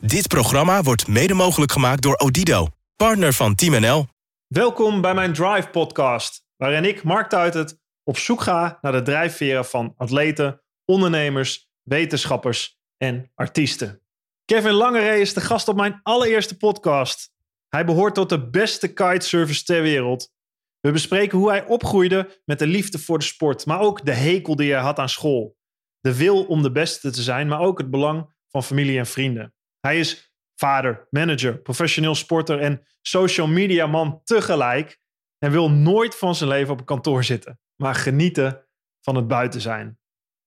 Dit 0.00 0.28
programma 0.28 0.82
wordt 0.82 1.08
mede 1.08 1.34
mogelijk 1.34 1.72
gemaakt 1.72 2.02
door 2.02 2.16
Odido, 2.16 2.66
partner 2.96 3.32
van 3.32 3.54
Team 3.54 3.80
NL. 3.80 4.06
Welkom 4.46 5.00
bij 5.00 5.14
mijn 5.14 5.32
Drive 5.32 5.68
podcast, 5.68 6.44
waarin 6.56 6.84
ik, 6.84 7.02
Mark 7.02 7.28
Tuitert, 7.28 7.78
op 8.04 8.18
zoek 8.18 8.40
ga 8.40 8.78
naar 8.80 8.92
de 8.92 9.02
drijfveren 9.02 9.64
van 9.64 9.94
atleten, 9.96 10.62
ondernemers, 10.84 11.70
wetenschappers 11.82 12.78
en 12.96 13.30
artiesten. 13.34 14.02
Kevin 14.44 14.72
Langeree 14.72 15.20
is 15.20 15.34
de 15.34 15.40
gast 15.40 15.68
op 15.68 15.76
mijn 15.76 16.00
allereerste 16.02 16.56
podcast. 16.56 17.32
Hij 17.68 17.84
behoort 17.84 18.14
tot 18.14 18.28
de 18.28 18.50
beste 18.50 18.92
kitesurfers 18.92 19.64
ter 19.64 19.82
wereld. 19.82 20.32
We 20.80 20.92
bespreken 20.92 21.38
hoe 21.38 21.50
hij 21.50 21.66
opgroeide 21.66 22.40
met 22.44 22.58
de 22.58 22.66
liefde 22.66 22.98
voor 22.98 23.18
de 23.18 23.24
sport, 23.24 23.66
maar 23.66 23.80
ook 23.80 24.04
de 24.04 24.14
hekel 24.14 24.56
die 24.56 24.72
hij 24.72 24.82
had 24.82 24.98
aan 24.98 25.08
school. 25.08 25.56
De 26.00 26.16
wil 26.16 26.44
om 26.44 26.62
de 26.62 26.72
beste 26.72 27.10
te 27.10 27.22
zijn, 27.22 27.48
maar 27.48 27.60
ook 27.60 27.78
het 27.78 27.90
belang 27.90 28.34
van 28.48 28.64
familie 28.64 28.98
en 28.98 29.06
vrienden. 29.06 29.54
Hij 29.80 29.98
is 29.98 30.34
vader, 30.54 31.06
manager, 31.10 31.58
professioneel 31.58 32.14
sporter 32.14 32.60
en 32.60 32.86
social 33.02 33.46
media 33.46 33.86
man 33.86 34.20
tegelijk. 34.24 34.98
En 35.38 35.50
wil 35.50 35.70
nooit 35.70 36.16
van 36.16 36.34
zijn 36.34 36.50
leven 36.50 36.72
op 36.72 36.78
een 36.78 36.84
kantoor 36.84 37.24
zitten, 37.24 37.60
maar 37.76 37.94
genieten 37.94 38.66
van 39.00 39.14
het 39.16 39.28
buiten 39.28 39.60
zijn. 39.60 39.98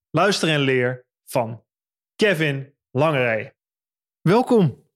Luister 0.10 0.50
en 0.50 0.60
leer 0.60 1.06
van 1.26 1.64
Kevin 2.16 2.76
Langeree. 2.92 3.52
Welkom, 4.22 4.88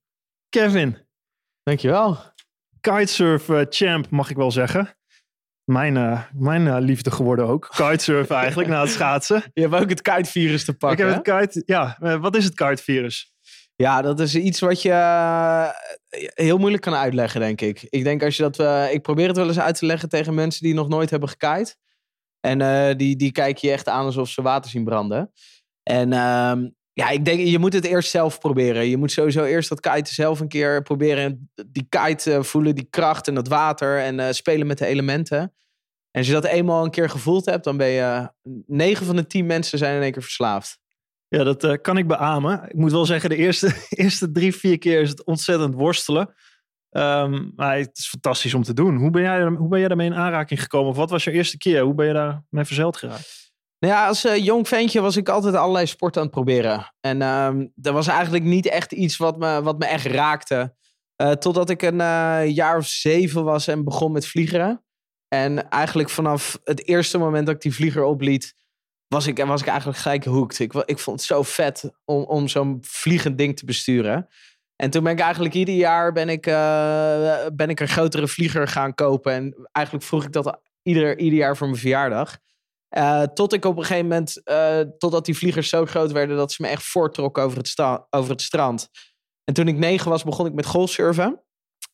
Kevin. 0.50 1.08
Dankjewel. 1.64 2.18
Kitesurf 2.82 3.50
eh, 3.50 3.66
champ, 3.70 4.10
mag 4.10 4.30
ik 4.30 4.36
wel 4.36 4.52
zeggen. 4.52 4.98
Mijn, 5.64 5.98
eh, 5.98 6.24
mijn 6.34 6.68
eh, 6.68 6.78
liefde 6.80 7.12
geworden 7.12 7.48
ook. 7.48 7.70
Kitesurfen 7.76 8.36
eigenlijk, 8.36 8.70
na 8.70 8.82
het 8.82 8.90
schaatsen. 8.90 9.44
Je 9.54 9.62
hebt 9.62 9.74
ook 9.74 9.90
het 9.90 10.02
kitevirus 10.02 10.66
te 10.66 10.78
pakken. 10.78 11.08
Ik 11.08 11.26
heb 11.26 11.26
het 11.26 11.52
kite, 11.54 11.64
ja, 11.66 12.18
wat 12.20 12.36
is 12.36 12.44
het 12.44 12.54
kitevirus? 12.54 13.37
Ja, 13.84 14.02
dat 14.02 14.20
is 14.20 14.36
iets 14.36 14.60
wat 14.60 14.82
je 14.82 14.92
eh, 14.92 15.70
heel 16.34 16.58
moeilijk 16.58 16.84
kan 16.84 16.94
uitleggen, 16.94 17.40
denk 17.40 17.62
ik. 17.62 17.88
Ik 17.90 18.04
denk 18.04 18.24
als 18.24 18.38
je 18.38 18.44
dat. 18.44 18.60
eh, 18.60 18.94
ik 18.94 19.02
probeer 19.02 19.28
het 19.28 19.38
wel 19.38 19.48
eens 19.48 19.60
uit 19.60 19.78
te 19.78 19.86
leggen 19.86 20.10
tegen 20.10 20.34
mensen 20.34 20.64
die 20.64 20.74
nog 20.74 20.88
nooit 20.88 21.10
hebben 21.10 21.30
gekite. 21.30 21.76
En 22.40 22.62
eh, 22.62 22.96
die, 22.96 23.16
die 23.16 23.32
kijken 23.32 23.68
je 23.68 23.74
echt 23.74 23.88
aan 23.88 24.06
alsof 24.06 24.30
ze 24.30 24.42
water 24.42 24.72
zien 24.72 24.84
branden. 24.84 25.32
En 25.84 26.14
ehm, 26.14 26.70
ja, 26.94 27.10
ik 27.10 27.26
denk, 27.26 27.40
je 27.40 27.60
moet 27.60 27.74
het 27.74 27.86
eerst 27.86 28.10
zelf 28.10 28.40
proberen. 28.40 28.90
Je 28.90 28.98
moet 28.98 29.12
sowieso 29.12 29.44
eerst 29.44 29.70
dat 29.70 29.80
kiten 29.80 30.14
zelf 30.14 30.40
een 30.40 30.48
keer 30.48 30.82
proberen. 30.82 31.52
Die 31.68 31.88
kite 31.90 32.44
voelen, 32.44 32.76
die 32.76 32.88
kracht 32.90 33.28
en 33.28 33.36
dat 33.36 33.48
water. 33.48 34.00
En 34.00 34.36
spelen 34.36 34.68
met 34.68 34.78
de 34.78 34.86
elementen. 34.86 35.40
En 36.12 36.24
als 36.24 36.28
je 36.28 36.34
dat 36.34 36.46
eenmaal 36.46 36.84
een 36.84 36.92
keer 36.92 37.10
gevoeld 37.10 37.46
hebt, 37.46 37.64
dan 37.64 37.78
ben 37.78 37.88
je. 37.88 38.32
9 38.66 39.06
van 39.06 39.16
de 39.16 39.28
10 39.28 39.46
mensen 39.46 39.78
zijn 39.78 39.96
in 39.96 40.02
één 40.02 40.12
keer 40.12 40.22
verslaafd. 40.22 40.80
Ja, 41.30 41.44
dat 41.44 41.64
eh, 41.64 41.74
kan 41.82 41.98
ik 41.98 42.08
beamen. 42.08 42.64
Ik 42.68 42.76
moet 42.76 42.92
wel 42.92 43.06
zeggen, 43.06 43.30
de 43.30 43.36
eerste, 43.36 43.76
eerste 43.90 44.32
drie, 44.32 44.56
vier 44.56 44.78
keer 44.78 45.02
is 45.02 45.10
het 45.10 45.26
ontzettend 45.26 45.74
worstelen. 45.74 46.34
Ehm, 46.90 47.50
maar 47.56 47.78
het 47.78 47.98
is 47.98 48.08
fantastisch 48.08 48.54
om 48.54 48.64
te 48.64 48.74
doen. 48.74 48.96
Hoe 48.96 49.10
ben, 49.10 49.22
jij, 49.22 49.44
hoe 49.44 49.68
ben 49.68 49.80
jij 49.80 49.88
daarmee 49.88 50.08
in 50.08 50.16
aanraking 50.16 50.62
gekomen? 50.62 50.90
Of 50.90 50.96
wat 50.98 51.10
was 51.10 51.24
je 51.24 51.32
eerste 51.32 51.58
keer? 51.58 51.82
Hoe 51.82 51.94
ben 51.94 52.08
je 52.08 52.14
daarmee 52.14 52.66
verzeild 52.66 52.98
geraakt? 52.98 53.46
Nou 53.80 53.94
ja, 53.94 54.08
als 54.08 54.26
eh, 54.26 54.46
jong 54.46 54.68
ventje 54.68 55.02
was 55.02 55.18
ik 55.18 55.30
altijd 55.30 55.56
allerlei 55.56 55.86
sporten 55.86 56.22
aan 56.22 56.28
het 56.28 56.36
proberen. 56.36 56.94
En 57.00 57.22
ehm 57.22 57.68
dat 57.76 57.94
was 57.94 58.08
eigenlijk 58.08 58.44
niet 58.44 58.68
echt 58.68 58.92
iets 58.92 59.18
wat 59.18 59.38
me, 59.38 59.62
wat 59.62 59.80
me 59.80 59.86
echt 59.86 60.06
raakte. 60.06 60.76
Eh, 61.16 61.32
totdat 61.32 61.70
ik 61.70 61.82
een 61.82 62.54
jaar 62.54 62.78
of 62.78 62.88
zeven 62.88 63.44
was 63.44 63.68
en 63.68 63.84
begon 63.84 64.12
met 64.12 64.28
vliegeren. 64.28 64.84
En 65.28 65.70
eigenlijk 65.70 66.10
vanaf 66.10 66.60
het 66.64 66.88
eerste 66.88 67.18
moment 67.18 67.46
dat 67.46 67.56
ik 67.56 67.62
die 67.62 67.74
vlieger 67.74 68.04
opliet, 68.04 68.54
was 69.08 69.28
ik, 69.28 69.44
was 69.44 69.62
ik 69.62 69.68
eigenlijk 69.68 70.00
gelijk 70.00 70.26
hooked. 70.26 70.60
Ik, 70.60 70.74
ik 70.74 71.00
vond 71.00 71.20
het 71.20 71.28
zo 71.28 71.44
vet 71.44 71.92
om, 72.06 72.24
om 72.24 72.48
zo'n 72.48 72.78
vliegend 72.82 73.38
ding 73.38 73.58
te 73.58 73.66
besturen. 73.66 74.28
En 74.76 74.90
toen 74.90 75.04
ben 75.04 75.12
ik 75.12 75.20
eigenlijk 75.20 75.54
ieder 75.54 75.76
jaar 75.76 76.12
ben 76.12 76.30
ik, 76.30 76.46
eh, 76.46 77.46
ben 77.54 77.70
ik 77.70 77.80
een 77.80 77.88
grotere 77.88 78.28
vlieger 78.28 78.68
gaan 78.68 78.96
kopen. 78.96 79.34
En 79.34 79.68
eigenlijk 79.72 80.06
vroeg 80.06 80.24
ik 80.24 80.32
dat 80.32 80.60
ieder, 80.82 81.20
ieder 81.20 81.40
jaar 81.40 81.58
voor 81.58 81.68
mijn 81.68 81.80
verjaardag. 81.80 82.38
Eh, 82.88 83.22
tot 83.22 83.54
ik 83.54 83.66
op 83.66 83.78
een 83.78 83.86
gegeven 83.86 84.08
moment, 84.08 84.44
eh, 84.44 84.80
totdat 84.80 85.26
die 85.26 85.38
vliegers 85.38 85.70
zo 85.70 85.86
groot 85.86 86.12
werden 86.12 86.38
dat 86.38 86.52
ze 86.52 86.62
me 86.62 86.68
echt 86.68 86.84
voorttrokken 86.84 87.44
over 87.44 87.58
het, 87.58 87.76
over 88.10 88.32
het 88.32 88.42
strand. 88.42 88.90
En 89.44 89.54
toen 89.54 89.68
ik 89.68 89.78
negen 89.78 90.10
was, 90.10 90.24
begon 90.24 90.46
ik 90.46 90.54
met 90.54 90.66
golfsurfen. 90.66 91.44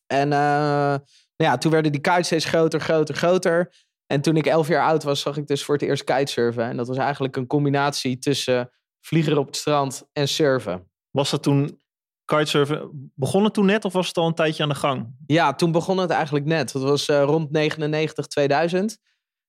En 0.06 0.28
nou 0.28 1.50
ja, 1.50 1.58
toen 1.58 1.70
werden 1.70 1.92
die 1.92 2.00
kites 2.00 2.26
steeds 2.26 2.44
groter, 2.44 2.80
groter, 2.80 3.14
groter. 3.14 3.72
En 4.06 4.20
toen 4.20 4.36
ik 4.36 4.46
elf 4.46 4.68
jaar 4.68 4.86
oud 4.86 5.02
was, 5.02 5.20
zag 5.20 5.36
ik 5.36 5.46
dus 5.46 5.64
voor 5.64 5.74
het 5.74 5.84
eerst 5.84 6.04
kitesurfen. 6.04 6.64
En 6.64 6.76
dat 6.76 6.88
was 6.88 6.96
eigenlijk 6.96 7.36
een 7.36 7.46
combinatie 7.46 8.18
tussen 8.18 8.70
vliegen 9.00 9.38
op 9.38 9.46
het 9.46 9.56
strand 9.56 10.08
en 10.12 10.28
surfen. 10.28 10.90
Was 11.10 11.30
dat 11.30 11.42
toen 11.42 11.80
kitesurfen? 12.24 13.10
Begon 13.14 13.44
het 13.44 13.54
toen 13.54 13.66
net 13.66 13.84
of 13.84 13.92
was 13.92 14.06
het 14.06 14.16
al 14.16 14.26
een 14.26 14.34
tijdje 14.34 14.62
aan 14.62 14.68
de 14.68 14.74
gang? 14.74 15.14
Ja, 15.26 15.54
toen 15.54 15.72
begon 15.72 15.98
het 15.98 16.10
eigenlijk 16.10 16.44
net. 16.44 16.72
Dat 16.72 16.82
was 16.82 17.08
eh, 17.08 17.22
rond 17.22 17.50
99, 17.50 18.26
2000. 18.26 18.98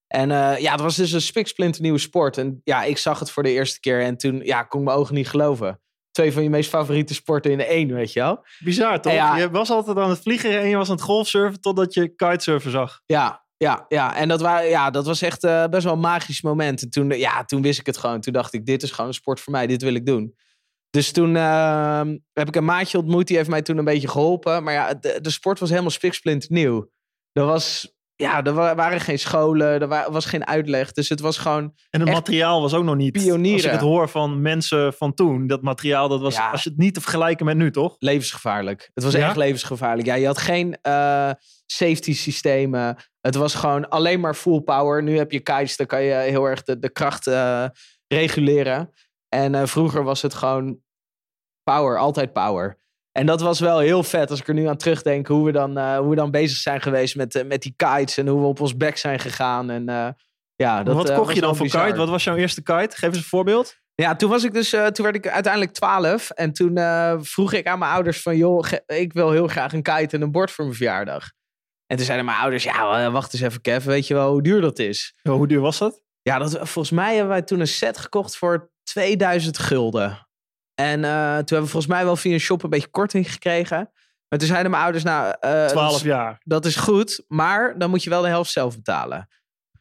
En 0.07 0.31
eh, 0.31 0.59
ja, 0.59 0.71
het 0.71 0.81
was 0.81 0.95
dus 0.95 1.11
een 1.11 1.21
spiksplinternieuwe 1.21 1.99
sport. 1.99 2.37
En 2.37 2.61
ja, 2.63 2.83
ik 2.83 2.97
zag 2.97 3.19
het 3.19 3.31
voor 3.31 3.43
de 3.43 3.51
eerste 3.51 3.79
keer. 3.79 4.01
En 4.01 4.17
toen 4.17 4.41
ja, 4.43 4.63
kon 4.63 4.79
ik 4.79 4.85
mijn 4.85 4.97
ogen 4.97 5.15
niet 5.15 5.29
geloven. 5.29 5.79
Twee 6.11 6.33
van 6.33 6.43
je 6.43 6.49
meest 6.49 6.69
favoriete 6.69 7.13
sporten 7.13 7.51
in 7.51 7.59
één, 7.59 7.93
weet 7.93 8.13
je 8.13 8.19
wel. 8.19 8.45
Bizar 8.59 9.01
toch? 9.01 9.13
Ja. 9.13 9.37
Je 9.37 9.49
was 9.49 9.69
altijd 9.69 9.97
aan 9.97 10.09
het 10.09 10.21
vliegen 10.21 10.59
en 10.59 10.67
je 10.67 10.75
was 10.75 10.89
aan 10.89 10.95
het 10.95 11.03
golfsurfen 11.03 11.61
totdat 11.61 11.93
je 11.93 12.15
kitesurfen 12.15 12.71
zag. 12.71 13.01
Ja, 13.05 13.44
ja, 13.57 13.85
ja. 13.87 14.15
En 14.15 14.27
dat, 14.27 14.41
wa- 14.41 14.59
ja, 14.59 14.89
dat 14.89 15.05
was 15.05 15.21
echt 15.21 15.43
eh, 15.43 15.65
best 15.67 15.83
wel 15.83 15.93
een 15.93 15.99
magisch 15.99 16.41
moment. 16.41 16.81
En 16.81 16.89
toen, 16.89 17.09
ja, 17.09 17.43
toen 17.43 17.61
wist 17.61 17.79
ik 17.79 17.85
het 17.85 17.97
gewoon. 17.97 18.21
Toen 18.21 18.33
dacht 18.33 18.53
ik, 18.53 18.65
dit 18.65 18.83
is 18.83 18.91
gewoon 18.91 19.07
een 19.07 19.13
sport 19.13 19.39
voor 19.39 19.53
mij. 19.53 19.67
Dit 19.67 19.81
wil 19.81 19.93
ik 19.93 20.05
doen. 20.05 20.35
Dus 20.89 21.11
toen 21.11 21.35
eh, 21.35 22.01
heb 22.33 22.47
ik 22.47 22.55
een 22.55 22.65
maatje 22.65 22.97
ontmoet. 22.97 23.27
Die 23.27 23.37
heeft 23.37 23.49
mij 23.49 23.61
toen 23.61 23.77
een 23.77 23.85
beetje 23.85 24.07
geholpen. 24.07 24.63
Maar 24.63 24.73
ja, 24.73 24.93
de, 24.93 25.21
de 25.21 25.29
sport 25.29 25.59
was 25.59 25.69
helemaal 25.69 25.89
spiksplinternieuw. 25.89 26.89
Er 27.31 27.45
was... 27.45 27.94
Ja, 28.17 28.43
er 28.43 28.53
wa- 28.53 28.75
waren 28.75 28.99
geen 29.01 29.19
scholen, 29.19 29.81
er 29.81 29.87
wa- 29.87 30.11
was 30.11 30.25
geen 30.25 30.47
uitleg. 30.47 30.91
Dus 30.91 31.09
het 31.09 31.19
was 31.19 31.37
gewoon 31.37 31.73
En 31.89 31.99
het 31.99 32.09
materiaal 32.11 32.61
was 32.61 32.73
ook 32.73 32.83
nog 32.83 32.95
niet. 32.95 33.11
pionieren. 33.11 33.53
Als 33.55 33.63
ik 33.65 33.71
het 33.71 33.81
hoor 33.81 34.09
van 34.09 34.41
mensen 34.41 34.93
van 34.93 35.13
toen, 35.13 35.47
dat 35.47 35.61
materiaal, 35.61 36.07
dat 36.07 36.21
was, 36.21 36.35
Ja. 36.35 36.49
als 36.51 36.63
je 36.63 36.69
het 36.69 36.77
niet 36.77 36.93
te 36.93 37.01
vergelijken 37.01 37.45
met 37.45 37.57
nu, 37.57 37.71
toch? 37.71 37.95
levensgevaarlijk. 37.99 38.89
Het 38.93 39.03
was 39.03 39.13
Ja? 39.13 39.27
echt 39.27 39.35
levensgevaarlijk. 39.35 40.07
Ja, 40.07 40.13
je 40.13 40.25
had 40.25 40.37
geen 40.37 40.77
eh, 40.81 41.31
safety 41.65 42.13
systemen. 42.13 42.97
Het 43.21 43.35
was 43.35 43.55
gewoon 43.55 43.89
alleen 43.89 44.19
maar 44.19 44.33
full 44.35 44.61
power. 44.61 45.03
Nu 45.03 45.17
heb 45.17 45.31
je 45.31 45.39
kites, 45.39 45.77
dan 45.77 45.87
kan 45.87 46.03
je 46.03 46.13
heel 46.13 46.45
erg 46.45 46.63
de, 46.63 46.79
de 46.79 46.89
kracht 46.91 47.27
eh, 47.27 47.65
reguleren. 48.07 48.93
En 49.29 49.55
eh, 49.55 49.65
vroeger 49.65 50.03
was 50.03 50.21
het 50.21 50.33
gewoon 50.33 50.79
power, 51.63 51.97
altijd 51.99 52.33
power. 52.33 52.79
En 53.17 53.25
dat 53.25 53.41
was 53.41 53.59
wel 53.59 53.79
heel 53.79 54.03
vet 54.03 54.29
als 54.29 54.39
ik 54.39 54.47
er 54.47 54.53
nu 54.53 54.65
aan 54.67 54.77
terugdenk 54.77 55.27
hoe 55.27 55.45
we 55.45 55.51
dan, 55.51 55.77
eh, 55.77 55.97
hoe 55.97 56.09
we 56.09 56.15
dan 56.15 56.31
bezig 56.31 56.57
zijn 56.57 56.81
geweest 56.81 57.15
met, 57.15 57.35
eh, 57.35 57.45
met 57.45 57.61
die 57.61 57.73
kites 57.75 58.17
en 58.17 58.27
hoe 58.27 58.41
we 58.41 58.47
op 58.47 58.59
ons 58.59 58.77
bek 58.77 58.97
zijn 58.97 59.19
gegaan. 59.19 59.69
En 59.69 59.89
eh, 59.89 60.07
ja, 60.55 60.83
dat, 60.83 60.95
wat 60.95 61.13
kocht 61.13 61.35
je 61.35 61.41
dan 61.41 61.55
voor 61.55 61.65
bizar. 61.65 61.85
kite? 61.85 61.97
Wat 61.97 62.09
was 62.09 62.23
jouw 62.23 62.35
eerste 62.35 62.61
kite? 62.61 62.95
Geef 62.95 63.09
eens 63.09 63.17
een 63.17 63.23
voorbeeld. 63.23 63.75
Ja, 63.93 64.15
toen 64.15 64.29
was 64.29 64.43
ik 64.43 64.53
dus, 64.53 64.69
toen 64.69 65.05
werd 65.05 65.15
ik 65.15 65.27
uiteindelijk 65.27 65.73
12. 65.73 66.29
En 66.29 66.53
toen 66.53 66.79
vroeg 67.21 67.53
ik 67.53 67.67
aan 67.67 67.79
mijn 67.79 67.91
ouders 67.91 68.21
van, 68.21 68.37
joh, 68.37 68.65
ik 68.85 69.13
wil 69.13 69.31
heel 69.31 69.47
graag 69.47 69.73
een 69.73 69.81
kite 69.81 70.15
en 70.15 70.21
een 70.21 70.31
bord 70.31 70.51
voor 70.51 70.65
mijn 70.65 70.77
verjaardag. 70.77 71.31
En 71.87 71.97
toen 71.97 72.05
zeiden 72.05 72.25
mijn 72.25 72.37
ouders, 72.37 72.63
ja, 72.63 73.11
wacht 73.11 73.33
eens 73.33 73.41
even, 73.41 73.61
Kev, 73.61 73.85
weet 73.85 74.07
je 74.07 74.13
wel 74.13 74.31
hoe 74.31 74.41
duur 74.41 74.61
dat 74.61 74.79
is? 74.79 75.13
Ja, 75.21 75.31
hoe 75.31 75.47
duur 75.47 75.61
was 75.61 75.77
dat? 75.77 76.01
Ja, 76.21 76.37
dat, 76.37 76.51
volgens 76.51 76.91
mij 76.91 77.11
hebben 77.11 77.29
wij 77.29 77.41
toen 77.41 77.59
een 77.59 77.67
set 77.67 77.97
gekocht 77.97 78.37
voor 78.37 78.71
2000 78.83 79.57
gulden. 79.57 80.24
En 80.75 81.03
eh, 81.03 81.11
toen 81.11 81.33
hebben 81.35 81.61
we 81.61 81.67
volgens 81.67 81.87
mij 81.87 82.03
wel 82.03 82.15
via 82.15 82.33
een 82.33 82.39
shop 82.39 82.63
een 82.63 82.69
beetje 82.69 82.87
korting 82.89 83.31
gekregen. 83.31 83.91
Maar 84.27 84.39
toen 84.39 84.47
zeiden 84.47 84.71
mijn 84.71 84.83
ouders, 84.83 85.03
nou, 85.03 85.35
eh, 85.39 85.51
dat 85.51 85.69
12 85.69 85.95
is- 85.95 86.01
jaar. 86.01 86.37
dat 86.43 86.65
is 86.65 86.75
goed, 86.75 87.23
maar 87.27 87.77
dan 87.77 87.89
moet 87.89 88.03
je 88.03 88.09
wel 88.09 88.21
de 88.21 88.27
helft 88.27 88.51
zelf 88.51 88.75
betalen. 88.75 89.27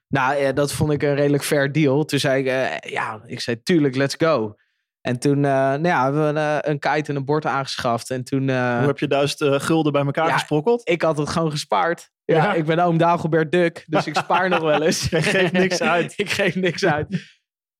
Nou, 0.09 0.37
ja, 0.37 0.53
dat 0.53 0.73
vond 0.73 0.93
ik 0.93 1.03
een 1.03 1.15
redelijk 1.15 1.45
fair 1.45 1.73
deal. 1.73 2.05
Toen 2.05 2.19
zei 2.19 2.41
ik, 2.43 2.47
eh, 2.47 2.91
ja, 2.93 3.21
ik 3.27 3.41
zei, 3.41 3.63
tuurlijk, 3.63 3.97
let's 3.97 4.15
go. 4.19 4.55
En 5.01 5.19
toen 5.19 5.37
eh, 5.37 5.51
nou 5.53 5.87
ja, 5.87 6.03
hebben 6.03 6.23
we 6.23 6.29
een, 6.41 6.61
eh, 6.61 6.71
een 6.71 6.79
kite 6.79 7.11
en 7.11 7.17
een 7.17 7.25
bord 7.25 7.47
aangeschaft. 7.47 8.11
En 8.11 8.25
toen, 8.25 8.49
eh, 8.49 8.79
Hoe 8.79 8.87
heb 8.87 8.99
je 8.99 9.07
duizend 9.07 9.41
eh, 9.41 9.61
gulden 9.61 9.93
bij 9.93 10.05
elkaar 10.05 10.27
ja, 10.27 10.33
gesprokkeld? 10.33 10.89
ik 10.89 11.03
had 11.03 11.19
het 11.19 11.29
gewoon 11.29 11.51
gespaard. 11.51 12.11
Ja, 12.25 12.37
Ja. 12.37 12.53
ik 12.55 12.65
ben 12.65 12.79
oom 12.79 12.99
Dagobert 12.99 13.53
Duk, 13.53 13.85
dus 13.87 14.07
ik 14.07 14.17
spaar 14.17 14.49
nog 14.55 14.61
wel 14.61 14.83
eens. 14.83 15.09
Je 15.09 15.23
geeft 15.23 15.53
niks 15.53 15.81
uit. 15.81 16.13
ik 16.25 16.31
geef 16.31 16.55
niks 16.55 16.85
uit. 16.85 17.23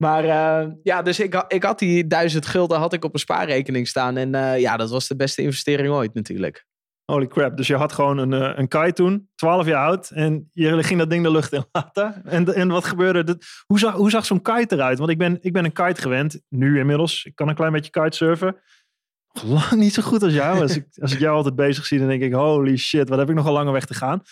Maar 0.05 0.25
uh, 0.25 0.73
ja, 0.83 1.03
dus 1.03 1.21
ik, 1.21 1.45
ik 1.49 1.63
had 1.63 1.79
die 1.79 2.07
duizend 2.07 2.47
gulden 2.47 2.79
had 2.79 2.93
ik 2.93 3.05
op 3.05 3.15
een 3.15 3.21
spaarrekening 3.21 3.89
staan. 3.89 4.17
En 4.17 4.35
uh, 4.35 4.61
ja, 4.61 4.77
dat 4.77 4.91
was 4.91 5.09
de 5.09 5.17
beste 5.17 5.43
investering 5.43 5.93
ooit 5.93 6.15
natuurlijk. 6.15 6.67
Holy 7.05 7.27
crap. 7.27 7.57
Dus 7.57 7.67
je 7.67 7.77
had 7.77 7.93
gewoon 7.93 8.19
een, 8.19 8.33
uh, 8.33 8.53
een 8.55 8.69
kite 8.69 8.93
toen, 8.93 9.29
12 9.35 9.67
jaar 9.67 9.87
oud. 9.87 10.11
En 10.11 10.49
je 10.53 10.83
ging 10.83 10.99
dat 10.99 11.11
ding 11.11 11.25
de 11.25 11.31
lucht 11.31 11.53
in 11.53 11.65
laten. 11.73 12.23
En, 12.25 12.55
en 12.55 12.69
wat 12.69 12.85
gebeurde? 12.85 13.39
Hoe 13.67 13.79
zag, 13.79 13.95
hoe 13.95 14.11
zag 14.11 14.27
zo'n 14.27 14.43
kite 14.43 14.75
eruit? 14.75 14.99
Want 14.99 15.11
ik 15.11 15.19
ben, 15.19 15.39
ik 15.41 15.53
ben 15.53 15.65
een 15.65 15.73
kite 15.73 16.01
gewend. 16.01 16.41
Nu 16.49 16.79
inmiddels. 16.79 17.25
Ik 17.25 17.35
kan 17.35 17.49
een 17.49 17.55
klein 17.55 17.73
beetje 17.73 17.91
kitesurfen. 17.91 18.57
Lang 19.45 19.71
niet 19.71 19.95
zo 19.95 20.03
goed 20.03 20.23
als 20.23 20.33
jou. 20.33 20.61
Als 20.61 20.77
ik, 20.77 20.87
als 21.01 21.13
ik 21.13 21.19
jou 21.19 21.37
altijd 21.37 21.55
bezig 21.55 21.87
zie, 21.87 21.99
dan 21.99 22.09
denk 22.09 22.23
ik... 22.23 22.33
Holy 22.33 22.77
shit, 22.77 23.09
wat 23.09 23.19
heb 23.19 23.29
ik 23.29 23.35
nog 23.35 23.47
een 23.47 23.53
lange 23.53 23.73
weg 23.73 23.85
te 23.85 23.95
gaan. 23.95 24.23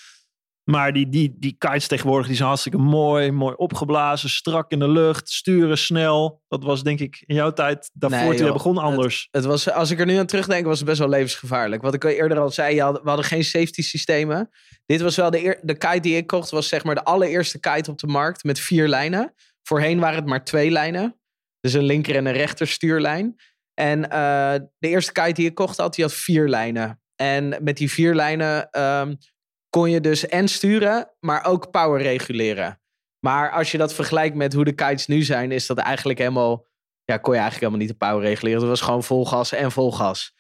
Maar 0.65 0.93
die, 0.93 1.09
die, 1.09 1.37
die 1.39 1.57
kites 1.59 1.87
tegenwoordig 1.87 2.27
die 2.27 2.37
zijn 2.37 2.49
hartstikke 2.49 2.79
mooi. 2.79 3.31
Mooi 3.31 3.55
opgeblazen, 3.55 4.31
strak 4.31 4.71
in 4.71 4.79
de 4.79 4.89
lucht. 4.89 5.31
Sturen 5.31 5.79
snel. 5.79 6.43
Dat 6.49 6.65
was 6.65 6.83
denk 6.83 7.01
ik 7.01 7.23
in 7.27 7.35
jouw 7.35 7.53
tijd 7.53 7.91
daarvoor 7.93 8.29
nee, 8.29 8.37
toen 8.37 8.47
je 8.47 8.53
begon 8.53 8.79
anders. 8.79 9.29
Het, 9.31 9.43
het, 9.43 9.45
was, 9.45 9.71
als 9.71 9.91
ik 9.91 10.01
er 10.01 10.07
nu 10.07 10.17
aan 10.17 10.27
terugdenk, 10.27 10.67
was 10.67 10.79
het 10.79 10.87
best 10.87 10.99
wel 10.99 11.09
levensgevaarlijk. 11.09 11.83
Wat 11.83 11.95
ik 11.95 12.05
eerder 12.05 12.39
al 12.39 12.51
zei, 12.51 12.77
we 12.77 13.01
hadden 13.05 13.25
geen 13.25 13.45
safety 13.45 13.83
systemen. 13.83 14.51
Dit 14.87 15.01
was 15.01 15.17
wel 15.17 15.31
de, 15.31 15.59
de 15.63 15.79
kite 15.79 16.01
die 16.01 16.17
ik 16.17 16.27
kocht. 16.27 16.51
was 16.51 16.69
zeg 16.69 16.85
maar 16.85 16.95
de 16.95 17.05
allereerste 17.05 17.61
kite 17.61 17.91
op 17.91 17.99
de 17.99 18.07
markt 18.07 18.45
met 18.45 18.61
vier 18.61 18.89
lijnen. 18.89 19.35
Voorheen 19.63 19.99
waren 19.99 20.17
het 20.17 20.27
maar 20.27 20.45
twee 20.45 20.71
lijnen. 20.71 21.21
Dus 21.61 21.73
een 21.73 21.85
linker 21.85 22.17
en 22.17 22.27
een 22.27 22.33
rechter 22.33 22.67
stuurlijn. 22.67 23.37
En 23.75 23.99
uh, 23.99 24.55
de 24.79 24.89
eerste 24.89 25.13
kite 25.13 25.33
die 25.33 25.47
ik 25.47 25.55
kocht 25.55 25.77
had, 25.77 25.95
die 25.95 26.05
had 26.05 26.15
vier 26.15 26.49
lijnen. 26.49 27.01
En 27.17 27.59
met 27.63 27.77
die 27.77 27.91
vier 27.91 28.15
lijnen... 28.15 28.81
Um, 28.81 29.19
kon 29.77 29.91
je 29.91 30.01
dus 30.01 30.27
en 30.27 30.49
sturen, 30.49 31.11
maar 31.21 31.45
ook 31.45 31.71
power 31.71 32.03
reguleren. 32.03 32.81
Maar 33.19 33.51
als 33.51 33.71
je 33.71 33.79
dat 33.79 33.95
vergelijkt 33.95 34.37
met 34.37 34.53
hoe 34.53 34.65
de 34.65 34.73
kites 34.73 35.07
nu 35.07 35.23
zijn, 35.23 35.53
is 35.53 35.67
dat 35.67 35.79
eigenlijk 35.79 36.19
helemaal. 36.19 36.67
Ja, 37.05 37.17
kon 37.17 37.35
je 37.35 37.41
eigenlijk 37.41 37.71
helemaal 37.71 37.89
niet 37.89 37.99
de 38.01 38.07
power 38.07 38.25
reguleren. 38.25 38.61
Het 38.61 38.69
was 38.69 38.81
gewoon 38.81 39.05
vol 39.05 39.27
gas 39.27 39.53
en 39.53 39.73
vol 39.73 39.93
gas. 39.93 40.35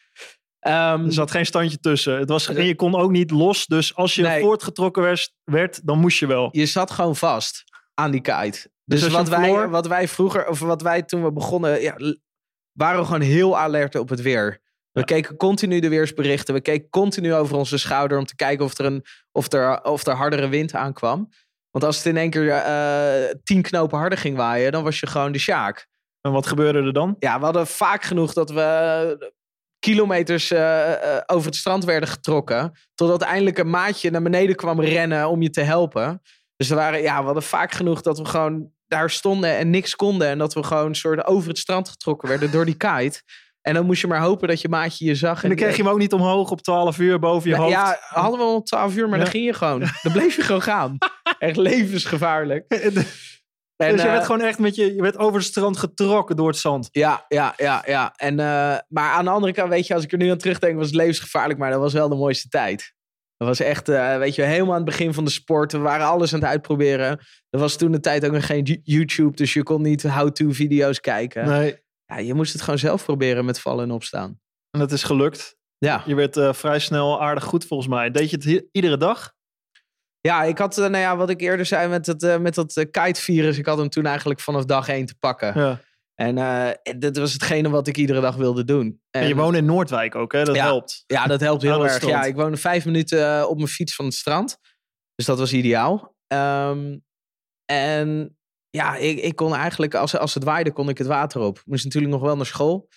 Um, 0.67 0.73
er 1.05 1.13
zat 1.13 1.31
geen 1.31 1.47
standje 1.47 1.79
tussen. 1.79 2.19
Het 2.19 2.29
was, 2.29 2.49
en 2.49 2.67
je 2.67 2.75
kon 2.75 2.95
ook 2.95 3.11
niet 3.11 3.31
los. 3.31 3.67
Dus 3.67 3.95
als 3.95 4.15
je 4.15 4.39
voortgetrokken 4.41 5.03
werd, 5.03 5.33
werd, 5.45 5.87
dan 5.87 5.99
moest 5.99 6.19
je 6.19 6.27
wel. 6.27 6.49
Je 6.53 6.67
zat 6.67 6.91
gewoon 6.91 7.17
vast 7.17 7.65
aan 7.95 8.11
die 8.11 8.21
kite. 8.21 8.71
Dus, 8.85 9.01
dus 9.01 9.13
wat, 9.13 9.29
wij, 9.29 9.69
wat 9.69 9.87
wij 9.87 10.09
vroeger, 10.09 10.49
of 10.49 10.59
wat 10.59 10.83
wij 10.83 11.03
toen 11.03 11.23
we 11.23 11.33
begonnen, 11.33 11.83
ja, 11.83 11.97
waren 12.73 13.01
we 13.01 13.07
gewoon 13.07 13.21
heel 13.21 13.59
alert 13.59 13.95
op 13.95 14.09
het 14.09 14.23
weer. 14.23 14.62
We 14.93 15.05
keken 15.05 15.37
continu 15.37 15.81
de 15.81 15.89
weersberichten. 15.89 16.55
We 16.55 16.61
keken 16.61 16.91
continu 16.91 17.35
over 17.35 17.57
onze 17.57 17.79
schouder 17.79 18.19
om 18.19 18.25
te 18.25 18.37
kijken 18.37 18.65
of 18.65 18.79
er, 18.79 18.85
een, 18.85 19.05
of 19.33 19.53
er, 19.53 19.83
of 19.83 20.07
er 20.07 20.15
hardere 20.15 20.49
wind 20.49 20.75
aankwam. 20.75 21.29
Want 21.71 21.85
als 21.85 21.97
het 21.97 22.07
in 22.07 22.17
één 22.17 22.31
keer 22.31 22.45
uh, 22.45 23.35
tien 23.45 23.63
knopen 23.63 23.99
harder 23.99 24.19
ging 24.19 24.37
waaien, 24.37 24.73
dan 24.73 24.85
was 24.85 25.01
je 25.01 25.07
gewoon 25.07 25.33
de 25.33 25.39
sjaak. 25.39 25.87
En 26.21 26.33
wat 26.33 26.47
gebeurde 26.47 26.83
er 26.83 26.93
dan? 26.93 27.17
Ja, 27.19 27.39
we 27.39 27.45
hadden 27.45 27.67
vaak 27.67 28.03
genoeg 28.03 28.33
dat 28.33 28.51
we 28.51 29.33
kilometers 29.79 30.51
uh, 30.51 30.93
over 31.27 31.47
het 31.47 31.57
strand 31.57 31.85
werden 31.85 32.09
getrokken. 32.09 32.73
Totdat 32.95 33.23
eindelijk 33.23 33.59
een 33.59 33.71
maatje 33.71 34.11
naar 34.11 34.23
beneden 34.23 34.57
kwam 34.57 34.81
rennen 34.81 35.29
om 35.29 35.43
je 35.43 35.51
te 35.51 35.61
helpen. 35.61 36.23
Dus 36.57 36.69
we, 36.69 36.75
waren, 36.75 37.03
ja, 37.03 37.19
we 37.19 37.25
hadden 37.25 37.43
vaak 37.43 37.73
genoeg 37.73 38.01
dat 38.01 38.19
we 38.19 38.25
gewoon 38.25 38.71
daar 38.87 39.11
stonden 39.11 39.57
en 39.57 39.71
niks 39.71 39.97
konden. 39.97 40.29
En 40.29 40.39
dat 40.39 40.55
we 40.55 40.63
gewoon 40.63 40.95
soort 40.95 41.25
over 41.27 41.49
het 41.49 41.59
strand 41.59 41.89
getrokken 41.89 42.29
werden 42.29 42.51
door 42.51 42.65
die 42.65 42.77
kite. 42.77 43.23
En 43.63 43.75
dan 43.75 43.87
moest 43.87 44.01
je 44.01 44.07
maar 44.07 44.21
hopen 44.21 44.49
dat 44.49 44.61
je 44.61 44.69
maatje 44.69 45.05
je 45.05 45.15
zag. 45.15 45.43
En, 45.43 45.49
dan 45.49 45.59
kreeg 45.59 45.77
je 45.77 45.83
hem 45.83 45.93
ook 45.93 45.99
niet 45.99 46.13
omhoog 46.13 46.51
op 46.51 46.61
12 46.61 46.99
uur 46.99 47.19
boven 47.19 47.51
je 47.51 47.57
hoofd. 47.57 47.71
Ja, 47.71 47.99
hadden 48.09 48.39
we 48.39 48.45
om 48.45 48.63
12 48.63 48.97
uur, 48.97 49.09
maar 49.09 49.19
dan 49.19 49.29
ging 49.29 49.45
je 49.45 49.53
gewoon. 49.53 49.81
Dan 50.03 50.13
bleef 50.13 50.37
je 50.37 50.43
gewoon 50.43 50.63
gaan. 50.63 50.99
Echt 51.39 51.57
levensgevaarlijk. 51.57 52.65
En, 53.77 53.93
dus 53.93 54.03
je 54.03 54.09
werd 54.09 54.21
uh, 54.21 54.27
gewoon 54.27 54.41
echt 54.41 54.59
met 54.59 54.75
je, 54.75 54.95
je 54.95 55.03
werd 55.03 55.17
over 55.17 55.39
het 55.39 55.49
strand 55.49 55.77
getrokken 55.77 56.37
door 56.37 56.49
het 56.49 56.57
zand. 56.57 56.89
Ja, 56.93 57.25
ja, 57.29 57.55
ja, 57.57 57.83
ja. 57.87 58.13
En, 58.17 58.33
uh, 58.33 58.77
maar 58.89 59.13
aan 59.13 59.25
de 59.25 59.31
andere 59.31 59.53
kant, 59.53 59.69
weet 59.69 59.87
je, 59.87 59.95
als 59.95 60.05
ik 60.05 60.13
er 60.13 60.19
nu 60.19 60.31
aan 60.31 60.39
terugdenk, 60.39 60.77
was 60.77 60.87
het 60.87 60.95
levensgevaarlijk, 60.95 61.59
maar 61.59 61.71
dat 61.71 61.81
was 61.81 61.93
wel 61.93 62.09
de 62.09 62.15
mooiste 62.15 62.49
tijd. 62.49 62.95
Dat 63.37 63.49
was 63.49 63.61
echt, 63.61 63.89
uh, 63.89 64.19
weet 64.19 64.35
je, 64.35 64.43
helemaal 64.43 64.71
aan 64.71 64.81
het 64.81 64.91
begin 64.91 65.15
van 65.15 65.25
de 65.25 65.31
sport. 65.31 65.73
We 65.73 65.79
waren 65.79 66.07
alles 66.07 66.35
aan 66.35 66.41
het 66.41 66.49
uitproberen. 66.49 67.19
Er 67.51 67.59
was 67.59 67.77
toen 67.77 67.93
de 67.93 68.01
tijd 68.01 68.25
ook 68.25 68.33
nog 68.33 68.47
geen 68.47 68.81
YouTube, 68.83 69.37
dus 69.37 69.53
je 69.53 69.63
kon 69.63 69.83
niet 69.83 70.03
how-to 70.03 70.51
video's 70.51 71.01
kijken. 71.01 71.49
Nee 71.49 71.81
ja, 72.13 72.19
je 72.19 72.35
moest 72.35 72.53
het 72.53 72.63
gewoon 72.63 72.79
zelf 72.79 73.05
proberen 73.05 73.45
met 73.45 73.61
vallen 73.61 73.85
en 73.85 73.91
opstaan. 73.91 74.41
En 74.71 74.81
dat 74.81 74.93
is 74.93 75.03
gelukt. 75.03 75.57
Ja. 75.79 76.03
Je 76.07 76.15
werd 76.15 76.37
uh, 76.37 76.53
vrij 76.53 76.79
snel 76.79 77.23
aardig 77.23 77.45
goed 77.45 77.65
volgens 77.65 77.89
mij. 77.89 78.11
Deed 78.11 78.31
je 78.31 78.37
het 78.37 78.69
iedere 78.73 78.97
dag? 78.97 79.33
Ja, 80.21 80.43
ik 80.43 80.59
had, 80.59 80.79
uh, 80.79 80.85
nou 80.85 80.97
ja, 80.97 81.17
wat 81.17 81.31
ik 81.31 81.41
eerder 81.41 81.67
zei 81.67 81.89
met, 81.89 82.07
het, 82.07 82.23
uh, 82.23 82.39
met 82.39 82.55
dat 82.55 82.87
kite-virus. 82.91 83.59
Ik 83.59 83.67
had 83.67 83.79
hem 83.79 83.89
toen 83.89 84.07
eigenlijk 84.07 84.41
vanaf 84.41 84.65
dag 84.65 84.89
één 84.89 85.07
te 85.07 85.15
pakken. 85.19 85.61
Ja. 85.61 85.81
En 86.15 86.79
dit 86.99 87.19
was 87.19 87.33
hetgene 87.33 87.71
wat 87.71 87.87
ik 87.87 87.97
iedere 87.97 88.21
dag 88.21 88.37
wilde 88.37 88.65
doen. 88.65 89.01
En, 89.11 89.21
en 89.23 89.29
je 89.29 89.35
woont 89.35 89.57
in 89.57 89.65
Noordwijk 89.65 90.15
ook, 90.15 90.33
hè? 90.33 90.45
Dat 90.45 90.55
ja, 90.55 90.65
helpt. 90.65 91.05
Ja, 91.07 91.27
dat 91.27 91.41
helpt 91.41 91.63
heel 91.63 91.85
erg. 91.85 92.07
Ja, 92.07 92.25
ik 92.25 92.37
woonde 92.37 92.57
vijf 92.57 92.85
minuten 92.85 93.49
op 93.49 93.57
mijn 93.57 93.69
fiets 93.69 93.95
van 93.95 94.05
het 94.05 94.15
strand. 94.15 94.59
Dus 95.15 95.27
dat 95.27 95.39
was 95.39 95.53
ideaal. 95.53 96.17
Um, 96.35 97.05
en 97.65 98.39
ja, 98.77 98.97
ik, 98.97 99.19
ik 99.19 99.37
kon 99.37 99.55
eigenlijk, 99.55 99.95
als, 99.95 100.17
als 100.17 100.35
het 100.35 100.45
waaide, 100.45 100.73
kon 100.73 100.89
ik 100.89 100.99
het 100.99 101.07
water 101.07 101.41
op. 101.41 101.63
Moest 101.65 101.85
natuurlijk 101.85 102.13
nog 102.13 102.23
wel 102.23 102.37
naar 102.37 102.47
school. 102.47 102.89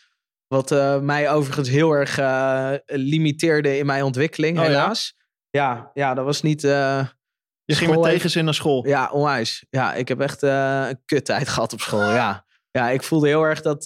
Wat 0.48 0.72
uh, 0.72 1.00
mij 1.00 1.31
overigens 1.31 1.69
heel 1.69 1.92
erg 1.92 2.19
uh, 2.19 2.72
limiteerde 2.86 3.77
in 3.77 3.86
mijn 3.86 4.04
ontwikkeling, 4.04 4.57
oh, 4.57 4.63
helaas. 4.63 5.13
Ja? 5.50 5.74
ja? 5.74 5.92
Ja, 5.94 6.13
dat 6.13 6.25
was 6.25 6.42
niet... 6.42 6.63
Uh, 6.63 7.07
je 7.63 7.75
ging 7.75 7.92
met 7.92 8.04
tegenzin 8.04 8.45
naar 8.45 8.54
school? 8.54 8.88
Ja, 8.88 9.10
onwijs. 9.12 9.66
Ja, 9.69 9.94
ik 9.94 10.07
heb 10.07 10.19
echt 10.19 10.42
een 10.42 11.01
kuttijd 11.06 11.48
gehad 11.54 11.74
op 11.74 11.81
school, 11.81 12.12
ja. 12.12 12.45
Ja, 12.71 12.89
ik 12.89 13.04
voelde 13.04 13.28
heel 13.28 13.44
erg 13.44 13.62
dat, 13.62 13.83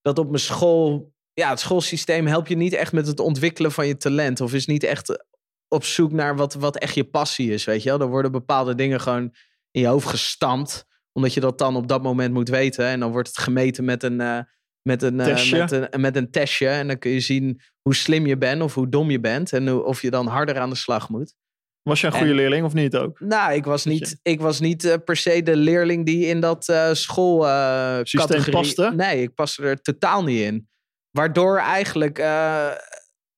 dat 0.00 0.18
op 0.18 0.26
mijn 0.26 0.38
school... 0.42 1.12
Ja, 1.32 1.48
het 1.48 1.60
schoolsysteem 1.60 2.26
helpt 2.26 2.48
je 2.48 2.56
niet 2.56 2.72
echt 2.72 2.92
met 2.92 3.06
het 3.06 3.20
ontwikkelen 3.20 3.72
van 3.72 3.86
je 3.86 3.96
talent. 3.96 4.40
Of 4.40 4.52
is 4.52 4.66
niet 4.66 4.82
echt 4.82 5.24
op 5.68 5.84
zoek 5.84 6.12
naar 6.12 6.36
wat, 6.36 6.54
wat 6.54 6.76
echt 6.76 6.94
je 6.94 7.04
passie 7.04 7.52
is, 7.52 7.64
weet 7.64 7.82
je 7.82 7.88
wel. 7.88 8.00
Er 8.00 8.08
worden 8.08 8.32
bepaalde 8.32 8.74
dingen 8.74 9.00
gewoon 9.00 9.34
in 9.70 9.80
je 9.80 9.86
hoofd 9.86 10.08
gestampt 10.08 10.90
omdat 11.12 11.34
je 11.34 11.40
dat 11.40 11.58
dan 11.58 11.76
op 11.76 11.88
dat 11.88 12.02
moment 12.02 12.32
moet 12.32 12.48
weten. 12.48 12.86
En 12.86 13.00
dan 13.00 13.10
wordt 13.10 13.28
het 13.28 13.38
gemeten 13.38 13.84
met 13.84 14.02
een, 14.02 14.20
uh, 14.20 14.38
met 14.82 15.02
een, 15.02 15.14
uh, 15.14 15.50
met 15.50 15.72
een, 15.72 16.00
met 16.00 16.16
een 16.16 16.30
testje. 16.30 16.68
En 16.68 16.86
dan 16.86 16.98
kun 16.98 17.10
je 17.10 17.20
zien 17.20 17.60
hoe 17.82 17.94
slim 17.94 18.26
je 18.26 18.38
bent 18.38 18.62
of 18.62 18.74
hoe 18.74 18.88
dom 18.88 19.10
je 19.10 19.20
bent. 19.20 19.52
En 19.52 19.74
of 19.74 20.02
je 20.02 20.10
dan 20.10 20.26
harder 20.26 20.58
aan 20.58 20.70
de 20.70 20.76
slag 20.76 21.08
moet. 21.08 21.34
Was 21.82 22.00
je 22.00 22.06
een 22.06 22.12
goede 22.12 22.34
leerling 22.34 22.64
of 22.64 22.74
niet 22.74 22.96
ook? 22.96 23.20
Nou, 23.20 23.52
ik 23.52 23.64
was 23.64 23.84
niet, 23.84 24.18
ik 24.22 24.40
was 24.40 24.60
niet 24.60 24.84
uh, 24.84 24.94
per 25.04 25.16
se 25.16 25.42
de 25.42 25.56
leerling 25.56 26.06
die 26.06 26.26
in 26.26 26.40
dat 26.40 26.68
uh, 26.68 26.92
schoolcategorie... 26.92 28.50
paste? 28.50 28.92
Nee, 28.96 29.22
ik 29.22 29.34
paste 29.34 29.62
er 29.62 29.82
totaal 29.82 30.24
niet 30.24 30.40
in. 30.40 30.68
Waardoor 31.10 31.58
eigenlijk 31.58 32.18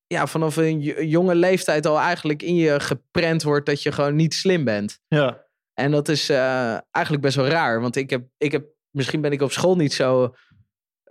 ja, 0.07 0.27
vanaf 0.27 0.55
een 0.55 0.79
jonge 1.07 1.35
leeftijd 1.35 1.85
al 1.85 1.99
eigenlijk 1.99 2.41
in 2.41 2.55
je 2.55 2.79
geprent 2.79 3.43
wordt 3.43 3.65
dat 3.65 3.83
je 3.83 3.91
gewoon 3.91 4.15
niet 4.15 4.33
slim 4.33 4.63
bent. 4.63 4.99
Ja. 5.07 5.44
En 5.75 5.91
dat 5.91 6.09
is 6.09 6.29
uh, 6.29 6.71
eigenlijk 6.91 7.21
best 7.21 7.35
wel 7.35 7.47
raar. 7.47 7.81
Want 7.81 7.95
ik 7.95 8.09
heb, 8.09 8.27
ik 8.37 8.51
heb, 8.51 8.65
misschien 8.89 9.21
ben 9.21 9.31
ik 9.31 9.41
op 9.41 9.51
school 9.51 9.75
niet 9.75 9.93
zo 9.93 10.35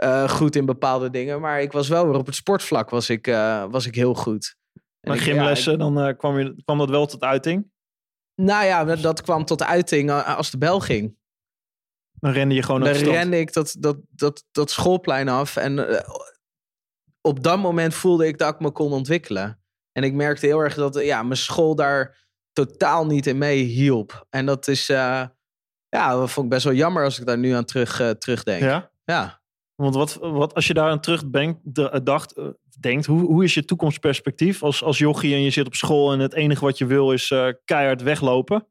uh, 0.02 0.28
goed 0.28 0.56
in 0.56 0.66
bepaalde 0.66 1.10
dingen. 1.10 1.40
Maar 1.40 1.60
ik 1.60 1.72
was 1.72 1.88
wel 1.88 2.06
weer 2.06 2.18
op 2.18 2.26
het 2.26 2.34
sportvlak 2.34 2.90
was 2.90 3.10
ik, 3.10 3.26
uh, 3.26 3.64
was 3.70 3.86
ik 3.86 3.94
heel 3.94 4.14
goed. 4.14 4.56
Maar 5.00 5.18
gymlessen, 5.18 5.72
ja, 5.72 5.78
dan 5.78 6.16
kwam, 6.16 6.38
je, 6.38 6.62
kwam 6.64 6.78
dat 6.78 6.90
wel 6.90 7.06
tot 7.06 7.22
uiting? 7.22 7.72
Nou 8.34 8.64
ja, 8.64 8.84
dat, 8.84 9.02
dat 9.02 9.22
kwam 9.22 9.44
tot 9.44 9.62
uiting 9.62 10.10
als 10.10 10.50
de 10.50 10.58
bel 10.58 10.80
ging. 10.80 11.16
Dan 12.12 12.32
rende 12.32 12.54
je 12.54 12.62
gewoon 12.62 12.80
Dan 12.80 12.92
rende 12.92 13.38
ik 13.38 13.52
dat, 13.52 13.76
dat, 13.78 13.96
dat, 14.10 14.44
dat 14.50 14.70
schoolplein 14.70 15.28
af. 15.28 15.56
En 15.56 16.04
op 17.20 17.42
dat 17.42 17.58
moment 17.58 17.94
voelde 17.94 18.26
ik 18.26 18.38
dat 18.38 18.54
ik 18.54 18.60
me 18.60 18.70
kon 18.70 18.92
ontwikkelen. 18.92 19.62
En 19.92 20.02
ik 20.02 20.12
merkte 20.12 20.46
heel 20.46 20.58
erg 20.58 20.74
dat 20.74 20.94
ja, 20.94 21.22
mijn 21.22 21.38
school 21.38 21.74
daar 21.74 22.23
totaal 22.54 23.06
niet 23.06 23.26
in 23.26 23.38
mee 23.38 23.62
hielp. 23.62 24.26
En 24.30 24.46
dat 24.46 24.68
is, 24.68 24.90
uh, 24.90 25.24
ja, 25.88 26.16
dat 26.16 26.30
vond 26.30 26.46
ik 26.46 26.52
best 26.52 26.64
wel 26.64 26.74
jammer 26.74 27.04
als 27.04 27.18
ik 27.18 27.26
daar 27.26 27.38
nu 27.38 27.50
aan 27.50 27.64
terug, 27.64 28.00
uh, 28.00 28.10
terugdenk. 28.10 28.62
Ja? 28.62 28.90
Ja. 29.04 29.42
Want 29.74 29.94
wat, 29.94 30.14
wat 30.20 30.54
als 30.54 30.66
je 30.66 30.74
daar 30.74 30.90
aan 30.90 31.00
terugdenkt, 31.00 31.60
de, 31.62 32.00
dacht, 32.02 32.38
uh, 32.38 32.48
denkt, 32.80 33.06
hoe, 33.06 33.20
hoe 33.20 33.44
is 33.44 33.54
je 33.54 33.64
toekomstperspectief 33.64 34.62
als, 34.62 34.82
als 34.82 34.98
jochie 34.98 35.34
en 35.34 35.40
je 35.40 35.50
zit 35.50 35.66
op 35.66 35.74
school 35.74 36.12
en 36.12 36.18
het 36.18 36.34
enige 36.34 36.64
wat 36.64 36.78
je 36.78 36.86
wil 36.86 37.12
is 37.12 37.34
keihard 37.64 38.02
weglopen? 38.02 38.66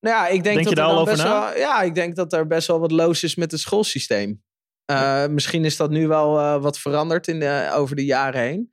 Nou 0.00 0.16
ja, 0.16 0.26
ik 0.26 0.32
denk, 0.32 0.44
denk 0.44 0.58
dat 0.58 0.68
je 0.68 0.74
daar 0.74 0.86
al 0.86 0.98
over 0.98 1.12
best 1.12 1.24
na? 1.24 1.40
Wel, 1.40 1.58
ja, 1.58 1.82
ik 1.82 1.94
denk 1.94 2.16
dat 2.16 2.32
er 2.32 2.46
best 2.46 2.66
wel 2.66 2.80
wat 2.80 2.90
loos 2.90 3.22
is 3.22 3.34
met 3.34 3.50
het 3.50 3.60
schoolsysteem. 3.60 4.42
Ja. 4.84 5.28
Misschien 5.30 5.64
is 5.64 5.76
dat 5.76 5.90
nu 5.90 6.08
wel 6.08 6.60
wat 6.60 6.78
veranderd 6.78 7.28
in 7.28 7.40
de, 7.40 7.70
over 7.74 7.96
de 7.96 8.04
jaren 8.04 8.40
heen. 8.40 8.72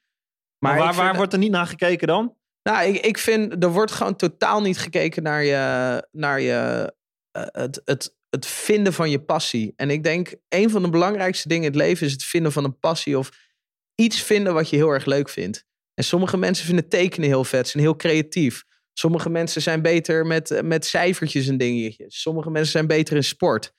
Maar, 0.57 0.75
maar 0.75 0.85
waar, 0.85 0.95
waar 0.95 1.15
wordt 1.15 1.33
er 1.33 1.39
niet 1.39 1.51
naar 1.51 1.67
gekeken 1.67 2.07
dan? 2.07 2.35
Nou, 2.63 2.87
ik, 2.87 3.05
ik 3.05 3.17
vind, 3.17 3.63
er 3.63 3.71
wordt 3.71 3.91
gewoon 3.91 4.15
totaal 4.15 4.61
niet 4.61 4.77
gekeken 4.77 5.23
naar 5.23 5.43
je, 5.43 6.07
naar 6.11 6.41
je 6.41 6.93
uh, 7.37 7.43
het, 7.51 7.81
het, 7.85 8.15
het 8.29 8.45
vinden 8.45 8.93
van 8.93 9.09
je 9.09 9.21
passie. 9.21 9.73
En 9.75 9.89
ik 9.89 10.03
denk, 10.03 10.35
een 10.49 10.69
van 10.69 10.81
de 10.81 10.89
belangrijkste 10.89 11.47
dingen 11.47 11.63
in 11.63 11.69
het 11.71 11.81
leven 11.81 12.05
is 12.05 12.11
het 12.11 12.23
vinden 12.23 12.51
van 12.51 12.63
een 12.63 12.79
passie 12.79 13.17
of 13.17 13.29
iets 13.95 14.21
vinden 14.21 14.53
wat 14.53 14.69
je 14.69 14.75
heel 14.75 14.89
erg 14.89 15.05
leuk 15.05 15.29
vindt. 15.29 15.65
En 15.93 16.03
sommige 16.03 16.37
mensen 16.37 16.65
vinden 16.65 16.89
tekenen 16.89 17.29
heel 17.29 17.43
vet, 17.43 17.67
zijn 17.67 17.83
heel 17.83 17.95
creatief. 17.95 18.63
Sommige 18.93 19.29
mensen 19.29 19.61
zijn 19.61 19.81
beter 19.81 20.25
met, 20.25 20.61
met 20.63 20.85
cijfertjes 20.85 21.47
en 21.47 21.57
dingetjes. 21.57 22.21
Sommige 22.21 22.49
mensen 22.49 22.71
zijn 22.71 22.87
beter 22.87 23.15
in 23.15 23.23
sport. 23.23 23.73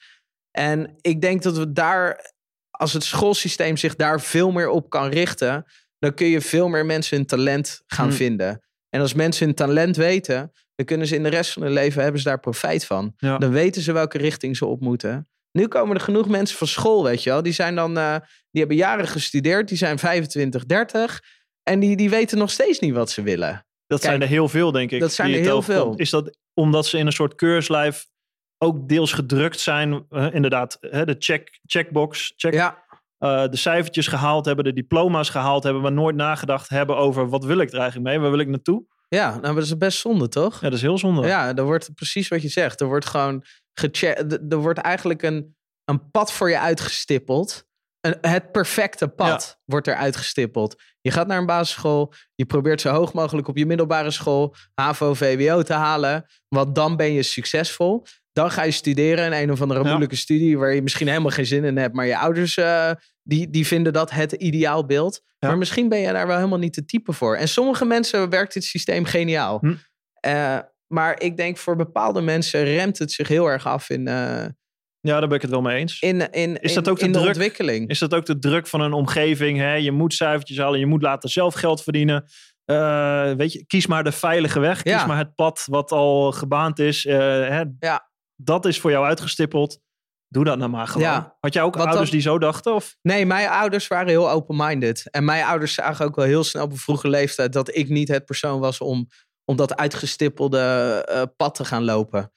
En 0.50 0.96
ik 1.00 1.20
denk 1.20 1.42
dat 1.42 1.56
we 1.56 1.72
daar, 1.72 2.32
als 2.70 2.92
het 2.92 3.04
schoolsysteem 3.04 3.76
zich 3.76 3.96
daar 3.96 4.20
veel 4.20 4.50
meer 4.50 4.68
op 4.68 4.90
kan 4.90 5.08
richten, 5.08 5.64
dan 5.98 6.14
kun 6.14 6.26
je 6.26 6.40
veel 6.40 6.68
meer 6.68 6.86
mensen 6.86 7.16
hun 7.16 7.26
talent 7.26 7.82
gaan 7.86 8.08
Hmm. 8.08 8.16
vinden. 8.16 8.62
En 8.94 9.00
als 9.00 9.14
mensen 9.14 9.46
hun 9.46 9.54
talent 9.54 9.96
weten, 9.96 10.52
dan 10.74 10.86
kunnen 10.86 11.06
ze 11.06 11.14
in 11.14 11.22
de 11.22 11.28
rest 11.28 11.52
van 11.52 11.62
hun 11.62 11.72
leven 11.72 12.02
hebben 12.02 12.20
ze 12.20 12.28
daar 12.28 12.40
profijt 12.40 12.84
van. 12.86 13.14
Ja. 13.16 13.38
Dan 13.38 13.50
weten 13.50 13.82
ze 13.82 13.92
welke 13.92 14.18
richting 14.18 14.56
ze 14.56 14.66
op 14.66 14.80
moeten. 14.80 15.28
Nu 15.52 15.68
komen 15.68 15.96
er 15.96 16.02
genoeg 16.02 16.28
mensen 16.28 16.58
van 16.58 16.66
school, 16.66 17.04
weet 17.04 17.22
je 17.22 17.30
wel. 17.30 17.42
Die 17.42 17.52
zijn 17.52 17.74
dan, 17.74 17.98
eh, 17.98 18.16
die 18.50 18.60
hebben 18.60 18.76
jaren 18.76 19.08
gestudeerd, 19.08 19.68
die 19.68 19.76
zijn 19.76 19.98
25, 19.98 20.64
30. 20.66 21.20
En 21.62 21.80
die, 21.80 21.96
die 21.96 22.10
weten 22.10 22.38
nog 22.38 22.50
steeds 22.50 22.78
niet 22.78 22.94
wat 22.94 23.10
ze 23.10 23.22
willen. 23.22 23.66
Dat 23.86 24.00
Kijk, 24.00 24.02
zijn 24.12 24.22
er 24.22 24.28
heel 24.28 24.48
veel, 24.48 24.72
denk 24.72 24.90
ik. 24.90 25.00
dat 25.00 25.12
zijn 25.12 25.32
er 25.32 25.40
heel 25.40 25.62
veel. 25.62 25.94
Is 25.96 26.10
dat 26.10 26.36
omdat 26.54 26.86
ze 26.86 26.98
in 26.98 27.06
een 27.06 27.12
soort 27.12 27.34
keurslijf 27.34 28.06
ook 28.58 28.88
deels 28.88 29.12
gedrukt 29.12 29.60
zijn? 29.60 30.06
eh, 30.10 30.26
inderdaad, 30.32 30.76
hè, 30.80 31.04
de 31.04 31.16
check, 31.18 31.60
checkbox, 31.66 32.32
check, 32.36 32.52
Ja, 32.52 32.81
eh, 33.22 33.48
de 33.48 33.56
cijfertjes 33.56 34.06
gehaald 34.06 34.44
hebben, 34.44 34.64
de 34.64 34.72
diploma's 34.72 35.28
gehaald 35.28 35.62
hebben, 35.62 35.82
maar 35.82 35.92
nooit 35.92 36.16
nagedacht 36.16 36.68
hebben 36.68 36.96
over 36.96 37.28
wat 37.28 37.44
wil 37.44 37.58
ik 37.58 37.72
er 37.72 37.78
eigenlijk 37.78 38.08
mee? 38.08 38.18
Waar 38.18 38.30
wil 38.30 38.38
ik 38.38 38.48
naartoe? 38.48 38.84
ja 39.08 39.38
nou, 39.40 39.54
dat 39.54 39.64
is 39.64 39.76
best 39.76 39.98
zonde, 39.98 40.28
toch? 40.28 40.54
Ja, 40.54 40.60
dat 40.60 40.72
is 40.72 40.82
heel 40.82 40.98
zonde. 40.98 41.26
Ja, 41.26 41.54
er 41.56 41.64
wordt 41.64 41.94
precies 41.94 42.28
wat 42.28 42.42
je 42.42 42.48
zegt. 42.48 42.80
Er 42.80 42.86
wordt 42.86 43.06
gewoon 43.06 43.44
gecheckt. 43.74 44.52
Er 44.52 44.56
wordt 44.56 44.78
eigenlijk 44.78 45.22
een, 45.22 45.56
een 45.84 46.10
pad 46.10 46.32
voor 46.32 46.50
je 46.50 46.58
uitgestippeld. 46.58 47.64
Een, 48.00 48.16
het 48.20 48.52
perfecte 48.52 49.08
pad 49.08 49.58
wordt 49.64 49.86
er 49.86 49.94
uitgestippeld. 49.94 50.82
Je 51.00 51.10
gaat 51.10 51.26
naar 51.26 51.38
een 51.38 51.46
basisschool. 51.46 52.12
Je 52.34 52.46
probeert 52.46 52.80
zo 52.80 52.92
hoog 52.92 53.12
mogelijk 53.12 53.48
op 53.48 53.56
je 53.56 53.66
middelbare 53.66 54.10
school 54.10 54.54
HAVO, 54.74 55.14
VWO 55.14 55.62
te 55.62 55.72
halen. 55.72 56.26
Want 56.48 56.74
dan 56.74 56.96
ben 56.96 57.12
je 57.12 57.22
succesvol. 57.22 58.04
Dan 58.32 58.50
ga 58.50 58.62
je 58.62 58.70
studeren 58.70 59.26
in 59.26 59.32
een 59.42 59.50
of 59.50 59.60
andere 59.60 59.80
Ja. 59.82 59.86
moeilijke 59.88 60.16
studie 60.16 60.58
waar 60.58 60.74
je 60.74 60.82
misschien 60.82 61.08
helemaal 61.08 61.30
geen 61.30 61.46
zin 61.46 61.64
in 61.64 61.76
hebt. 61.76 61.94
Maar 61.94 62.06
je 62.06 62.18
ouders 62.18 62.56
eh, 62.56 62.90
die, 63.22 63.50
die 63.50 63.66
vinden 63.66 63.92
dat 63.92 64.10
het 64.10 64.32
ideaalbeeld. 64.32 65.20
Ja. 65.38 65.48
Maar 65.48 65.58
misschien 65.58 65.88
ben 65.88 65.98
je 65.98 66.12
daar 66.12 66.26
wel 66.26 66.36
helemaal 66.36 66.58
niet 66.58 66.74
de 66.74 66.84
type 66.84 67.12
voor. 67.12 67.36
En 67.36 67.48
sommige 67.48 67.84
mensen 67.84 68.28
werkt 68.30 68.54
dit 68.54 68.64
systeem 68.64 69.04
geniaal. 69.04 69.58
Hm. 69.60 69.74
Eh, 70.20 70.58
maar 70.86 71.20
ik 71.20 71.36
denk 71.36 71.56
voor 71.56 71.76
bepaalde 71.76 72.20
mensen 72.20 72.64
remt 72.64 72.98
het 72.98 73.12
zich 73.12 73.28
heel 73.28 73.46
erg 73.46 73.66
af 73.66 73.90
in, 73.90 74.08
eh, 74.08 74.44
Ja, 75.00 75.18
daar 75.18 75.26
ben 75.28 75.36
ik 75.36 75.42
het 75.42 75.50
wel 75.50 75.62
mee 75.62 75.78
eens. 75.78 76.00
in, 76.00 76.30
in, 76.30 76.60
Is 76.60 76.74
dat 76.74 76.88
ook 76.88 76.98
de 76.98 77.04
in 77.04 77.12
de 77.12 77.18
druk? 77.18 77.28
ontwikkeling. 77.30 77.88
Is 77.88 77.98
dat 77.98 78.14
ook 78.14 78.26
de 78.26 78.38
druk 78.38 78.66
van 78.66 78.80
een 78.80 78.92
omgeving? 78.92 79.58
Hè? 79.58 79.74
Je 79.74 79.92
moet 79.92 80.14
cijfertjes 80.14 80.58
halen, 80.58 80.78
je 80.78 80.86
moet 80.86 81.02
later 81.02 81.30
zelf 81.30 81.54
geld 81.54 81.82
verdienen. 81.82 82.24
Weet 83.36 83.52
je, 83.52 83.64
kies 83.66 83.86
maar 83.86 84.04
de 84.04 84.12
veilige 84.12 84.60
weg. 84.60 84.82
Kies 84.82 84.92
Ja. 84.92 85.06
maar 85.06 85.18
het 85.18 85.34
pad 85.34 85.62
wat 85.70 85.92
al 85.92 86.32
gebaand 86.32 86.78
is. 86.78 87.02
Hè? 87.04 87.62
Ja. 87.78 88.10
Dat 88.44 88.66
is 88.66 88.80
voor 88.80 88.90
jou 88.90 89.04
uitgestippeld. 89.06 89.78
Doe 90.28 90.44
dat 90.44 90.58
nou 90.58 90.70
maar 90.70 90.86
gewoon. 90.86 91.06
Ja. 91.08 91.36
Had 91.40 91.52
jij 91.52 91.62
ook 91.62 91.76
ouders 91.76 91.98
dan- 92.00 92.10
die 92.10 92.20
zo 92.20 92.38
dachten? 92.38 92.74
Of? 92.74 92.96
Nee, 93.02 93.26
mijn 93.26 93.48
ouders 93.48 93.86
waren 93.88 94.08
heel 94.08 94.30
open-minded. 94.30 95.10
En 95.10 95.24
mijn 95.24 95.44
ouders 95.44 95.74
zagen 95.74 96.04
ook 96.06 96.16
wel 96.16 96.24
heel 96.24 96.44
snel 96.44 96.64
op 96.64 96.70
een 96.70 96.76
vroege 96.76 97.08
leeftijd 97.08 97.52
dat 97.52 97.74
ik 97.76 97.88
niet 97.88 98.08
het 98.08 98.24
persoon 98.24 98.60
was 98.60 98.78
om, 98.80 99.08
om 99.44 99.56
dat 99.56 99.76
uitgestippelde 99.76 100.58
eh, 101.08 101.22
pad 101.36 101.54
te 101.54 101.64
gaan 101.64 101.84
lopen. 101.84 102.32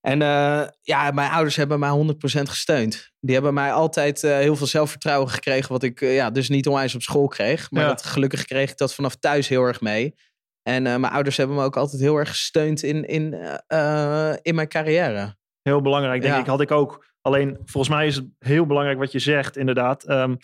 En 0.00 0.22
eh, 0.22 0.62
ja, 0.82 1.10
mijn 1.10 1.30
ouders 1.30 1.56
hebben 1.56 1.78
mij 1.78 1.90
100% 1.90 2.48
gesteund. 2.48 3.10
Die 3.20 3.34
hebben 3.34 3.54
mij 3.54 3.72
altijd 3.72 4.24
eh, 4.24 4.36
heel 4.36 4.56
veel 4.56 4.66
zelfvertrouwen 4.66 5.30
gekregen, 5.30 5.72
wat 5.72 5.82
ik 5.82 6.00
ja, 6.00 6.30
dus 6.30 6.48
niet 6.48 6.66
onwijs 6.68 6.94
op 6.94 7.02
school 7.02 7.28
kreeg. 7.28 7.70
Maar 7.70 7.82
Ja. 7.82 7.88
dat, 7.88 8.02
gelukkig 8.02 8.44
kreeg 8.44 8.70
ik 8.70 8.76
dat 8.76 8.94
vanaf 8.94 9.16
thuis 9.16 9.48
heel 9.48 9.62
erg 9.62 9.80
mee. 9.80 10.14
En 10.68 10.86
eh, 10.86 10.96
mijn 10.96 11.12
ouders 11.12 11.36
hebben 11.36 11.56
me 11.56 11.62
ook 11.62 11.76
altijd 11.76 12.02
heel 12.02 12.16
erg 12.16 12.28
gesteund 12.28 12.82
in, 12.82 13.04
in, 13.04 13.34
eh, 13.34 14.30
eh, 14.30 14.36
in 14.42 14.54
mijn 14.54 14.68
carrière. 14.68 15.36
Heel 15.62 15.80
belangrijk, 15.80 16.22
denk 16.22 16.34
Ja. 16.34 16.40
ik. 16.40 16.46
Had 16.46 16.60
ik 16.60 16.70
ook. 16.70 17.06
Alleen, 17.20 17.58
volgens 17.64 17.94
mij 17.94 18.06
is 18.06 18.14
het 18.16 18.24
heel 18.38 18.66
belangrijk 18.66 18.98
wat 18.98 19.12
je 19.12 19.18
zegt, 19.18 19.56
inderdaad. 19.56 20.04
Ehm, 20.04 20.34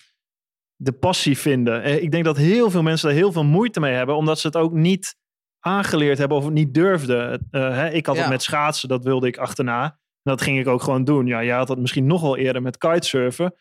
de 0.76 0.92
passie 0.92 1.38
vinden. 1.38 2.02
Ik 2.02 2.10
denk 2.10 2.24
dat 2.24 2.36
heel 2.36 2.70
veel 2.70 2.82
mensen 2.82 3.08
er 3.08 3.14
heel 3.14 3.32
veel 3.32 3.44
moeite 3.44 3.80
mee 3.80 3.94
hebben, 3.94 4.16
omdat 4.16 4.38
ze 4.38 4.46
het 4.46 4.56
ook 4.56 4.72
niet 4.72 5.16
aangeleerd 5.60 6.18
hebben 6.18 6.36
of 6.36 6.50
niet 6.50 6.74
durfden. 6.74 7.48
Hè, 7.50 7.88
ik 7.88 8.06
had 8.06 8.14
Ja. 8.16 8.20
het 8.20 8.30
met 8.30 8.42
schaatsen, 8.42 8.88
dat 8.88 9.04
wilde 9.04 9.26
ik 9.26 9.36
achterna. 9.38 9.84
En 9.84 9.92
dat 10.22 10.42
ging 10.42 10.58
ik 10.58 10.66
ook 10.68 10.82
gewoon 10.82 11.04
doen. 11.04 11.26
Ja, 11.26 11.44
jij 11.44 11.56
had 11.56 11.66
dat 11.66 11.78
misschien 11.78 12.06
nog 12.06 12.20
wel 12.20 12.36
eerder 12.36 12.62
met 12.62 12.78
kitesurfen. 12.78 13.54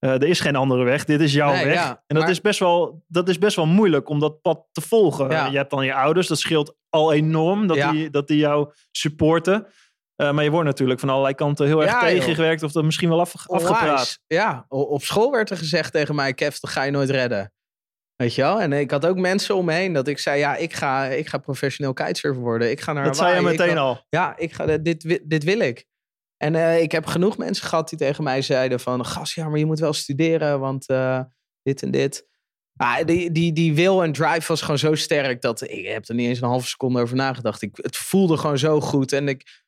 Eh, 0.00 0.10
er 0.10 0.24
is 0.28 0.40
geen 0.40 0.56
andere 0.56 0.84
weg. 0.84 1.04
Dit 1.04 1.20
is 1.20 1.32
jouw 1.32 1.52
Nee, 1.52 1.64
weg. 1.64 1.74
ja, 1.74 1.88
en 1.88 1.96
dat, 2.06 2.18
maar- 2.22 2.30
is 2.30 2.40
best 2.40 2.58
wel, 2.58 3.02
dat 3.06 3.28
is 3.28 3.38
best 3.38 3.56
wel 3.56 3.66
moeilijk 3.66 4.08
om 4.08 4.18
dat 4.20 4.40
pad 4.42 4.66
te 4.72 4.80
volgen. 4.80 5.30
Ja. 5.30 5.46
Je 5.46 5.56
hebt 5.56 5.70
dan 5.70 5.84
je 5.84 5.94
ouders. 5.94 6.26
Dat 6.26 6.38
scheelt 6.38 6.76
al 6.88 7.12
enorm 7.12 7.66
dat, 7.66 7.76
Ja. 7.76 7.90
die, 7.92 8.10
dat 8.10 8.28
die 8.28 8.38
jou 8.38 8.72
supporten. 8.90 9.66
Eh, 10.16 10.32
maar 10.32 10.44
je 10.44 10.50
wordt 10.50 10.66
natuurlijk 10.66 11.00
van 11.00 11.08
allerlei 11.08 11.34
kanten 11.34 11.66
heel 11.66 11.82
erg 11.82 11.98
tegengewerkt. 11.98 12.62
Of 12.62 12.74
er 12.74 12.84
misschien 12.84 13.08
wel 13.08 13.20
af, 13.20 13.34
afgepraat. 13.46 14.18
Ja, 14.26 14.64
op 14.68 15.02
school 15.02 15.30
werd 15.30 15.50
er 15.50 15.56
gezegd 15.56 15.92
tegen 15.92 16.14
mij, 16.14 16.34
Kev, 16.34 16.56
dat 16.56 16.70
ga 16.70 16.82
je 16.82 16.90
nooit 16.90 17.10
redden. 17.10 17.52
Weet 18.16 18.34
je 18.34 18.42
wel? 18.42 18.60
En 18.60 18.72
ik 18.72 18.90
had 18.90 19.06
ook 19.06 19.16
mensen 19.16 19.54
om 19.54 19.64
me 19.64 19.72
heen 19.72 19.92
dat 19.92 20.08
ik 20.08 20.18
zei, 20.18 20.38
ja, 20.38 20.56
ik 20.56 20.72
ga, 20.74 21.04
ik 21.04 21.28
ga 21.28 21.38
professioneel 21.38 21.92
kitesurfer 21.92 22.42
worden. 22.42 22.70
Ik 22.70 22.80
ga 22.80 22.92
naar 22.92 23.04
Dat 23.04 23.16
zei 23.16 23.30
je. 23.32 23.36
Ik 23.36 23.58
meteen 23.58 23.78
al. 23.78 24.04
Ja, 24.08 24.36
ik 24.36 24.52
ga, 24.52 24.76
dit, 24.78 25.20
dit 25.24 25.44
wil 25.44 25.60
ik. 25.60 25.86
En 26.42 26.54
eh, 26.54 26.82
ik 26.82 26.92
heb 26.92 27.06
genoeg 27.06 27.36
mensen 27.38 27.66
gehad 27.66 27.88
die 27.88 27.98
tegen 27.98 28.24
mij 28.24 28.42
zeiden 28.42 28.80
van... 28.80 29.06
Gas, 29.06 29.34
ja, 29.34 29.48
maar 29.48 29.58
je 29.58 29.66
moet 29.66 29.78
wel 29.78 29.92
studeren, 29.92 30.60
want 30.60 30.88
eh, 30.88 31.20
dit 31.62 31.82
en 31.82 31.90
dit. 31.90 32.28
Ah, 32.76 33.06
die, 33.06 33.32
die, 33.32 33.52
die 33.52 33.74
wil 33.74 34.02
en 34.02 34.12
drive 34.12 34.48
was 34.48 34.60
gewoon 34.60 34.78
zo 34.78 34.94
sterk 34.94 35.40
dat 35.40 35.62
ik 35.62 35.86
heb 35.86 36.08
er 36.08 36.14
niet 36.14 36.28
eens 36.28 36.40
een 36.40 36.48
halve 36.48 36.68
seconde 36.68 37.00
over 37.00 37.16
nagedacht. 37.16 37.62
Ik, 37.62 37.76
het 37.76 37.96
voelde 37.96 38.36
gewoon 38.36 38.58
zo 38.58 38.80
goed. 38.80 39.12
En 39.12 39.28
ik, 39.28 39.62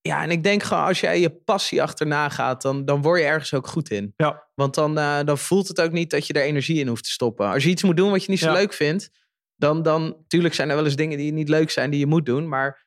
ja, 0.00 0.22
en 0.22 0.30
ik 0.30 0.42
denk 0.42 0.62
gewoon, 0.62 0.84
als 0.84 1.00
jij 1.00 1.20
je 1.20 1.30
passie 1.30 1.82
achterna 1.82 2.28
gaat, 2.28 2.62
dan, 2.62 2.84
dan 2.84 3.02
word 3.02 3.20
je 3.20 3.26
ergens 3.26 3.54
ook 3.54 3.66
goed 3.66 3.90
in. 3.90 4.12
Ja. 4.16 4.48
Want 4.54 4.74
dan, 4.74 4.98
eh, 4.98 5.20
dan 5.24 5.38
voelt 5.38 5.68
het 5.68 5.80
ook 5.80 5.92
niet 5.92 6.10
dat 6.10 6.26
je 6.26 6.32
er 6.32 6.42
energie 6.42 6.80
in 6.80 6.88
hoeft 6.88 7.04
te 7.04 7.10
stoppen. 7.10 7.48
Als 7.48 7.64
je 7.64 7.70
iets 7.70 7.82
moet 7.82 7.96
doen 7.96 8.10
wat 8.10 8.24
je 8.24 8.30
niet 8.30 8.40
zo 8.40 8.46
Ja. 8.46 8.52
leuk 8.52 8.72
vindt, 8.72 9.10
dan, 9.56 9.82
dan, 9.82 10.24
tuurlijk 10.26 10.54
zijn 10.54 10.68
er 10.68 10.76
wel 10.76 10.84
eens 10.84 10.96
dingen 10.96 11.18
die 11.18 11.32
niet 11.32 11.48
leuk 11.48 11.70
zijn 11.70 11.90
die 11.90 12.00
je 12.00 12.06
moet 12.06 12.26
doen. 12.26 12.48
Maar 12.48 12.86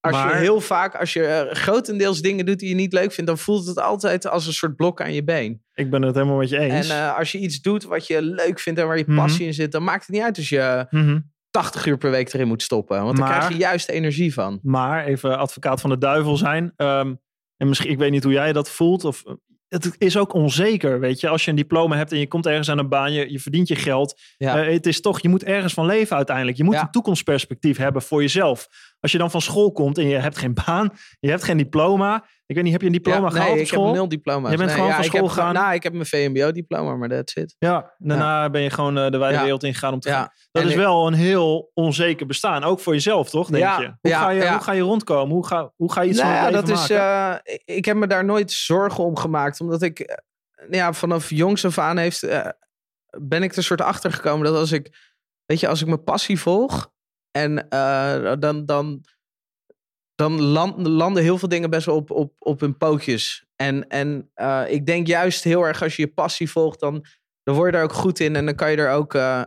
als 0.00 0.16
je 0.16 0.22
Maar- 0.24 0.36
heel 0.36 0.60
vaak, 0.60 0.94
als 0.94 1.12
je 1.12 1.24
eh, 1.26 1.54
grotendeels 1.54 2.20
dingen 2.22 2.46
doet 2.46 2.58
die 2.58 2.68
je 2.68 2.74
niet 2.74 2.92
leuk 2.92 3.12
vindt, 3.12 3.30
dan 3.30 3.38
voelt 3.38 3.66
het 3.66 3.78
altijd 3.80 4.26
als 4.26 4.46
een 4.46 4.52
soort 4.52 4.76
blok 4.76 5.00
aan 5.00 5.12
je 5.12 5.24
been. 5.24 5.62
Ik 5.74 5.90
ben 5.90 6.02
het 6.02 6.14
helemaal 6.14 6.36
met 6.36 6.48
je 6.48 6.58
eens. 6.58 6.88
En 6.88 6.96
eh, 6.96 7.18
als 7.18 7.32
je 7.32 7.38
iets 7.38 7.60
doet 7.60 7.84
wat 7.84 8.06
je 8.06 8.22
leuk 8.22 8.58
vindt 8.60 8.80
en 8.80 8.86
waar 8.86 8.98
je 8.98 9.04
Mhm. 9.06 9.16
passie 9.16 9.46
in 9.46 9.54
zit, 9.54 9.72
dan 9.72 9.84
maakt 9.84 10.06
het 10.06 10.14
niet 10.14 10.24
uit 10.24 10.36
als 10.36 10.48
je 10.48 10.86
Mhm. 10.90 11.18
80 11.50 11.86
uur 11.86 11.96
per 11.98 12.10
week 12.10 12.32
erin 12.32 12.48
moet 12.48 12.62
stoppen. 12.62 13.02
Want 13.04 13.16
dan 13.16 13.26
krijg 13.28 13.48
je 13.48 13.56
juist 13.56 13.88
energie 13.88 14.32
van. 14.34 14.60
Maar 14.62 15.04
even 15.04 15.38
advocaat 15.38 15.80
van 15.80 15.90
de 15.90 15.98
duivel 15.98 16.36
zijn. 16.36 16.72
ehm, 16.76 17.14
en 17.56 17.68
misschien, 17.68 17.90
ik 17.90 17.98
weet 17.98 18.10
niet 18.10 18.24
hoe 18.24 18.32
jij 18.32 18.52
dat 18.52 18.70
voelt. 18.70 19.04
Of, 19.04 19.22
het 19.68 19.94
is 19.98 20.16
ook 20.16 20.32
onzeker, 20.32 21.00
weet 21.00 21.20
je. 21.20 21.28
Als 21.28 21.44
je 21.44 21.50
een 21.50 21.56
diploma 21.56 21.96
hebt 21.96 22.12
en 22.12 22.18
je 22.18 22.28
komt 22.28 22.46
ergens 22.46 22.70
aan 22.70 22.78
een 22.78 22.88
baan, 22.88 23.12
je, 23.12 23.32
je 23.32 23.40
verdient 23.40 23.68
je 23.68 23.76
geld. 23.76 24.20
Ja. 24.36 24.62
Eh, 24.64 24.72
het 24.72 24.86
is 24.86 25.00
toch, 25.00 25.20
je 25.20 25.28
moet 25.28 25.44
ergens 25.44 25.72
van 25.74 25.86
leven 25.86 26.16
uiteindelijk. 26.16 26.56
Je 26.56 26.64
moet 26.64 26.74
Ja. 26.74 26.80
een 26.82 26.90
toekomstperspectief 26.90 27.76
hebben 27.76 28.02
voor 28.02 28.20
jezelf. 28.20 28.68
Als 29.00 29.12
je 29.12 29.18
dan 29.18 29.30
van 29.30 29.40
school 29.40 29.72
komt 29.72 29.98
en 29.98 30.06
je 30.06 30.16
hebt 30.16 30.38
geen 30.38 30.54
baan, 30.66 30.90
je 31.20 31.30
hebt 31.30 31.42
geen 31.44 31.56
diploma. 31.56 32.24
Ik 32.46 32.54
weet 32.54 32.64
niet, 32.64 32.72
heb 32.72 32.80
je 32.80 32.86
een 32.86 32.92
diploma 32.92 33.24
Ja, 33.26 33.30
gehaald 33.30 33.54
nee, 33.54 33.60
ik 33.62 33.70
heb 33.70 33.80
nul 33.80 34.08
diploma's. 34.08 34.50
Je 34.50 34.56
bent 34.56 34.68
nee, 34.68 34.74
gewoon 34.78 34.90
ja, 34.90 34.96
van 34.96 35.04
school 35.04 35.28
gegaan? 35.28 35.54
Nou, 35.54 35.74
ik 35.74 35.82
heb 35.82 35.92
mijn 35.92 36.06
VMBO-diploma, 36.06 36.94
maar 36.96 37.08
that's 37.08 37.34
it. 37.34 37.56
Ja, 37.58 37.94
daarna 37.98 38.50
ben 38.50 38.60
je 38.62 38.70
gewoon 38.70 38.98
eh, 38.98 39.10
de 39.10 39.18
wijde 39.18 39.40
wereld 39.42 39.62
ingegaan 39.64 39.92
om 39.92 40.00
te 40.00 40.08
gaan. 40.10 40.28
Dat 40.50 40.62
En 40.62 40.68
is 40.68 40.74
ik- 40.74 40.80
wel 40.80 41.06
een 41.06 41.14
heel 41.14 41.70
onzeker 41.74 42.26
bestaan. 42.26 42.64
Ook 42.64 42.80
voor 42.80 42.92
jezelf, 42.92 43.30
toch? 43.30 43.48
Denk 43.48 43.64
je? 43.78 43.94
Hoe, 44.00 44.12
ga 44.12 44.30
je 44.30 44.50
hoe 44.50 44.60
ga 44.60 44.72
je 44.72 44.82
rondkomen? 44.82 45.34
Hoe 45.34 45.46
ga, 45.46 45.72
hoe 45.76 45.92
ga 45.92 46.00
je 46.02 46.08
iets 46.10 46.20
Nou 46.20 46.42
van 46.42 46.52
dat 46.52 46.68
is, 46.68 46.90
eh, 46.90 47.34
ik- 47.64 47.84
heb 47.84 47.96
me 47.96 48.06
daar 48.06 48.24
nooit 48.24 48.52
zorgen 48.52 49.04
om 49.04 49.16
gemaakt. 49.16 49.60
Omdat 49.60 49.82
ik 49.82 49.98
eh, 50.00 50.16
ja, 50.70 50.92
vanaf 50.92 51.30
jongs 51.30 51.64
af 51.64 51.78
aan 51.78 51.96
heeft, 51.98 52.26
ben 53.18 53.42
ik 53.42 53.56
er 53.56 53.62
soort 53.62 53.80
achter 53.80 54.12
gekomen 54.12 54.44
dat 54.46 54.56
als 54.56 54.72
ik, 54.72 55.14
weet 55.46 55.60
je, 55.60 55.68
als 55.68 55.80
ik 55.80 55.86
mijn 55.86 56.04
passie 56.04 56.40
volg 56.40 56.90
en 57.30 57.68
eh, 57.68 58.32
dan, 58.38 58.66
dan, 58.66 59.04
dan 60.14 60.40
land- 60.40 60.86
landen 60.86 61.22
heel 61.22 61.38
veel 61.38 61.48
dingen 61.48 61.70
best 61.70 61.86
wel 61.86 61.96
op, 61.96 62.10
op, 62.10 62.34
op 62.38 62.60
hun 62.60 62.76
pootjes. 62.76 63.44
En, 63.56 63.88
en 63.88 64.30
eh, 64.34 64.62
ik 64.68 64.86
denk 64.86 65.06
juist 65.06 65.44
heel 65.44 65.62
erg 65.66 65.82
als 65.82 65.96
je 65.96 66.02
je 66.02 66.12
passie 66.12 66.50
volgt, 66.50 66.80
dan, 66.80 67.04
dan 67.42 67.54
word 67.54 67.72
je 67.72 67.76
er 67.78 67.84
ook 67.84 67.92
goed 67.92 68.20
in 68.20 68.36
en 68.36 68.44
dan 68.44 68.54
kan 68.54 68.70
je 68.70 68.76
er 68.76 68.90
ook 68.90 69.14
eh, 69.14 69.42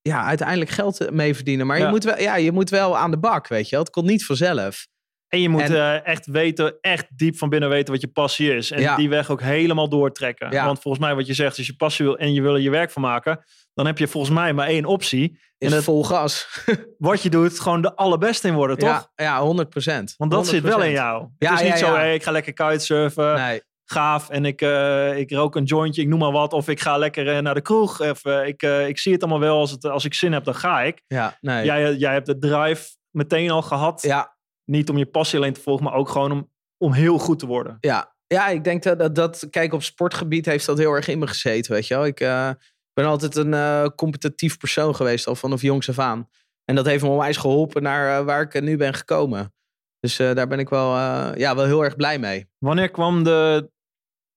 ja, 0.00 0.24
uiteindelijk 0.24 0.70
geld 0.70 1.10
mee 1.10 1.34
verdienen. 1.34 1.66
Maar 1.66 1.78
Ja. 1.78 1.84
je, 1.84 1.90
moet 1.90 2.04
wel, 2.04 2.18
ja, 2.18 2.36
je 2.36 2.52
moet 2.52 2.70
wel 2.70 2.96
aan 2.96 3.10
de 3.10 3.18
bak, 3.18 3.48
weet 3.48 3.64
je 3.68 3.70
wel. 3.70 3.84
Het 3.84 3.92
komt 3.92 4.06
niet 4.06 4.24
vanzelf. 4.26 4.86
En 5.28 5.40
je 5.40 5.48
moet 5.48 5.60
En- 5.62 5.74
eh, 5.74 6.06
echt 6.06 6.26
weten, 6.26 6.74
echt 6.80 7.06
diep 7.18 7.36
van 7.36 7.48
binnen 7.48 7.68
weten 7.68 7.92
wat 7.92 8.00
je 8.02 8.08
passie 8.08 8.54
is. 8.54 8.70
En 8.70 8.80
Ja. 8.80 8.96
die 8.96 9.08
weg 9.08 9.30
ook 9.30 9.40
helemaal 9.42 9.88
doortrekken. 9.88 10.50
Ja. 10.50 10.64
Want 10.64 10.80
volgens 10.80 11.04
mij 11.04 11.14
wat 11.14 11.26
je 11.26 11.34
zegt, 11.34 11.56
als 11.58 11.66
je 11.66 11.76
passie 11.76 12.04
wil 12.04 12.18
en 12.18 12.32
je 12.32 12.42
wil 12.42 12.54
er 12.54 12.60
je 12.60 12.70
werk 12.70 12.90
van 12.90 13.02
maken, 13.02 13.44
dan 13.74 13.86
heb 13.86 13.98
je 13.98 14.06
volgens 14.08 14.34
mij 14.34 14.52
maar 14.52 14.66
één 14.66 14.84
optie. 14.84 15.38
Is 15.58 15.72
En 15.72 15.82
vol 15.82 16.04
gas. 16.04 16.62
Wat 16.98 17.22
je 17.22 17.30
doet, 17.30 17.60
gewoon 17.60 17.80
de 17.82 17.94
allerbeste 17.96 18.48
in 18.48 18.54
worden, 18.54 18.78
toch? 18.78 18.88
Ja, 18.88 19.24
ja 19.24 19.40
100 19.40 19.68
procent. 19.68 20.14
Want 20.16 20.30
dat 20.30 20.46
zit 20.46 20.62
wel 20.62 20.82
in 20.82 20.90
jou. 20.90 21.28
Ja, 21.38 21.50
het 21.50 21.60
is 21.60 21.66
niet 21.68 21.78
zo, 21.78 21.94
hey, 21.94 22.14
ik 22.14 22.22
ga 22.22 22.30
lekker 22.30 22.52
kitesurfen, 22.52 23.34
Nee, 23.34 23.62
gaaf, 23.84 24.28
en 24.28 24.44
ik, 24.44 24.60
eh, 24.60 25.18
ik 25.18 25.30
rook 25.30 25.56
een 25.56 25.64
jointje, 25.64 26.02
ik 26.02 26.08
noem 26.08 26.18
maar 26.18 26.32
wat. 26.32 26.52
Of 26.52 26.68
ik 26.68 26.80
ga 26.80 26.96
lekker 26.96 27.28
eh, 27.36 27.38
naar 27.38 27.54
de 27.54 27.60
kroeg. 27.60 28.00
Of, 28.00 28.24
ik, 28.24 28.62
ik 28.62 28.98
zie 28.98 29.12
het 29.12 29.22
allemaal 29.22 29.40
wel, 29.40 29.58
als, 29.58 29.70
het, 29.70 29.84
als 29.84 30.04
ik 30.04 30.14
zin 30.14 30.32
heb, 30.32 30.44
dan 30.44 30.54
ga 30.54 30.82
ik. 30.82 31.02
ja, 31.06 31.36
nee. 31.40 31.64
Jij, 31.64 31.94
jij 31.94 32.12
hebt 32.12 32.26
de 32.26 32.38
drive 32.38 32.88
meteen 33.10 33.50
al 33.50 33.62
gehad. 33.62 34.02
ja, 34.02 34.35
Niet 34.70 34.88
om 34.88 34.98
je 34.98 35.06
passie 35.06 35.38
alleen 35.38 35.52
te 35.52 35.60
volgen, 35.60 35.84
maar 35.84 35.94
ook 35.94 36.08
gewoon 36.08 36.32
om, 36.32 36.50
om 36.76 36.92
heel 36.92 37.18
goed 37.18 37.38
te 37.38 37.46
worden. 37.46 37.76
ja. 37.80 38.14
ja, 38.26 38.48
ik 38.48 38.64
denk 38.64 38.82
dat, 38.82 38.98
dat, 38.98 39.14
dat, 39.14 39.46
kijk, 39.50 39.72
op 39.72 39.82
sportgebied 39.82 40.46
heeft 40.46 40.66
dat 40.66 40.78
heel 40.78 40.92
erg 40.92 41.08
in 41.08 41.18
me 41.18 41.26
gezeten, 41.26 41.72
weet 41.72 41.86
je 41.86 41.94
wel. 41.94 42.06
Ik 42.06 42.20
uh, 42.20 42.50
ben 42.92 43.04
altijd 43.04 43.36
een 43.36 43.52
uh, 43.52 43.86
competitief 43.96 44.58
persoon 44.58 44.94
geweest, 44.94 45.26
al 45.26 45.34
vanaf 45.34 45.62
jongs 45.62 45.88
af 45.88 45.98
aan. 45.98 46.28
En 46.64 46.74
dat 46.74 46.86
heeft 46.86 47.02
me 47.02 47.08
onwijs 47.08 47.36
geholpen 47.36 47.82
naar 47.82 48.20
uh, 48.20 48.26
waar 48.26 48.42
ik 48.42 48.60
nu 48.60 48.76
ben 48.76 48.94
gekomen. 48.94 49.54
Dus 50.00 50.16
daar 50.16 50.46
ben 50.46 50.58
ik 50.58 50.68
wel, 50.68 50.96
ja, 51.38 51.54
wel 51.54 51.64
heel 51.64 51.84
erg 51.84 51.96
blij 51.96 52.18
mee. 52.18 52.46
Wanneer 52.58 52.90
kwam 52.90 53.24
de, 53.24 53.70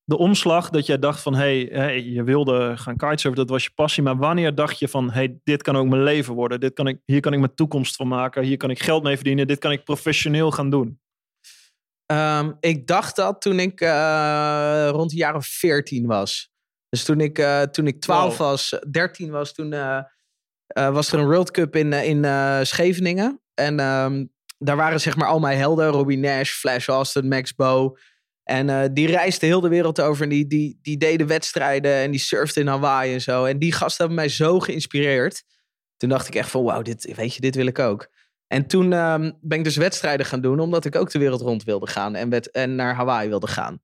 de 0.09 0.17
omslag 0.17 0.69
dat 0.69 0.85
jij 0.85 0.99
dacht 0.99 1.21
van, 1.21 1.35
hé, 1.35 1.39
hey, 1.39 1.81
hey, 1.81 2.03
je 2.03 2.23
wilde 2.23 2.77
gaan 2.77 2.97
kitesurfen, 2.97 3.35
dat 3.35 3.49
was 3.49 3.63
je 3.63 3.71
passie. 3.75 4.03
Maar 4.03 4.17
wanneer 4.17 4.55
dacht 4.55 4.79
je 4.79 4.87
van, 4.87 5.05
hé, 5.05 5.13
hey, 5.13 5.39
dit 5.43 5.61
kan 5.61 5.77
ook 5.77 5.87
mijn 5.87 6.03
leven 6.03 6.33
worden. 6.33 6.59
Dit 6.59 6.73
kan 6.73 6.87
ik, 6.87 6.99
hier 7.05 7.19
kan 7.19 7.33
ik 7.33 7.39
mijn 7.39 7.53
toekomst 7.53 7.95
van 7.95 8.07
maken. 8.07 8.43
Hier 8.43 8.57
kan 8.57 8.69
ik 8.69 8.81
geld 8.81 9.03
mee 9.03 9.15
verdienen. 9.15 9.47
Dit 9.47 9.59
kan 9.59 9.71
ik 9.71 9.83
professioneel 9.83 10.51
gaan 10.51 10.69
doen. 10.69 10.99
Um, 12.11 12.57
ik 12.59 12.87
dacht 12.87 13.15
dat 13.15 13.41
toen 13.41 13.59
ik 13.59 13.81
uh, 13.81 14.89
rond 14.91 15.09
de 15.09 15.15
jaren 15.15 15.41
14 15.41 16.05
was. 16.05 16.51
Dus 16.89 17.03
toen 17.03 17.19
ik, 17.19 17.39
uh, 17.39 17.61
toen 17.61 17.87
ik 17.87 18.01
12 18.01 18.37
wow. 18.37 18.47
was, 18.47 18.79
13 18.91 19.31
was, 19.31 19.53
toen 19.53 19.71
uh, 19.71 20.01
was 20.73 21.11
er 21.11 21.19
een 21.19 21.25
World 21.25 21.51
Cup 21.51 21.75
in, 21.75 21.93
in 21.93 22.25
Scheveningen. 22.65 23.41
En 23.53 23.79
um, 23.79 24.31
daar 24.57 24.75
waren 24.75 25.01
zeg 25.01 25.15
maar 25.15 25.27
al 25.27 25.39
mijn 25.39 25.57
helden. 25.57 25.87
Robbie 25.87 26.17
Nash, 26.17 26.51
Flash 26.51 26.87
Austin, 26.87 27.27
Max 27.27 27.55
Bow. 27.55 27.97
En 28.49 28.93
die 28.93 29.07
reisden 29.07 29.47
heel 29.47 29.61
de 29.61 29.69
wereld 29.69 30.01
over. 30.01 30.23
En 30.23 30.29
die, 30.29 30.47
die, 30.47 30.79
die 30.81 30.97
deden 30.97 31.27
wedstrijden 31.27 31.93
en 31.93 32.11
die 32.11 32.19
surfden 32.19 32.63
in 32.63 32.69
Hawaii 32.69 33.13
en 33.13 33.21
zo. 33.21 33.45
En 33.45 33.59
die 33.59 33.71
gasten 33.71 34.05
hebben 34.05 34.15
mij 34.15 34.29
zo 34.29 34.59
geïnspireerd. 34.59 35.43
Toen 35.97 36.09
dacht 36.09 36.27
ik 36.27 36.35
echt 36.35 36.49
van, 36.49 36.63
wauw, 36.63 36.81
dit, 36.81 37.15
weet 37.15 37.33
je, 37.33 37.41
dit 37.41 37.55
wil 37.55 37.65
ik 37.65 37.79
ook. 37.79 38.09
En 38.47 38.67
toen 38.67 38.93
um, 38.93 39.37
ben 39.41 39.57
ik 39.57 39.63
dus 39.63 39.75
wedstrijden 39.75 40.25
gaan 40.25 40.41
doen, 40.41 40.59
omdat 40.59 40.85
ik 40.85 40.95
ook 40.95 41.11
de 41.11 41.19
wereld 41.19 41.41
rond 41.41 41.63
wilde 41.63 41.87
gaan 41.87 42.15
en, 42.15 42.29
wed 42.29 42.51
en 42.51 42.75
naar 42.75 42.95
Hawaii 42.95 43.29
wilde 43.29 43.47
gaan. 43.47 43.81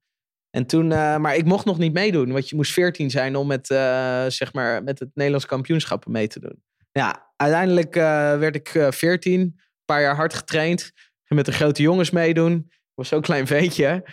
En 0.49 0.65
toen, 0.65 0.91
uh, 0.91 1.17
maar 1.17 1.35
ik 1.35 1.45
mocht 1.45 1.65
nog 1.65 1.77
niet 1.77 1.93
meedoen, 1.93 2.31
want 2.31 2.49
je 2.49 2.55
moest 2.55 2.73
14 2.73 3.09
zijn 3.09 3.35
om 3.35 3.47
met, 3.47 3.69
uh, 3.69 4.25
zeg 4.27 4.53
maar, 4.53 4.83
met 4.83 4.99
het 4.99 5.09
Nederlands 5.13 5.45
kampioenschap 5.45 6.07
mee 6.07 6.27
te 6.27 6.39
doen. 6.39 6.63
Ja, 6.91 7.31
uiteindelijk 7.35 7.93
werd 8.39 8.55
ik 8.55 8.85
14, 8.89 9.39
een 9.41 9.55
paar 9.85 10.01
jaar 10.01 10.15
hard 10.15 10.33
getraind, 10.33 10.91
met 11.27 11.45
de 11.45 11.51
grote 11.51 11.81
jongens 11.81 12.09
meedoen. 12.09 12.65
Ik 12.69 12.93
was 12.95 13.07
zo'n 13.07 13.21
klein 13.21 13.47
veetje. 13.55 14.03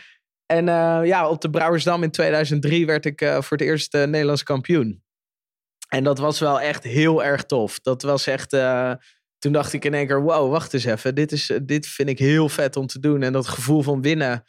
En 0.46 0.64
ja, 1.06 1.28
op 1.28 1.40
de 1.40 1.50
Brouwersdam 1.50 2.02
in 2.02 2.10
2003 2.10 2.86
werd 2.86 3.04
ik 3.06 3.18
voor 3.18 3.56
het 3.56 3.60
eerst 3.60 3.92
Nederlands 3.92 4.42
kampioen. 4.42 5.02
En 5.88 6.04
dat 6.04 6.18
was 6.18 6.40
wel 6.40 6.60
echt 6.60 6.84
heel 6.84 7.24
erg 7.24 7.44
tof. 7.44 7.80
Dat 7.80 8.02
was 8.02 8.26
echt 8.26 8.54
toen 9.38 9.52
dacht 9.52 9.72
ik 9.72 9.84
in 9.84 9.94
één 9.94 10.06
keer, 10.06 10.22
wow, 10.22 10.50
wacht 10.50 10.74
eens 10.74 10.84
even. 10.84 11.14
Dit, 11.14 11.32
is, 11.32 11.52
dit 11.62 11.86
vind 11.86 12.08
ik 12.08 12.18
heel 12.18 12.48
vet 12.48 12.76
om 12.76 12.86
te 12.86 12.98
doen. 12.98 13.22
En 13.22 13.32
dat 13.32 13.48
gevoel 13.48 13.82
van 13.82 14.02
winnen, 14.02 14.44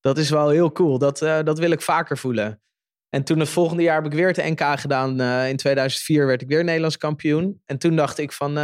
dat 0.00 0.18
is 0.18 0.30
wel 0.30 0.48
heel 0.48 0.72
cool. 0.72 0.98
Dat, 0.98 1.18
dat 1.18 1.58
wil 1.58 1.70
ik 1.70 1.80
vaker 1.80 2.18
voelen. 2.18 2.60
En 3.08 3.24
toen 3.24 3.38
het 3.38 3.48
volgende 3.48 3.82
jaar 3.82 4.02
heb 4.02 4.12
ik 4.12 4.18
weer 4.18 4.26
het 4.26 4.36
NK 4.36 4.80
gedaan. 4.80 5.20
In 5.48 5.56
2004 5.56 6.26
werd 6.26 6.42
ik 6.42 6.48
weer 6.48 6.64
Nederlands 6.64 6.96
kampioen. 6.96 7.62
En 7.64 7.78
toen 7.78 7.96
dacht 7.96 8.18
ik 8.18 8.32
van, 8.32 8.58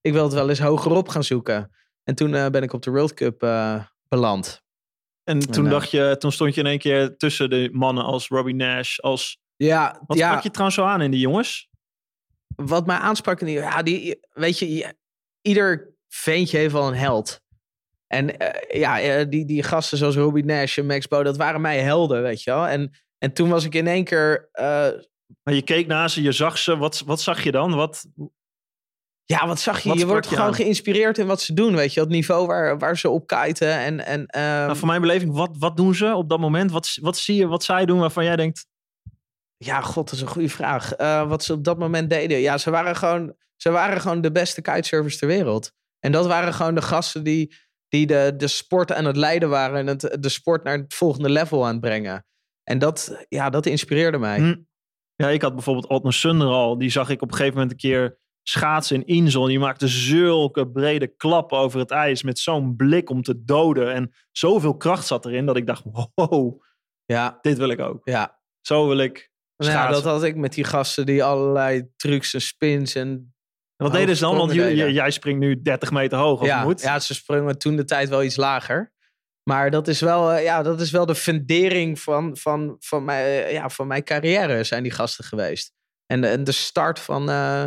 ik 0.00 0.12
wil 0.12 0.24
het 0.24 0.32
wel 0.32 0.48
eens 0.48 0.60
hogerop 0.60 1.08
gaan 1.08 1.24
zoeken. 1.24 1.70
En 2.04 2.14
toen 2.14 2.30
ben 2.30 2.62
ik 2.62 2.72
op 2.72 2.82
de 2.82 2.90
World 2.90 3.14
Cup 3.14 3.38
beland. 4.08 4.62
En 5.24 5.38
toen, 5.38 5.64
en, 5.64 5.70
dacht 5.70 5.90
je, 5.90 6.16
toen 6.18 6.32
stond 6.32 6.54
je 6.54 6.60
in 6.60 6.66
één 6.66 6.78
keer 6.78 7.16
tussen 7.16 7.50
de 7.50 7.68
mannen 7.72 8.04
als 8.04 8.28
Robbie 8.28 8.54
Nash, 8.54 8.98
als... 8.98 9.40
Ja, 9.56 10.02
Wat 10.06 10.18
ja. 10.18 10.28
sprak 10.28 10.42
je 10.42 10.50
trouwens 10.50 10.76
zo 10.76 10.84
aan 10.84 11.00
in 11.00 11.10
die 11.10 11.20
jongens? 11.20 11.68
Wat 12.56 12.86
mij 12.86 12.96
aansprak 12.96 13.40
in 13.40 13.46
die... 13.46 13.56
Ja, 13.56 13.82
die, 13.82 14.20
weet 14.32 14.58
je, 14.58 14.94
ieder 15.42 15.94
veentje 16.08 16.58
heeft 16.58 16.72
wel 16.72 16.88
een 16.88 16.94
held. 16.94 17.40
En 18.06 18.42
uh, 18.42 18.80
ja, 18.80 19.20
uh, 19.20 19.24
die, 19.28 19.44
die 19.44 19.62
gasten 19.62 19.98
zoals 19.98 20.16
Robbie 20.16 20.44
Nash 20.44 20.78
en 20.78 20.86
Max 20.86 21.08
Bo, 21.08 21.22
dat 21.22 21.36
waren 21.36 21.60
mij 21.60 21.80
helden, 21.80 22.22
weet 22.22 22.42
je 22.42 22.50
wel. 22.50 22.66
En, 22.66 22.98
en 23.18 23.32
toen 23.32 23.48
was 23.48 23.64
ik 23.64 23.74
in 23.74 23.86
één 23.86 24.04
keer... 24.04 24.48
Uh, 24.52 24.88
maar 25.42 25.54
je 25.54 25.62
keek 25.62 25.86
naar 25.86 26.10
ze, 26.10 26.22
je 26.22 26.32
zag 26.32 26.58
ze. 26.58 26.76
Wat, 26.76 27.02
wat 27.06 27.20
zag 27.20 27.42
je 27.42 27.52
dan? 27.52 27.74
Wat, 27.74 28.06
ja, 29.24 29.46
wat 29.46 29.60
zag 29.60 29.80
je? 29.80 29.88
Wat 29.88 29.98
je 29.98 30.06
wordt 30.06 30.28
je 30.28 30.34
gewoon 30.34 30.50
aan? 30.50 30.54
geïnspireerd 30.54 31.18
in 31.18 31.26
wat 31.26 31.40
ze 31.40 31.54
doen, 31.54 31.74
weet 31.74 31.94
je. 31.94 32.00
Het 32.00 32.08
niveau 32.08 32.46
waar, 32.46 32.78
waar 32.78 32.98
ze 32.98 33.08
op 33.08 33.26
kiten. 33.26 33.78
En, 33.78 34.06
en, 34.06 34.20
um... 34.20 34.26
nou, 34.32 34.76
voor 34.76 34.88
mijn 34.88 35.00
beleving, 35.00 35.32
wat, 35.32 35.56
wat 35.58 35.76
doen 35.76 35.94
ze 35.94 36.14
op 36.14 36.28
dat 36.28 36.40
moment? 36.40 36.70
Wat, 36.70 36.98
wat 37.00 37.16
zie 37.16 37.36
je, 37.36 37.46
wat 37.46 37.64
zij 37.64 37.86
doen 37.86 37.98
waarvan 37.98 38.24
jij 38.24 38.36
denkt... 38.36 38.66
Ja, 39.56 39.80
god, 39.80 40.04
dat 40.04 40.14
is 40.14 40.20
een 40.20 40.28
goede 40.28 40.48
vraag. 40.48 40.98
Uh, 40.98 41.28
wat 41.28 41.44
ze 41.44 41.52
op 41.52 41.64
dat 41.64 41.78
moment 41.78 42.10
deden. 42.10 42.38
Ja, 42.38 42.58
ze 42.58 42.70
waren 42.70 42.96
gewoon, 42.96 43.34
ze 43.56 43.70
waren 43.70 44.00
gewoon 44.00 44.20
de 44.20 44.32
beste 44.32 44.60
kitesurfers 44.60 45.18
ter 45.18 45.28
wereld. 45.28 45.72
En 45.98 46.12
dat 46.12 46.26
waren 46.26 46.54
gewoon 46.54 46.74
de 46.74 46.82
gasten 46.82 47.24
die, 47.24 47.54
die 47.88 48.06
de, 48.06 48.34
de 48.36 48.48
sport 48.48 48.92
aan 48.92 49.04
het 49.04 49.16
leiden 49.16 49.48
waren. 49.48 49.78
En 49.78 49.86
het, 49.86 50.16
de 50.20 50.28
sport 50.28 50.64
naar 50.64 50.78
het 50.78 50.94
volgende 50.94 51.30
level 51.30 51.66
aan 51.66 51.72
het 51.72 51.80
brengen. 51.80 52.26
En 52.64 52.78
dat, 52.78 53.24
ja, 53.28 53.50
dat 53.50 53.66
inspireerde 53.66 54.18
mij. 54.18 54.38
Hm. 54.38 54.56
Ja, 55.14 55.28
ik 55.28 55.42
had 55.42 55.54
bijvoorbeeld 55.54 55.88
Altner 55.88 56.12
Sunder 56.12 56.48
al. 56.48 56.78
Die 56.78 56.90
zag 56.90 57.08
ik 57.08 57.22
op 57.22 57.28
een 57.30 57.36
gegeven 57.36 57.54
moment 57.54 57.72
een 57.72 57.90
keer 57.90 58.20
schaatsen 58.42 58.96
in 58.96 59.06
Insel. 59.06 59.44
Die 59.44 59.58
maakte 59.58 59.88
zulke 59.88 60.68
brede 60.68 61.06
klappen 61.06 61.58
over 61.58 61.78
het 61.78 61.90
ijs. 61.90 62.22
Met 62.22 62.38
zo'n 62.38 62.76
blik 62.76 63.10
om 63.10 63.22
te 63.22 63.44
doden. 63.44 63.92
En 63.92 64.14
zoveel 64.30 64.76
kracht 64.76 65.06
zat 65.06 65.26
erin 65.26 65.46
dat 65.46 65.56
ik 65.56 65.66
dacht, 65.66 65.84
wow, 66.14 66.62
ja. 67.04 67.38
dit 67.40 67.58
wil 67.58 67.68
ik 67.68 67.80
ook. 67.80 68.00
Ja. 68.04 68.40
Zo 68.60 68.88
wil 68.88 68.98
ik 68.98 69.32
ja, 69.70 69.90
dat 69.90 70.04
had 70.04 70.22
ik 70.22 70.36
met 70.36 70.52
die 70.52 70.64
gasten 70.64 71.06
die 71.06 71.24
allerlei 71.24 71.88
trucs 71.96 72.34
en 72.34 72.40
spins 72.40 72.94
en... 72.94 73.34
Wat 73.76 73.92
deden 73.92 74.16
ze 74.16 74.22
dan? 74.22 74.36
Want 74.36 74.52
jij, 74.52 74.90
jij 74.92 75.10
springt 75.10 75.40
nu 75.40 75.62
30 75.62 75.90
meter 75.90 76.18
hoog, 76.18 76.40
of 76.40 76.46
ja, 76.46 76.64
moet? 76.64 76.80
Ja, 76.80 76.98
ze 76.98 77.14
sprongen 77.14 77.58
toen 77.58 77.76
de 77.76 77.84
tijd 77.84 78.08
wel 78.08 78.22
iets 78.22 78.36
lager. 78.36 78.92
Maar 79.42 79.70
dat 79.70 79.88
is 79.88 80.00
wel, 80.00 80.38
ja, 80.38 80.62
dat 80.62 80.80
is 80.80 80.90
wel 80.90 81.06
de 81.06 81.14
fundering 81.14 82.00
van, 82.00 82.36
van, 82.36 82.76
van, 82.78 83.04
mijn, 83.04 83.52
ja, 83.52 83.68
van 83.68 83.86
mijn 83.86 84.04
carrière, 84.04 84.64
zijn 84.64 84.82
die 84.82 84.92
gasten 84.92 85.24
geweest. 85.24 85.72
En, 86.06 86.24
en 86.24 86.44
de 86.44 86.52
start 86.52 86.98
van, 86.98 87.30
uh, 87.30 87.64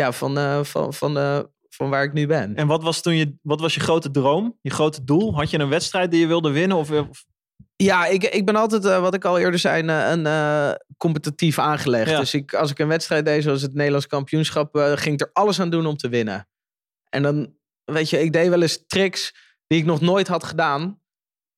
ja, 0.00 0.12
van, 0.12 0.38
uh, 0.38 0.64
van, 0.64 0.94
van, 0.94 1.18
uh, 1.18 1.40
van 1.68 1.90
waar 1.90 2.04
ik 2.04 2.12
nu 2.12 2.26
ben. 2.26 2.54
En 2.54 2.66
wat 2.66 2.82
was 2.82 3.02
toen 3.02 3.16
je, 3.16 3.36
wat 3.42 3.60
was 3.60 3.74
je 3.74 3.80
grote 3.80 4.10
droom, 4.10 4.58
je 4.60 4.70
grote 4.70 5.04
doel? 5.04 5.34
Had 5.34 5.50
je 5.50 5.58
een 5.58 5.68
wedstrijd 5.68 6.10
die 6.10 6.20
je 6.20 6.26
wilde 6.26 6.50
winnen? 6.50 6.76
Of, 6.76 6.90
of 6.90 7.24
ja, 7.76 8.06
ik, 8.06 8.22
ik 8.22 8.44
ben 8.44 8.56
altijd, 8.56 8.84
uh, 8.84 9.00
wat 9.00 9.14
ik 9.14 9.24
al 9.24 9.38
eerder 9.38 9.60
zei, 9.60 9.82
een, 9.82 10.24
een 10.24 10.78
competitief 10.96 11.58
aangelegd. 11.58 12.10
Ja. 12.10 12.18
Dus 12.18 12.34
ik, 12.34 12.54
als 12.54 12.70
ik 12.70 12.78
een 12.78 12.88
wedstrijd 12.88 13.24
deed, 13.24 13.42
zoals 13.42 13.62
het 13.62 13.74
Nederlands 13.74 14.06
kampioenschap, 14.06 14.76
ging 14.76 15.14
ik 15.14 15.20
er 15.20 15.30
alles 15.32 15.60
aan 15.60 15.70
doen 15.70 15.86
om 15.86 15.96
te 15.96 16.08
winnen. 16.08 16.48
En 17.08 17.22
dan, 17.22 17.54
weet 17.84 18.10
je, 18.10 18.20
ik 18.20 18.32
deed 18.32 18.48
wel 18.48 18.62
eens 18.62 18.86
tricks 18.86 19.34
die 19.66 19.78
ik 19.78 19.84
nog 19.84 20.00
nooit 20.00 20.28
had 20.28 20.44
gedaan. 20.44 21.00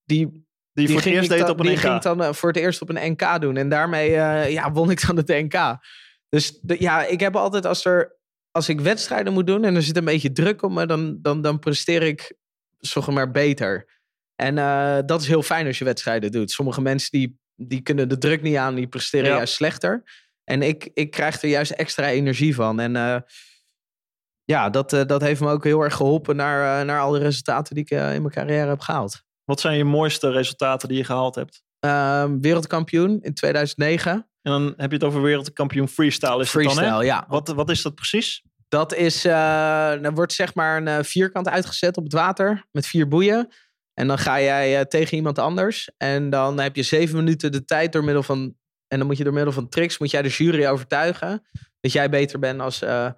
Die, 0.04 0.26
die, 0.26 0.42
die 0.72 0.88
voor 0.88 0.96
het 0.96 1.06
eerst 1.06 1.28
deed 1.28 1.40
dan, 1.40 1.50
op 1.50 1.60
een 1.60 1.66
die 1.66 1.74
NK. 1.74 1.80
ging 1.80 1.94
ik 1.94 2.02
dan 2.02 2.34
voor 2.34 2.48
het 2.48 2.58
eerst 2.58 2.82
op 2.82 2.88
een 2.88 3.12
NK 3.12 3.40
doen. 3.40 3.56
En 3.56 3.68
daarmee 3.68 4.10
ja, 4.50 4.72
won 4.72 4.90
ik 4.90 5.06
dan 5.06 5.16
het 5.16 5.28
NK. 5.28 5.78
Dus 6.28 6.58
de, 6.60 6.76
ja, 6.78 7.04
ik 7.04 7.20
heb 7.20 7.36
altijd 7.36 7.66
als 7.66 7.84
er, 7.84 8.17
als 8.58 8.68
ik 8.68 8.80
wedstrijden 8.80 9.32
moet 9.32 9.46
doen 9.46 9.64
en 9.64 9.74
er 9.74 9.82
zit 9.82 9.96
een 9.96 10.04
beetje 10.04 10.32
druk 10.32 10.62
op 10.62 10.70
me, 10.70 10.86
dan, 10.86 11.18
dan, 11.22 11.42
dan 11.42 11.58
presteer 11.58 12.02
ik 12.02 12.32
zeg 12.78 13.06
maar 13.06 13.30
beter. 13.30 14.00
En 14.34 14.56
uh, 14.56 14.98
dat 15.06 15.20
is 15.20 15.28
heel 15.28 15.42
fijn 15.42 15.66
als 15.66 15.78
je 15.78 15.84
wedstrijden 15.84 16.32
doet. 16.32 16.50
Sommige 16.50 16.80
mensen 16.80 17.10
die, 17.10 17.38
die 17.54 17.80
kunnen 17.80 18.08
de 18.08 18.18
druk 18.18 18.42
niet 18.42 18.56
aan, 18.56 18.74
die 18.74 18.88
presteren 18.88 19.28
ja. 19.28 19.36
juist 19.36 19.54
slechter. 19.54 20.02
En 20.44 20.62
ik, 20.62 20.90
ik 20.94 21.10
krijg 21.10 21.42
er 21.42 21.48
juist 21.48 21.70
extra 21.70 22.08
energie 22.08 22.54
van. 22.54 22.80
En 22.80 22.94
uh, 22.94 23.16
ja, 24.44 24.70
dat, 24.70 24.92
uh, 24.92 25.04
dat 25.04 25.20
heeft 25.20 25.40
me 25.40 25.50
ook 25.50 25.64
heel 25.64 25.82
erg 25.82 25.94
geholpen 25.94 26.36
naar, 26.36 26.84
naar 26.84 27.00
al 27.00 27.10
de 27.10 27.18
resultaten 27.18 27.74
die 27.74 27.84
ik 27.84 27.90
in 27.90 27.98
mijn 27.98 28.30
carrière 28.30 28.68
heb 28.68 28.80
gehaald. 28.80 29.22
Wat 29.44 29.60
zijn 29.60 29.76
je 29.76 29.84
mooiste 29.84 30.30
resultaten 30.30 30.88
die 30.88 30.98
je 30.98 31.04
gehaald 31.04 31.34
hebt? 31.34 31.62
Ehm, 31.80 32.40
wereldkampioen 32.40 33.18
in 33.22 33.34
2009. 33.34 34.27
En 34.42 34.52
dan 34.52 34.74
heb 34.76 34.90
je 34.90 34.96
het 34.96 35.04
over 35.04 35.22
wereldkampioen 35.22 35.88
freestyle. 35.88 36.40
Is 36.40 36.48
freestyle, 36.48 36.80
het 36.80 36.90
dan, 36.90 37.00
hè? 37.00 37.06
ja. 37.06 37.24
Wat, 37.28 37.48
wat 37.48 37.70
is 37.70 37.82
dat 37.82 37.94
precies? 37.94 38.42
Dat 38.68 38.94
is, 38.94 39.24
er 39.24 40.14
wordt 40.14 40.32
zeg 40.32 40.54
maar 40.54 40.86
een 40.86 41.04
vierkant 41.04 41.48
uitgezet 41.48 41.96
op 41.96 42.04
het 42.04 42.12
water 42.12 42.66
met 42.70 42.86
vier 42.86 43.08
boeien. 43.08 43.48
En 43.98 44.06
dan 44.06 44.18
ga 44.18 44.40
jij 44.40 44.78
uh, 44.78 44.80
tegen 44.80 45.16
iemand 45.16 45.38
anders. 45.38 45.90
En 45.96 46.30
dan 46.30 46.60
heb 46.60 46.76
je 46.76 46.82
zeven 46.82 47.16
minuten 47.16 47.52
de 47.52 47.64
tijd 47.64 47.92
door 47.92 48.04
middel 48.04 48.22
van. 48.22 48.54
En 48.88 48.98
dan 48.98 49.06
moet 49.06 49.16
je 49.16 49.24
door 49.24 49.32
middel 49.32 49.52
van 49.52 49.68
tricks. 49.68 49.98
Moet 49.98 50.10
jij 50.10 50.22
de 50.22 50.28
jury 50.28 50.66
overtuigen. 50.66 51.46
Dat 51.80 51.92
jij 51.92 52.08
beter 52.08 52.38
bent 52.38 52.60
als 52.60 52.82
uh, 52.82 53.10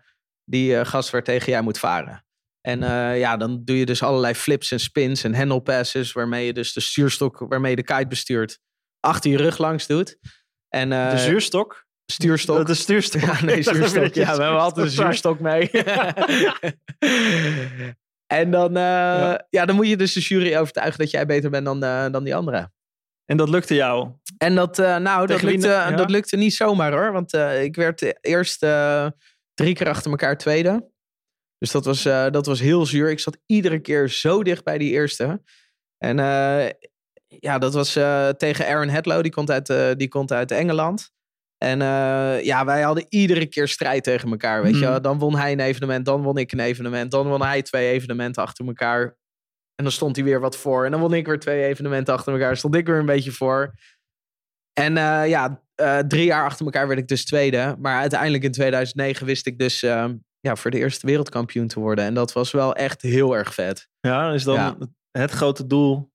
die 0.44 0.72
uh, 0.72 0.85
gast 0.85 1.11
waar 1.11 1.22
tegen 1.22 1.52
jij 1.52 1.62
moet 1.62 1.78
varen. 1.78 2.24
En 2.61 2.78
ja, 3.18 3.37
dan 3.37 3.64
doe 3.64 3.78
je 3.78 3.87
dus 3.87 4.02
allerlei 4.02 4.35
flips 4.35 4.70
en 4.70 4.80
spins 4.80 5.24
en 5.24 5.35
handle 5.35 5.62
passes. 5.62 6.12
Waarmee 6.12 6.46
je 6.46 6.52
dus 6.52 6.72
de 6.72 6.80
stuurstok 6.80 7.38
waarmee 7.48 7.70
je 7.70 7.76
de 7.76 7.94
kite 7.94 8.06
bestuurt. 8.06 8.59
Achter 9.00 9.30
je 9.30 9.37
rug 9.37 9.59
langs 9.59 9.87
doet. 9.87 10.18
En, 10.70 10.90
de 10.90 11.18
zuurstok? 11.18 11.88
Stuurstok. 12.11 12.56
Dat 12.56 12.68
is 12.68 12.80
stuurstok. 12.80 13.20
Ja, 13.30 13.44
nee, 13.44 13.62
zuurstok. 13.72 14.14
Ja, 14.14 14.37
we 14.37 14.42
hebben 14.42 14.61
altijd 14.61 14.87
een 14.87 14.92
zuurstok 14.92 15.40
mee. 15.40 15.70
En 18.26 18.50
dan, 18.50 18.70
uh, 18.70 18.83
ja. 18.83 19.46
ja. 19.50 19.64
dan 19.66 19.76
moet 19.76 19.88
je 19.88 19.96
dus 19.96 20.12
de 20.12 20.20
jury 20.20 20.56
overtuigen 20.56 20.98
dat 20.98 21.11
jij 21.11 21.26
beter 21.26 21.50
bent 21.50 21.64
dan, 21.64 21.85
uh, 21.85 22.11
dan 22.11 22.24
die 22.24 22.35
anderen. 22.35 22.72
En 23.24 23.37
dat 23.37 23.48
lukte 23.48 23.74
jou? 23.74 24.09
En 24.38 24.54
dat, 24.54 24.76
nou, 24.76 25.26
dat 25.26 25.42
lukte, 25.42 25.68
ja. 25.68 25.90
dat 25.90 26.11
lukte 26.11 26.37
niet 26.37 26.54
zomaar 26.54 26.92
hoor. 26.92 27.12
Want 27.12 27.33
ik 27.62 27.76
werd 27.76 28.24
eerst 28.24 28.59
drie 29.54 29.74
keer 29.74 29.88
achter 29.88 30.11
elkaar 30.11 30.37
tweede. 30.38 30.90
Dus 31.59 31.70
dat 31.70 31.85
was, 31.85 32.02
dat 32.02 32.46
was 32.46 32.61
heel 32.61 32.87
zuur. 32.87 33.11
Ik 33.11 33.20
zat 33.20 33.38
iedere 33.46 33.78
keer 33.78 34.09
zo 34.09 34.42
dicht 34.42 34.64
bij 34.64 34.78
die 34.78 34.90
eerste. 34.90 35.42
En 35.98 36.16
ja, 37.38 37.59
dat 37.59 37.75
was 37.75 37.97
eh, 37.97 38.29
tegen 38.29 38.66
Aaron 38.66 38.88
Hedlow. 38.88 39.23
Die 39.23 39.33
komt 39.33 39.51
uit, 39.51 39.69
eh, 39.69 39.90
die 39.97 40.09
komt 40.09 40.33
uit 40.33 40.51
Engeland. 40.51 41.11
En 41.59 41.83
eh, 41.83 42.45
ja, 42.45 42.64
wij 42.64 42.83
hadden 42.83 43.07
iedere 43.09 43.47
keer 43.47 43.69
strijd 43.69 44.05
tegen 44.05 44.31
elkaar, 44.31 44.62
weet 44.62 44.79
je. 44.79 44.87
Mhm. 44.87 45.03
Dan 45.03 45.19
won 45.19 45.37
hij 45.37 45.53
een 45.53 45.61
evenement, 45.61 46.05
dan 46.05 46.23
won 46.23 46.37
ik 46.37 46.53
een 46.53 46.61
evenement. 46.61 47.11
Dan 47.11 47.29
won 47.29 47.43
hij 47.43 47.62
twee 47.62 47.90
evenementen 47.90 48.43
achter 48.43 48.66
elkaar. 48.66 49.03
En 49.75 49.85
dan 49.85 49.93
stond 49.93 50.16
hij 50.16 50.25
weer 50.25 50.40
wat 50.40 50.57
voor. 50.57 50.85
En 50.85 50.90
dan 50.90 51.01
won 51.01 51.14
ik 51.14 51.27
weer 51.27 51.38
twee 51.38 51.64
evenementen 51.64 52.14
achter 52.14 52.33
elkaar. 52.33 52.57
Stond 52.57 52.75
ik 52.75 52.87
weer 52.87 52.99
een 52.99 53.07
beetje 53.07 53.33
voor. 53.33 53.75
En 54.73 54.95
ja, 55.29 55.62
drie 56.09 56.25
jaar 56.25 56.45
achter 56.45 56.64
elkaar 56.64 56.87
werd 56.88 57.01
ik 57.01 57.09
dus 57.09 57.25
tweede. 57.25 57.77
Maar 57.79 58.01
uiteindelijk 58.01 58.45
in 58.45 58.53
2009 58.53 59.27
wist 59.27 59.47
ik 59.47 59.59
dus 59.59 59.81
ja, 60.40 60.57
voor 60.57 60.71
de 60.71 60.79
eerste 60.79 61.07
wereldkampioen 61.07 61.66
te 61.66 61.81
worden. 61.81 62.05
En 62.05 62.14
dat 62.14 62.33
was 62.33 62.51
wel 62.51 62.75
echt 62.75 63.03
heel 63.03 63.37
erg 63.37 63.55
vet. 63.55 63.88
Ja, 64.01 64.33
is 64.33 64.45
dan 64.45 64.55
Ja. 64.55 64.77
het 65.11 65.31
grote 65.31 65.66
doel 65.66 66.11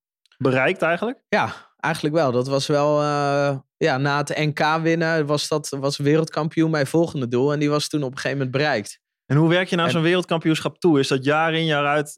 bereikt 0.49 0.81
eigenlijk? 0.81 1.19
Ja, 1.29 1.53
eigenlijk 1.79 2.15
wel. 2.15 2.31
Dat 2.31 2.47
was 2.47 2.67
wel, 2.67 3.01
eh, 3.01 3.57
ja, 3.77 3.97
na 3.97 4.17
het 4.17 4.37
NK 4.37 4.79
winnen 4.81 5.25
was 5.25 5.47
dat 5.47 5.69
was 5.79 5.97
wereldkampioen 5.97 6.69
mijn 6.71 6.87
volgende 6.87 7.27
doel. 7.27 7.53
En 7.53 7.59
die 7.59 7.69
was 7.69 7.87
toen 7.87 8.03
op 8.03 8.11
een 8.11 8.15
gegeven 8.17 8.37
moment 8.37 8.55
bereikt. 8.57 8.99
En 9.25 9.37
hoe 9.37 9.49
werk 9.49 9.67
je 9.69 9.75
naar 9.75 9.85
En- 9.85 9.91
zo'n 9.91 10.01
wereldkampioenschap 10.01 10.79
toe? 10.79 10.99
Is 10.99 11.07
dat 11.07 11.23
jaar 11.25 11.53
in 11.53 11.65
jaar 11.65 11.85
uit? 11.85 12.15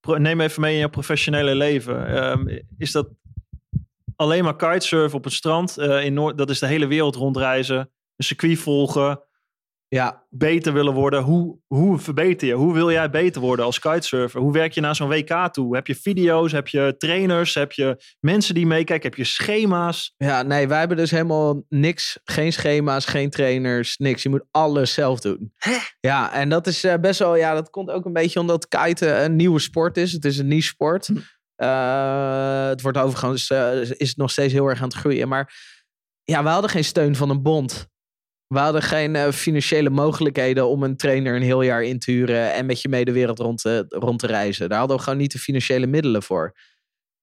pro- 0.00 0.16
neem 0.16 0.40
even 0.40 0.60
mee 0.60 0.74
in 0.74 0.80
je 0.80 0.88
professionele 0.88 1.54
leven. 1.54 2.06
Ehm, 2.06 2.58
is 2.78 2.92
dat 2.92 3.08
alleen 4.16 4.44
maar 4.44 4.56
kitesurfen 4.56 5.18
op 5.18 5.24
het 5.24 5.32
strand? 5.32 5.78
eh, 5.78 6.04
in 6.04 6.14
Noord, 6.14 6.38
dat 6.38 6.50
is 6.50 6.58
de 6.58 6.66
hele 6.66 6.86
wereld 6.86 7.14
rondreizen. 7.16 7.78
Een 8.16 8.24
circuit 8.24 8.58
volgen. 8.58 9.20
Ja, 9.94 10.26
Beter 10.28 10.72
willen 10.72 10.92
worden. 10.92 11.22
Hoe, 11.22 11.58
hoe 11.66 11.98
verbeter 11.98 12.48
je? 12.48 12.54
Hoe 12.54 12.72
wil 12.72 12.90
jij 12.90 13.10
beter 13.10 13.40
worden 13.40 13.64
als 13.64 13.78
kitesurfer? 13.78 14.40
Hoe 14.40 14.52
werk 14.52 14.72
je 14.72 14.80
naar 14.80 14.96
zo'n 14.96 15.08
WK 15.08 15.48
toe? 15.50 15.74
Heb 15.74 15.86
je 15.86 15.94
video's? 15.94 16.52
Heb 16.52 16.68
je 16.68 16.94
trainers? 16.98 17.54
Heb 17.54 17.72
je 17.72 18.16
mensen 18.20 18.54
die 18.54 18.66
meekijken? 18.66 19.08
Heb 19.08 19.18
je 19.18 19.24
schema's? 19.24 20.14
ja, 20.16 20.42
nee, 20.42 20.68
wij 20.68 20.78
hebben 20.78 20.96
dus 20.96 21.10
helemaal 21.10 21.62
niks. 21.68 22.18
Geen 22.24 22.52
schema's, 22.52 23.04
geen 23.04 23.30
trainers, 23.30 23.96
niks. 23.96 24.22
Je 24.22 24.28
moet 24.28 24.44
alles 24.50 24.94
zelf 24.94 25.20
doen. 25.20 25.52
Ja, 26.00 26.32
en 26.32 26.48
dat 26.48 26.66
is 26.66 26.84
eh, 26.84 26.94
best 27.00 27.18
wel, 27.18 27.36
ja, 27.36 27.54
dat 27.54 27.70
komt 27.70 27.90
ook 27.90 28.04
een 28.04 28.12
beetje 28.12 28.40
omdat 28.40 28.68
kiten 28.68 29.24
een 29.24 29.36
nieuwe 29.36 29.60
sport 29.60 29.96
is. 29.96 30.12
Het 30.12 30.24
is 30.24 30.38
een 30.38 30.48
niche 30.48 30.68
sport. 30.68 31.10
Eh, 31.54 32.66
het 32.66 32.82
wordt 32.82 32.98
overigens, 32.98 33.50
eh, 33.50 33.90
is 33.90 34.14
nog 34.14 34.30
steeds 34.30 34.52
heel 34.52 34.66
erg 34.66 34.78
aan 34.78 34.88
het 34.88 34.96
groeien. 34.96 35.28
Maar 35.28 35.54
ja, 36.24 36.42
we 36.42 36.48
hadden 36.48 36.70
geen 36.70 36.84
steun 36.84 37.16
van 37.16 37.30
een 37.30 37.42
bond. 37.42 37.90
We 38.52 38.58
hadden 38.58 38.82
geen 38.82 39.16
eh, 39.16 39.30
financiële 39.30 39.90
mogelijkheden 39.90 40.68
om 40.68 40.82
een 40.82 40.96
trainer 40.96 41.36
een 41.36 41.42
heel 41.42 41.62
jaar 41.62 41.82
in 41.82 41.98
te 41.98 42.10
huren 42.10 42.52
en 42.52 42.66
met 42.66 42.82
je 42.82 42.88
mee 42.88 43.04
de 43.04 43.12
wereld 43.12 43.38
rond 43.38 43.60
te, 43.60 43.84
rond 43.88 44.18
te 44.18 44.26
reizen. 44.26 44.68
Daar 44.68 44.78
hadden 44.78 44.96
we 44.96 45.02
gewoon 45.02 45.18
niet 45.18 45.32
de 45.32 45.38
financiële 45.38 45.86
middelen 45.86 46.22
voor. 46.22 46.56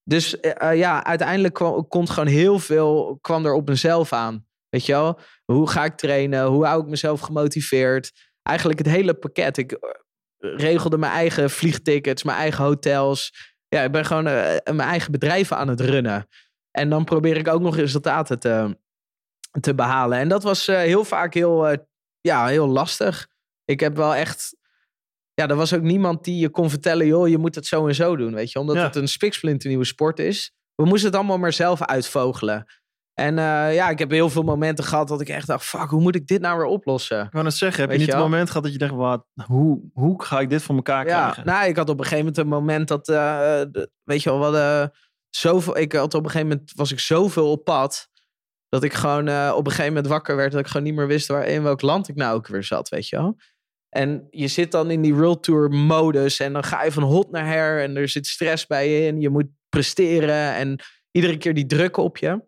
Dus 0.04 0.40
eh, 0.40 0.72
eh, 0.72 0.78
ja, 0.78 1.04
uiteindelijk 1.04 1.54
kwam, 1.54 1.88
komt 1.88 2.10
gewoon 2.10 2.30
heel 2.30 2.60
veel 2.60 3.18
kwam 3.22 3.46
er 3.46 3.54
op 3.54 3.68
mezelf 3.68 4.14
aan. 4.14 4.46
Weet 4.70 4.86
je 4.86 4.92
wel? 4.92 5.20
Hoe 5.46 5.70
ga 5.70 5.86
ik 5.86 5.96
trainen? 5.96 6.46
Hoe 6.46 6.66
hou 6.66 6.82
ik 6.82 6.90
mezelf 6.90 7.20
gemotiveerd? 7.20 8.12
Eigenlijk 8.42 8.80
het 8.80 8.88
hele 8.88 9.14
pakket. 9.14 9.58
Ik 9.58 9.78
regelde 10.38 10.98
mijn 10.98 11.12
eigen 11.12 11.50
vliegtickets, 11.50 12.24
mijn 12.24 12.38
eigen 12.38 12.64
hotels. 12.64 13.34
Ja, 13.68 13.82
ik 13.82 13.92
ben 13.92 14.06
gewoon 14.06 14.24
mijn 14.24 14.80
eigen 14.80 15.12
bedrijf 15.12 15.52
aan 15.52 15.68
het 15.68 15.82
runnen. 15.82 16.28
En 16.72 16.90
dan 16.90 17.04
probeer 17.04 17.38
ik 17.38 17.48
ook 17.48 17.62
nog 17.62 17.76
resultaten 17.76 18.40
te, 18.40 18.78
te 19.60 19.76
behalen. 19.76 20.18
En 20.18 20.30
dat 20.30 20.44
was 20.44 20.68
eh, 20.68 20.78
heel 20.78 21.04
vaak 21.04 21.34
heel, 21.34 21.68
eh, 21.68 21.78
ja, 22.22 22.46
heel 22.48 22.68
lastig. 22.68 23.28
Ik 23.66 23.80
heb 23.80 23.96
wel 23.96 24.16
echt. 24.16 24.58
Ja, 25.34 25.48
er 25.48 25.56
was 25.56 25.74
ook 25.74 25.82
niemand 25.82 26.24
die 26.24 26.40
je 26.40 26.50
kon 26.50 26.70
vertellen, 26.70 27.06
joh, 27.06 27.28
je 27.28 27.38
moet 27.38 27.56
het 27.56 27.66
zo 27.66 27.88
en 27.88 27.96
zo 27.96 28.16
doen, 28.16 28.34
weet 28.34 28.52
je, 28.52 28.60
omdat 28.60 28.76
Ja. 28.76 28.84
het 28.84 28.96
een 28.96 29.08
spiksplinternieuwe 29.08 29.86
sport 29.86 30.20
is. 30.20 30.52
We 30.76 30.86
moesten 30.86 31.08
het 31.10 31.18
allemaal 31.18 31.38
maar 31.38 31.54
zelf 31.54 31.82
uitvogelen. 31.86 32.66
En 33.14 33.38
eh, 33.38 33.74
ja, 33.76 33.90
ik 33.90 34.00
heb 34.00 34.10
heel 34.12 34.30
veel 34.30 34.44
momenten 34.44 34.84
gehad 34.84 35.08
dat 35.08 35.22
ik 35.22 35.30
echt 35.30 35.48
dacht, 35.48 35.66
fuck, 35.66 35.90
hoe 35.90 36.02
moet 36.02 36.16
ik 36.16 36.28
dit 36.28 36.42
nou 36.42 36.58
weer 36.58 36.66
oplossen? 36.66 37.26
Ik 37.26 37.32
wou 37.32 37.44
net 37.44 37.54
zeggen, 37.54 37.80
heb 37.82 37.90
Weet 37.90 38.00
je 38.00 38.06
niet 38.06 38.14
het 38.16 38.24
moment 38.24 38.48
gehad 38.48 38.64
dat 38.64 38.72
je 38.72 38.78
dacht, 38.78 38.94
wat, 38.94 39.26
hoe, 39.46 39.82
hoe 39.94 40.24
ga 40.24 40.40
ik 40.40 40.50
dit 40.50 40.62
voor 40.62 40.76
elkaar 40.76 41.08
Ja, 41.08 41.22
krijgen? 41.22 41.46
nou, 41.46 41.68
ik 41.70 41.76
had 41.76 41.90
op 41.90 41.98
een 42.00 42.04
gegeven 42.06 42.26
moment 42.26 42.38
een 42.38 42.48
moment 42.48 42.88
dat, 42.88 43.08
weet 44.04 44.24
je 44.24 44.30
wel, 44.30 44.40
wat, 44.52 44.92
zoveel, 45.30 45.78
ik 45.78 45.94
had 45.94 46.14
op 46.14 46.24
een 46.24 46.30
gegeven 46.30 46.48
moment, 46.52 46.72
was 46.76 46.92
ik 46.92 47.00
zoveel 47.00 47.52
op 47.52 47.64
pad, 47.64 48.09
dat 48.70 48.84
ik 48.84 48.94
gewoon 48.94 49.28
eh, 49.28 49.54
op 49.56 49.66
een 49.66 49.72
gegeven 49.72 49.94
moment 49.94 50.12
wakker 50.12 50.36
werd, 50.36 50.52
dat 50.52 50.62
ik 50.62 50.68
gewoon 50.68 50.84
niet 50.84 50.96
meer 50.96 51.08
wist 51.08 51.28
waar, 51.28 51.48
in 51.48 51.64
welk 51.64 51.82
land 51.82 52.08
ik 52.08 52.16
nou 52.16 52.36
ook 52.36 52.48
weer 52.48 52.64
zat, 52.64 52.90
weet 52.90 53.08
je 53.08 53.16
wel. 53.16 53.38
En 53.90 54.28
je 54.30 54.48
zit 54.48 54.72
dan 54.72 54.92
in 54.92 55.02
die 55.02 55.16
World 55.16 55.44
Tour 55.44 55.70
modus 55.70 56.40
en 56.40 56.54
dan 56.54 56.64
ga 56.64 56.84
je 56.84 56.92
van 56.92 57.04
hot 57.04 57.32
naar 57.32 57.46
her 57.46 57.82
en 57.82 57.98
er 57.98 58.10
zit 58.10 58.28
stress 58.28 58.68
bij 58.68 58.90
je 58.90 59.08
en 59.08 59.22
je 59.22 59.30
moet 59.30 59.48
presteren 59.70 60.54
en 60.54 60.80
iedere 61.12 61.38
keer 61.38 61.54
die 61.54 61.66
druk 61.66 61.98
op 61.98 62.18
je. 62.18 62.42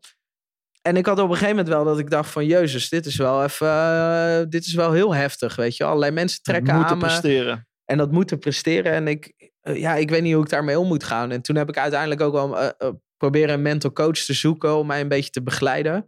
En 0.81 0.97
ik 0.97 1.05
had 1.05 1.19
op 1.19 1.29
een 1.29 1.35
gegeven 1.35 1.55
moment 1.55 1.73
wel 1.73 1.83
dat 1.83 1.99
ik 1.99 2.09
dacht 2.09 2.29
van, 2.29 2.45
jezus, 2.45 2.89
dit 2.89 3.05
is 3.05 3.15
wel 3.15 3.43
even, 3.43 3.67
eh, 3.67 4.41
dit 4.49 4.65
is 4.65 4.73
wel 4.73 4.91
heel 4.91 5.13
heftig, 5.13 5.55
weet 5.55 5.77
je. 5.77 5.83
Allerlei 5.83 6.11
mensen 6.11 6.41
trekken 6.41 6.73
aan 6.73 6.97
me. 6.97 7.03
presteren. 7.05 7.67
En 7.85 7.97
dat 7.97 8.11
moeten 8.11 8.39
presteren. 8.39 8.91
En 8.91 9.07
ik, 9.07 9.51
eh, 9.61 9.75
ja, 9.75 9.95
ik 9.95 10.09
weet 10.09 10.21
niet 10.21 10.33
hoe 10.33 10.43
ik 10.43 10.49
daarmee 10.49 10.79
om 10.79 10.87
moet 10.87 11.03
gaan. 11.03 11.31
En 11.31 11.41
toen 11.41 11.55
heb 11.55 11.69
ik 11.69 11.77
uiteindelijk 11.77 12.21
ook 12.21 12.33
wel 12.33 12.73
proberen 13.21 13.53
een 13.53 13.61
mental 13.61 13.91
coach 13.91 14.17
te 14.17 14.33
zoeken 14.33 14.75
om 14.77 14.87
mij 14.87 15.01
een 15.01 15.07
beetje 15.07 15.29
te 15.29 15.41
begeleiden. 15.43 16.07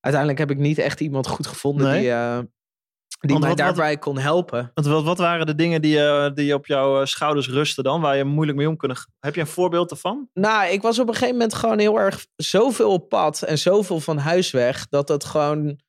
Uiteindelijk 0.00 0.40
heb 0.48 0.50
ik 0.58 0.58
niet 0.64 0.78
echt 0.78 1.00
iemand 1.00 1.26
goed 1.26 1.46
gevonden 1.46 1.86
Nee? 1.88 2.00
die, 2.00 2.10
eh, 2.10 2.38
die 2.38 3.30
Want 3.30 3.40
mij 3.40 3.48
wat- 3.48 3.48
wat- 3.48 3.56
daarbij 3.58 3.98
kon 3.98 4.18
helpen. 4.18 4.70
Want 4.74 4.86
wat, 4.86 5.04
wat 5.04 5.18
waren 5.18 5.46
de 5.46 5.54
dingen 5.54 5.82
die, 5.82 6.00
eh, 6.06 6.34
die 6.34 6.54
op 6.54 6.66
jouw 6.66 7.00
eh, 7.00 7.06
schouders 7.06 7.48
rusten 7.48 7.84
dan, 7.84 8.00
waar 8.00 8.16
je 8.16 8.24
moeilijk 8.24 8.58
mee 8.58 8.68
om 8.68 8.76
kunnen? 8.76 8.96
Heb 9.20 9.34
je 9.34 9.40
een 9.40 9.46
voorbeeld 9.46 9.90
ervan? 9.90 10.28
Nou, 10.34 10.70
ik 10.72 10.82
was 10.82 10.98
op 10.98 11.06
een 11.08 11.12
gegeven 11.14 11.34
moment 11.34 11.54
gewoon 11.54 11.78
heel 11.78 11.98
erg 11.98 12.26
zoveel 12.36 12.92
op 12.92 13.08
pad 13.08 13.42
en 13.42 13.58
zoveel 13.58 14.00
van 14.00 14.18
huis 14.18 14.50
weg, 14.50 14.88
dat 14.88 15.06
dat 15.06 15.24
gewoon. 15.24 15.80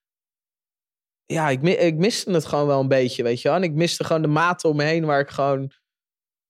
Ja, 1.25 1.49
ik, 1.49 1.61
ik 1.63 1.95
miste 1.95 2.31
het 2.31 2.45
gewoon 2.45 2.67
wel 2.67 2.79
een 2.79 2.87
beetje, 2.87 3.23
weet 3.23 3.41
je 3.41 3.47
wel. 3.47 3.57
En 3.57 3.63
ik 3.63 3.73
miste 3.73 4.03
gewoon 4.03 4.21
de 4.21 4.27
maten 4.27 4.69
om 4.69 4.75
me 4.75 4.83
heen 4.83 5.05
waar 5.05 5.19
ik 5.19 5.29
gewoon, 5.29 5.71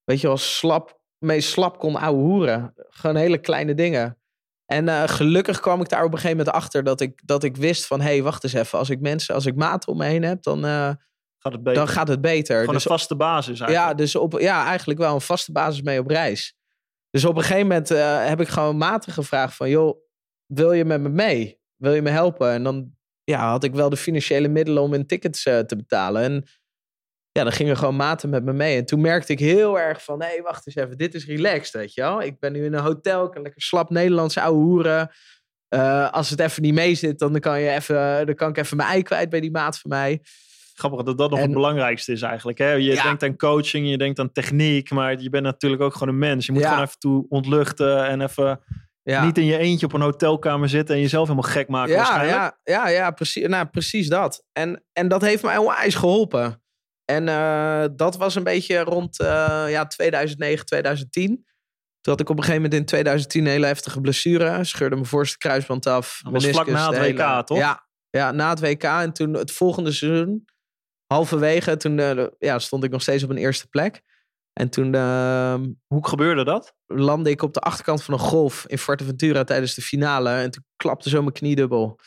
weet 0.04 0.22
je 0.22 0.28
wel, 0.28 0.38
slap, 0.38 0.99
mee 1.20 1.42
slap 1.42 1.80
kon 1.80 1.96
ouwe 1.96 2.22
hoeren. 2.22 2.74
Gewoon 2.76 3.16
hele 3.16 3.38
kleine 3.38 3.74
dingen. 3.74 4.18
En 4.66 4.90
eh, 4.90 5.04
gelukkig 5.08 5.60
kwam 5.60 5.82
ik 5.82 5.90
daar 5.90 6.04
op 6.04 6.12
een 6.12 6.18
gegeven 6.18 6.38
moment 6.38 6.56
achter 6.56 6.84
dat 6.84 7.02
ik, 7.02 7.22
dat 7.26 7.44
ik 7.44 7.58
wist 7.58 7.88
van, 7.88 8.02
hé, 8.02 8.08
hey, 8.08 8.24
wacht 8.24 8.44
eens 8.44 8.54
even. 8.54 8.80
Als 8.80 8.90
ik 8.90 9.00
mensen, 9.00 9.36
als 9.36 9.46
ik 9.46 9.56
maten 9.56 9.92
om 9.92 9.98
me 9.98 10.06
heen 10.06 10.24
heb, 10.24 10.44
dan, 10.44 10.66
eh, 10.66 10.92
Gaat 11.38 11.52
het 11.54 11.64
beter? 11.64 11.80
dan 11.80 11.88
gaat 11.88 12.08
het 12.08 12.22
beter. 12.22 12.60
Gewoon 12.60 12.74
Dus 12.74 12.86
een 12.86 12.92
vaste 12.92 13.16
basis 13.16 13.60
ja, 13.60 13.66
eigenlijk. 13.66 13.98
dus 13.98 14.16
op, 14.16 14.40
ja, 14.40 14.66
eigenlijk 14.66 15.00
wel 15.00 15.14
een 15.14 15.22
vaste 15.22 15.52
basis 15.52 15.82
mee 15.82 16.00
op 16.00 16.08
reis. 16.08 16.56
Dus 17.10 17.26
op 17.26 17.36
een 17.36 17.42
gegeven 17.42 17.68
moment 17.68 17.92
eh, 17.92 18.26
heb 18.26 18.42
ik 18.42 18.48
gewoon 18.48 18.78
maten 18.78 19.14
gevraagd 19.14 19.56
van... 19.56 19.70
joh, 19.70 19.98
wil 20.46 20.72
je 20.72 20.86
met 20.86 21.02
me 21.02 21.10
mee? 21.10 21.60
Wil 21.76 21.94
je 21.94 22.02
me 22.02 22.10
helpen? 22.10 22.52
En 22.52 22.64
dan 22.64 22.92
ja, 23.24 23.50
had 23.50 23.64
ik 23.64 23.74
wel 23.74 23.90
de 23.90 23.98
financiële 23.98 24.48
middelen 24.48 24.84
om 24.84 24.92
hun 24.92 25.08
tickets 25.08 25.44
te 25.44 25.74
betalen. 25.78 26.22
En 26.22 26.46
ja, 27.32 27.44
dan 27.44 27.52
gingen 27.52 27.78
gewoon 27.78 27.96
maten 27.96 28.30
met 28.30 28.44
me 28.44 28.54
mee. 28.54 28.78
En 28.78 28.86
toen 28.86 29.02
merkte 29.02 29.32
ik 29.32 29.40
heel 29.40 29.80
erg 29.80 30.04
van... 30.04 30.22
hé, 30.22 30.28
hey, 30.28 30.42
wacht 30.42 30.68
eens 30.68 30.76
even, 30.76 30.98
dit 30.98 31.14
is 31.14 31.26
relaxed, 31.26 31.74
weet 31.74 31.94
je 31.94 32.02
wel. 32.02 32.22
Ik 32.22 32.40
ben 32.40 32.52
nu 32.52 32.66
in 32.66 32.74
een 32.74 32.84
hotel, 32.84 33.26
ik 33.26 33.32
kan 33.32 33.42
lekker 33.42 33.62
slap 33.62 33.90
Nederlandse 33.90 34.42
ouwe 34.42 34.60
hoeren. 34.64 35.12
Eh, 35.68 36.12
als 36.12 36.30
het 36.30 36.40
even 36.40 36.62
niet 36.62 36.74
mee 36.74 36.96
zit, 36.96 37.20
dan 37.20 37.40
kan, 37.40 37.60
je 37.62 37.70
even, 37.70 38.26
dan 38.26 38.36
kan 38.36 38.50
ik 38.50 38.58
even 38.58 38.78
mijn 38.78 38.90
ei 38.90 39.02
kwijt 39.04 39.30
bij 39.30 39.40
die 39.40 39.52
maat 39.52 39.80
van 39.80 39.90
mij. 39.90 40.22
Grappig 40.74 41.04
dat 41.04 41.18
dat 41.18 41.30
nog 41.30 41.40
En- 41.40 41.46
het 41.46 41.54
belangrijkste 41.54 42.12
is 42.12 42.22
eigenlijk. 42.22 42.58
Hè? 42.58 42.72
Je 42.72 42.82
Ja. 42.94 43.04
denkt 43.04 43.24
aan 43.24 43.36
coaching, 43.36 43.90
je 43.90 43.98
denkt 43.98 44.20
aan 44.20 44.32
techniek, 44.32 44.90
maar 44.92 45.20
je 45.22 45.30
bent 45.30 45.44
natuurlijk 45.44 45.82
ook 45.82 45.94
gewoon 45.94 46.08
een 46.14 46.20
mens. 46.20 46.46
Je 46.46 46.52
moet 46.52 46.62
Ja. 46.62 46.68
gewoon 46.70 46.84
even 46.84 47.00
toe 47.00 47.26
ontluchten 47.30 48.06
en 48.08 48.22
even 48.22 48.60
Ja. 49.04 49.26
niet 49.26 49.38
in 49.38 49.46
je 49.46 49.58
eentje 49.58 49.86
op 49.86 49.94
een 49.94 50.02
hotelkamer 50.02 50.70
zitten 50.70 50.96
en 50.96 51.02
jezelf 51.02 51.28
helemaal 51.28 51.52
gek 51.52 51.68
maken 51.68 51.92
Ja, 51.92 51.98
waarschijnlijk. 51.98 52.36
ja, 52.38 52.58
ja, 52.64 52.88
ja 52.90 53.12
precies, 53.12 53.48
nou, 53.48 53.66
precies 53.66 54.08
dat. 54.08 54.46
En, 54.52 54.84
en 54.94 55.08
dat 55.08 55.22
heeft 55.22 55.44
mij 55.44 55.58
onwijs 55.58 55.96
geholpen. 55.96 56.62
En 57.10 57.28
eh, 57.28 57.86
dat 57.96 58.18
was 58.18 58.36
een 58.36 58.44
beetje 58.44 58.80
rond 58.80 59.20
eh, 59.20 59.66
ja, 59.68 59.88
2009, 59.88 60.66
2010. 60.66 61.28
Toen 62.02 62.14
had 62.14 62.20
ik 62.20 62.30
op 62.30 62.38
een 62.38 62.44
gegeven 62.44 62.62
moment 62.62 62.80
in 62.80 62.86
2010 62.86 63.42
een 63.42 63.52
hele 63.52 63.66
heftige 63.66 64.02
blessure. 64.02 64.64
Scheurde 64.64 64.96
mijn 64.96 65.08
voorste 65.08 65.38
kruisband 65.38 65.88
af. 65.88 66.20
Dat 66.24 66.34
was 66.34 66.48
vlak 66.48 66.68
na 66.68 66.92
het 66.92 67.00
WK, 67.00 67.46
toch? 67.46 67.58
Ja, 67.58 67.88
ja, 68.10 68.32
na 68.32 68.50
het 68.50 68.60
WK. 68.60 68.84
En 68.84 69.14
toen 69.14 69.34
het 69.34 69.52
volgende 69.52 69.92
seizoen, 69.92 70.46
halverwege, 71.06 71.78
toen 71.78 72.00
eh, 72.00 72.26
ja, 72.40 72.60
stond 72.60 72.84
ik 72.84 72.92
nog 72.92 73.02
steeds 73.02 73.24
op 73.24 73.30
een 73.30 73.38
eerste 73.38 73.68
plek. 73.68 74.02
En 74.54 74.70
toen 74.70 74.96
eh, 74.96 75.60
Hoe 75.88 76.08
gebeurde 76.08 76.44
dat? 76.44 76.76
landde 76.86 77.30
ik 77.30 77.42
op 77.42 77.54
de 77.54 77.60
achterkant 77.60 78.04
van 78.04 78.14
een 78.14 78.20
golf 78.20 78.66
in 78.68 78.78
Fuerteventura 78.78 79.44
tijdens 79.44 79.76
de 79.76 79.82
finale. 79.82 80.30
En 80.30 80.52
toen 80.52 80.66
klapte 80.76 81.10
zo 81.10 81.22
mijn 81.22 81.34
kniedubbel. 81.34 82.00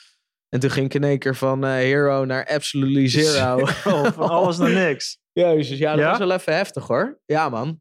En 0.55 0.61
toen 0.61 0.71
ging 0.71 0.87
ik 0.87 0.95
in 0.95 1.05
één 1.05 1.19
keer 1.19 1.37
van 1.37 1.65
eh, 1.65 1.71
hero 1.73 2.25
naar 2.25 2.47
absolutely 2.47 3.09
zero. 3.09 3.57
Oh, 3.85 4.05
van 4.13 4.29
alles 4.29 4.59
naar 4.59 4.71
niks. 4.71 5.19
Jezus, 5.33 5.79
ja, 5.79 5.91
dat 5.91 6.01
Ja? 6.01 6.09
was 6.11 6.19
wel 6.19 6.31
even 6.33 6.55
heftig 6.57 6.87
hoor. 6.87 7.21
Ja 7.27 7.49
man. 7.49 7.81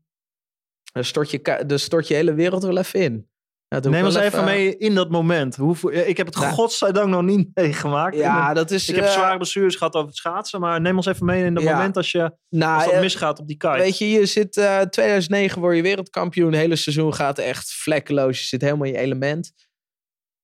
Dan 0.94 1.04
stort 1.04 1.32
je, 1.32 1.64
dan 1.68 1.80
stort 1.80 2.08
je 2.08 2.14
hele 2.14 2.34
wereld 2.34 2.64
wel 2.64 2.78
even 2.78 3.00
in. 3.00 3.30
Ja, 3.68 3.80
Neem 3.80 4.06
ons 4.06 4.16
even 4.16 4.44
mee 4.44 4.78
in 4.78 4.96
dat 4.96 5.10
moment. 5.10 5.56
Hoe, 5.56 5.76
voel- 5.76 5.92
ik 5.92 6.18
heb 6.18 6.26
het 6.26 6.36
Nou. 6.36 6.54
godzijdank 6.54 7.08
nog 7.10 7.22
niet 7.22 7.50
meegemaakt. 7.54 8.16
Ja, 8.16 8.54
dat 8.54 8.72
is... 8.72 8.90
ik 8.90 8.96
heb 8.96 9.04
eh, 9.06 9.12
zware 9.12 9.38
blessures 9.38 9.76
gehad 9.76 9.94
over 9.96 10.08
het 10.08 10.18
schaatsen. 10.18 10.60
Maar 10.60 10.82
neem 10.82 10.96
ons 10.96 11.06
even 11.06 11.26
mee 11.26 11.44
in 11.46 11.54
dat 11.54 11.64
Ja. 11.64 11.72
moment 11.76 11.98
als, 11.98 12.12
je, 12.12 12.32
nou, 12.50 12.76
als 12.76 12.84
dat 12.86 12.94
eh, 12.94 13.00
misgaat 13.00 13.40
op 13.40 13.48
die 13.48 13.58
kite. 13.58 13.78
Weet 13.78 13.98
je, 13.98 14.10
je 14.10 14.26
zit 14.26 14.58
eh 14.58 14.80
2009 14.80 15.62
word 15.62 15.76
je 15.76 15.82
wereldkampioen. 15.82 16.52
Het 16.52 16.62
hele 16.62 16.76
seizoen 16.76 17.14
gaat 17.14 17.38
echt 17.40 17.72
vlekkeloos. 17.72 18.40
Je 18.40 18.46
zit 18.46 18.62
helemaal 18.62 18.88
in 18.88 18.94
je 18.94 18.98
element. 19.00 19.52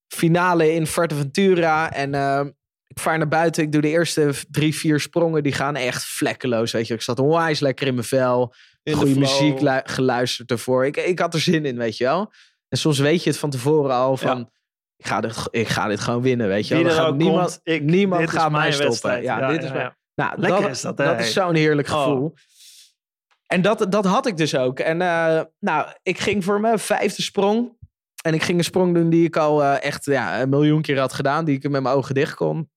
Finale 0.07 0.73
in 0.73 0.87
Fuerteventura. 0.87 1.91
En 1.93 2.13
eh, 2.13 2.45
ik 2.87 2.99
vaar 2.99 3.17
naar 3.17 3.27
buiten. 3.27 3.63
Ik 3.63 3.71
doe 3.71 3.81
de 3.81 3.87
eerste 3.89 4.33
drie, 4.49 4.75
vier 4.75 4.99
sprongen. 4.99 5.43
Die 5.43 5.51
gaan 5.53 5.75
echt 5.75 6.03
vlekkeloos. 6.05 6.71
Weet 6.71 6.87
je, 6.87 6.93
ik 6.93 7.01
zat 7.01 7.19
onwijs 7.19 7.59
lekker 7.59 7.87
in 7.87 7.93
mijn 7.93 8.05
vel. 8.05 8.53
In 8.83 8.93
Goede 8.93 9.19
muziek 9.19 9.61
lu- 9.61 9.81
geluisterd 9.83 10.51
ervoor. 10.51 10.85
Ik, 10.85 10.97
ik 10.97 11.19
had 11.19 11.33
er 11.33 11.39
zin 11.39 11.65
in, 11.65 11.77
weet 11.77 11.97
je 11.97 12.03
wel. 12.03 12.31
En 12.69 12.77
soms 12.77 12.99
weet 12.99 13.23
je 13.23 13.29
het 13.29 13.39
van 13.39 13.49
tevoren 13.49 13.95
al 13.95 14.17
van... 14.17 14.49
Ik, 14.97 15.05
ga 15.07 15.21
dit, 15.21 15.47
ik 15.51 15.67
ga 15.67 15.87
dit 15.87 15.99
gewoon 15.99 16.21
winnen, 16.21 16.47
weet 16.47 16.67
je 16.67 16.83
wel. 16.83 16.93
Gaat 16.93 17.15
niemand 17.15 17.47
komt, 17.49 17.59
ik, 17.63 17.83
niemand 17.83 18.29
gaat 18.29 18.51
mij 18.51 18.71
stoppen. 18.71 19.21
Ja, 19.21 19.47
dit 19.47 19.63
is 19.63 19.71
mijn- 19.71 19.95
Nou, 20.15 20.39
Lekker 20.39 20.61
dat, 20.61 20.69
is 20.71 20.81
dat, 20.81 20.97
dat 20.97 21.19
is 21.19 21.33
zo'n 21.33 21.55
heerlijk 21.55 21.87
Oh. 21.89 22.03
gevoel. 22.03 22.33
En 23.47 23.61
dat, 23.61 23.85
dat 23.89 24.05
had 24.05 24.25
ik 24.27 24.37
dus 24.37 24.55
ook. 24.55 24.79
En 24.79 25.01
eh, 25.01 25.41
nou, 25.59 25.87
ik 26.03 26.19
ging 26.19 26.43
voor 26.43 26.59
mijn 26.59 26.79
vijfde 26.79 27.21
sprong. 27.21 27.76
En 28.21 28.33
ik 28.33 28.43
ging 28.43 28.57
een 28.57 28.63
sprong 28.63 28.93
doen 28.93 29.09
die 29.09 29.25
ik 29.25 29.35
al 29.35 29.63
eh, 29.63 29.83
echt 29.83 30.05
ja, 30.05 30.41
een 30.41 30.49
miljoen 30.49 30.81
keer 30.81 30.99
had 30.99 31.13
gedaan. 31.13 31.45
Die 31.45 31.55
ik 31.55 31.69
met 31.69 31.81
mijn 31.81 31.95
ogen 31.95 32.15
dicht 32.15 32.35
kon. 32.35 32.71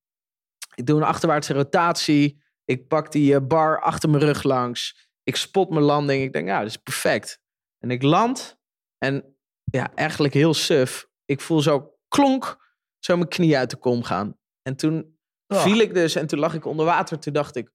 Ik 0.74 0.86
doe 0.86 0.96
een 1.00 1.06
achterwaartse 1.06 1.52
rotatie. 1.54 2.42
Ik 2.64 2.88
pak 2.88 3.12
die 3.12 3.34
eh, 3.34 3.40
bar 3.46 3.80
achter 3.80 4.10
mijn 4.10 4.24
rug 4.24 4.42
langs. 4.42 5.08
Ik 5.22 5.36
spot 5.36 5.70
mijn 5.70 5.84
landing. 5.84 6.22
Ik 6.22 6.32
denk, 6.32 6.46
ja, 6.48 6.58
dat 6.58 6.68
is 6.68 6.76
perfect. 6.76 7.40
En 7.78 7.90
ik 7.90 8.02
land. 8.02 8.58
En 8.98 9.36
ja, 9.64 9.94
eigenlijk 9.94 10.34
heel 10.34 10.54
suf. 10.54 11.08
Ik 11.24 11.40
voel 11.40 11.60
zo 11.60 11.94
klonk, 12.08 12.72
zo 12.98 13.16
mijn 13.16 13.28
knie 13.28 13.56
uit 13.56 13.70
de 13.70 13.76
kom 13.76 14.02
gaan. 14.02 14.38
En 14.62 14.76
toen 14.76 15.18
Oh. 15.54 15.62
viel 15.62 15.78
ik 15.78 15.94
dus 15.94 16.14
en 16.14 16.26
toen 16.26 16.38
lag 16.38 16.54
ik 16.54 16.64
onder 16.64 16.86
water. 16.86 17.18
Toen 17.18 17.32
dacht 17.32 17.56
ik, 17.56 17.70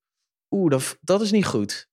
oeh, 0.49 0.69
dat, 0.71 0.97
dat 1.01 1.21
is 1.21 1.31
niet 1.31 1.45
goed. 1.45 1.89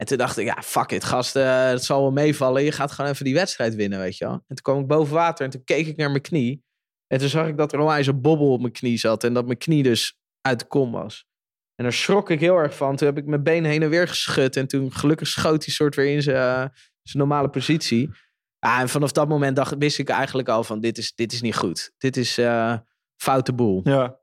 En 0.00 0.06
toen 0.06 0.18
dacht 0.18 0.38
ik, 0.38 0.46
ja, 0.46 0.62
fuck 0.62 0.90
it, 0.90 1.04
gast, 1.04 1.36
eh, 1.36 1.68
het 1.68 1.84
zal 1.84 2.00
wel 2.00 2.10
meevallen. 2.10 2.62
Je 2.62 2.72
gaat 2.72 2.92
gewoon 2.92 3.10
even 3.10 3.24
die 3.24 3.34
wedstrijd 3.34 3.74
winnen, 3.74 3.98
weet 3.98 4.16
je 4.16 4.24
wel. 4.24 4.32
En 4.34 4.42
toen 4.46 4.62
kwam 4.62 4.80
ik 4.80 4.86
boven 4.86 5.14
water 5.14 5.44
en 5.44 5.50
toen 5.50 5.64
keek 5.64 5.86
ik 5.86 5.96
naar 5.96 6.10
mijn 6.10 6.22
knie. 6.22 6.64
En 7.06 7.18
toen 7.18 7.28
zag 7.28 7.46
ik 7.46 7.56
dat 7.56 7.72
er 7.72 7.78
onwijs 7.78 8.06
een 8.06 8.20
bobbel 8.20 8.52
op 8.52 8.60
mijn 8.60 8.72
knie 8.72 8.98
zat. 8.98 9.24
En 9.24 9.34
dat 9.34 9.46
mijn 9.46 9.58
knie 9.58 9.82
dus 9.82 10.18
uit 10.40 10.58
de 10.58 10.66
kom 10.66 10.92
was. 10.92 11.26
En 11.74 11.84
daar 11.84 11.92
schrok 11.92 12.30
ik 12.30 12.40
heel 12.40 12.56
erg 12.56 12.76
van. 12.76 12.96
Toen 12.96 13.06
heb 13.06 13.18
ik 13.18 13.26
mijn 13.26 13.42
been 13.42 13.64
heen 13.64 13.82
en 13.82 13.88
weer 13.88 14.08
geschud. 14.08 14.56
En 14.56 14.66
toen 14.66 14.92
gelukkig 14.92 15.28
schoot 15.28 15.64
die 15.64 15.74
soort 15.74 15.94
weer 15.94 16.12
in 16.14 16.22
zijn 16.22 16.36
eh, 16.36 16.76
zijn 17.02 17.18
normale 17.18 17.50
positie. 17.50 18.10
Ja, 18.58 18.80
en 18.80 18.88
vanaf 18.88 19.12
dat 19.12 19.28
moment 19.28 19.56
dacht, 19.56 19.74
wist 19.78 19.98
ik 19.98 20.08
eigenlijk 20.08 20.48
al 20.48 20.64
van, 20.64 20.80
dit 20.80 20.98
is, 20.98 21.14
dit 21.14 21.32
is 21.32 21.40
niet 21.40 21.56
goed. 21.56 21.92
Dit 21.98 22.16
is 22.16 22.38
eh 22.38 22.76
foute 23.16 23.52
boel. 23.52 23.80
Ja, 23.84 24.19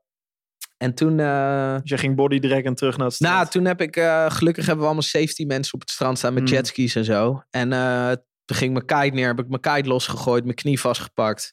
En 0.78 0.94
toen... 0.94 1.20
eh, 1.20 1.72
dus 1.80 1.90
je 1.90 1.98
ging 1.98 2.16
bodydragen 2.16 2.74
terug 2.74 2.96
naar 2.96 3.06
het 3.06 3.14
strand. 3.14 3.34
nou, 3.34 3.46
toen 3.48 3.64
heb 3.64 3.80
ik, 3.80 3.96
eh, 3.96 4.30
gelukkig 4.30 4.64
hebben 4.64 4.80
we 4.82 4.86
allemaal 4.86 5.08
safety 5.08 5.44
mensen 5.44 5.74
op 5.74 5.80
het 5.80 5.90
strand 5.90 6.18
staan 6.18 6.34
met 6.34 6.42
Mm. 6.42 6.48
jetskis 6.48 6.94
en 6.94 7.04
zo. 7.04 7.42
En 7.50 7.72
eh, 7.72 8.10
toen 8.44 8.56
ging 8.56 8.72
mijn 8.72 8.84
kite 8.86 9.14
neer, 9.14 9.26
heb 9.26 9.38
ik 9.38 9.48
mijn 9.48 9.60
kite 9.76 9.88
losgegooid, 9.88 10.44
mijn 10.44 10.56
knie 10.56 10.80
vastgepakt, 10.80 11.52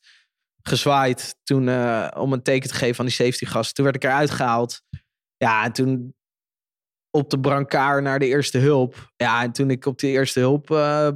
gezwaaid. 0.61 1.37
Toen 1.43 1.61
om 2.17 2.33
een 2.33 2.41
teken 2.43 2.69
te 2.69 2.75
geven 2.75 2.99
aan 2.99 3.05
die 3.05 3.15
safety 3.15 3.45
gast. 3.45 3.75
Toen 3.75 3.83
werd 3.85 3.97
ik 3.97 4.03
eruit 4.03 4.31
gehaald. 4.31 4.81
Ja, 5.37 5.63
en 5.63 5.71
toen 5.71 6.15
op 7.11 7.29
de 7.29 7.39
brancard 7.39 8.03
naar 8.03 8.19
de 8.19 8.27
eerste 8.27 8.57
hulp. 8.57 9.11
Ja, 9.15 9.43
en 9.43 9.51
toen 9.51 9.69
ik 9.69 9.85
op 9.85 9.99
die 9.99 10.11
eerste 10.11 10.39
hulp 10.39 10.65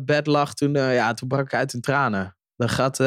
bed 0.06 0.28
lag, 0.28 0.54
toen, 0.54 0.74
ja, 0.74 1.13
toen 1.13 1.28
brak 1.28 1.45
ik 1.45 1.54
uit 1.54 1.74
in 1.74 1.82
tranen. 1.82 2.38
Dan 2.56 2.69
gaat... 2.69 2.98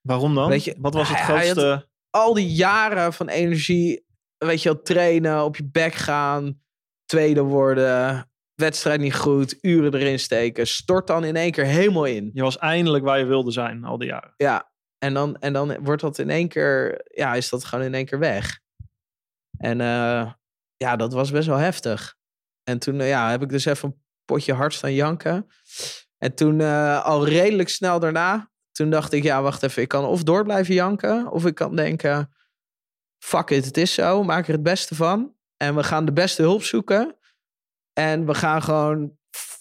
Waarom 0.00 0.34
dan? 0.34 0.48
Weet 0.48 0.64
je, 0.64 0.76
Wat 0.78 0.94
was 0.94 1.08
het 1.08 1.18
grootste... 1.18 1.88
al 2.10 2.34
die 2.34 2.52
jaren 2.52 3.12
van 3.12 3.28
energie, 3.28 4.04
weet 4.46 4.62
je 4.62 4.72
wel, 4.72 4.82
trainen, 4.82 5.44
op 5.44 5.56
je 5.56 5.68
bek 5.70 5.94
gaan, 5.94 6.60
tweede 7.04 7.42
worden, 7.42 8.30
wedstrijd 8.54 9.00
niet 9.00 9.14
goed, 9.14 9.58
uren 9.60 9.94
erin 9.94 10.18
steken, 10.18 10.66
stort 10.66 11.06
dan 11.06 11.24
in 11.24 11.36
één 11.36 11.50
keer 11.50 11.64
helemaal 11.64 12.04
in. 12.04 12.30
Je 12.32 12.42
was 12.42 12.58
eindelijk 12.58 13.04
waar 13.04 13.18
je 13.18 13.24
wilde 13.24 13.50
zijn 13.50 13.84
al 13.84 13.98
die 13.98 14.08
jaren. 14.08 14.34
Ja, 14.36 14.72
en 14.98 15.14
dan, 15.14 15.36
en 15.36 15.52
dan 15.52 15.76
wordt 15.82 16.02
dat 16.02 16.18
in 16.18 16.30
één 16.30 16.48
keer, 16.48 17.04
ja, 17.04 17.34
is 17.34 17.48
dat 17.48 17.64
gewoon 17.64 17.84
in 17.84 17.94
één 17.94 18.04
keer 18.04 18.18
weg. 18.18 18.60
En 19.56 19.80
eh, 19.80 20.32
ja, 20.76 20.96
dat 20.96 21.12
was 21.12 21.30
best 21.30 21.46
wel 21.46 21.56
heftig. 21.56 22.16
En 22.62 22.78
toen 22.78 23.00
eh, 23.00 23.08
ja, 23.08 23.30
heb 23.30 23.42
ik 23.42 23.48
dus 23.48 23.64
even 23.64 23.88
een 23.88 24.02
potje 24.24 24.52
hard 24.52 24.74
staan 24.74 24.94
janken. 24.94 25.46
En 26.18 26.34
toen 26.34 26.60
eh, 26.60 27.04
al 27.04 27.26
redelijk 27.26 27.68
snel 27.68 27.98
daarna, 27.98 28.50
toen 28.72 28.90
dacht 28.90 29.12
ik, 29.12 29.22
ja, 29.22 29.42
wacht 29.42 29.62
even, 29.62 29.82
ik 29.82 29.88
kan 29.88 30.04
of 30.04 30.22
door 30.22 30.44
blijven 30.44 30.74
janken, 30.74 31.30
of 31.30 31.46
ik 31.46 31.54
kan 31.54 31.76
denken, 31.76 32.32
fuck 33.24 33.50
it, 33.50 33.64
het 33.64 33.76
is 33.76 33.94
zo, 33.94 34.22
maak 34.22 34.46
er 34.46 34.52
het 34.52 34.62
beste 34.62 34.94
van. 34.94 35.34
En 35.56 35.74
we 35.74 35.82
gaan 35.82 36.04
de 36.04 36.12
beste 36.12 36.42
hulp 36.42 36.62
zoeken. 36.62 37.16
En 37.92 38.26
we 38.26 38.34
gaan 38.34 38.62
gewoon, 38.62 39.18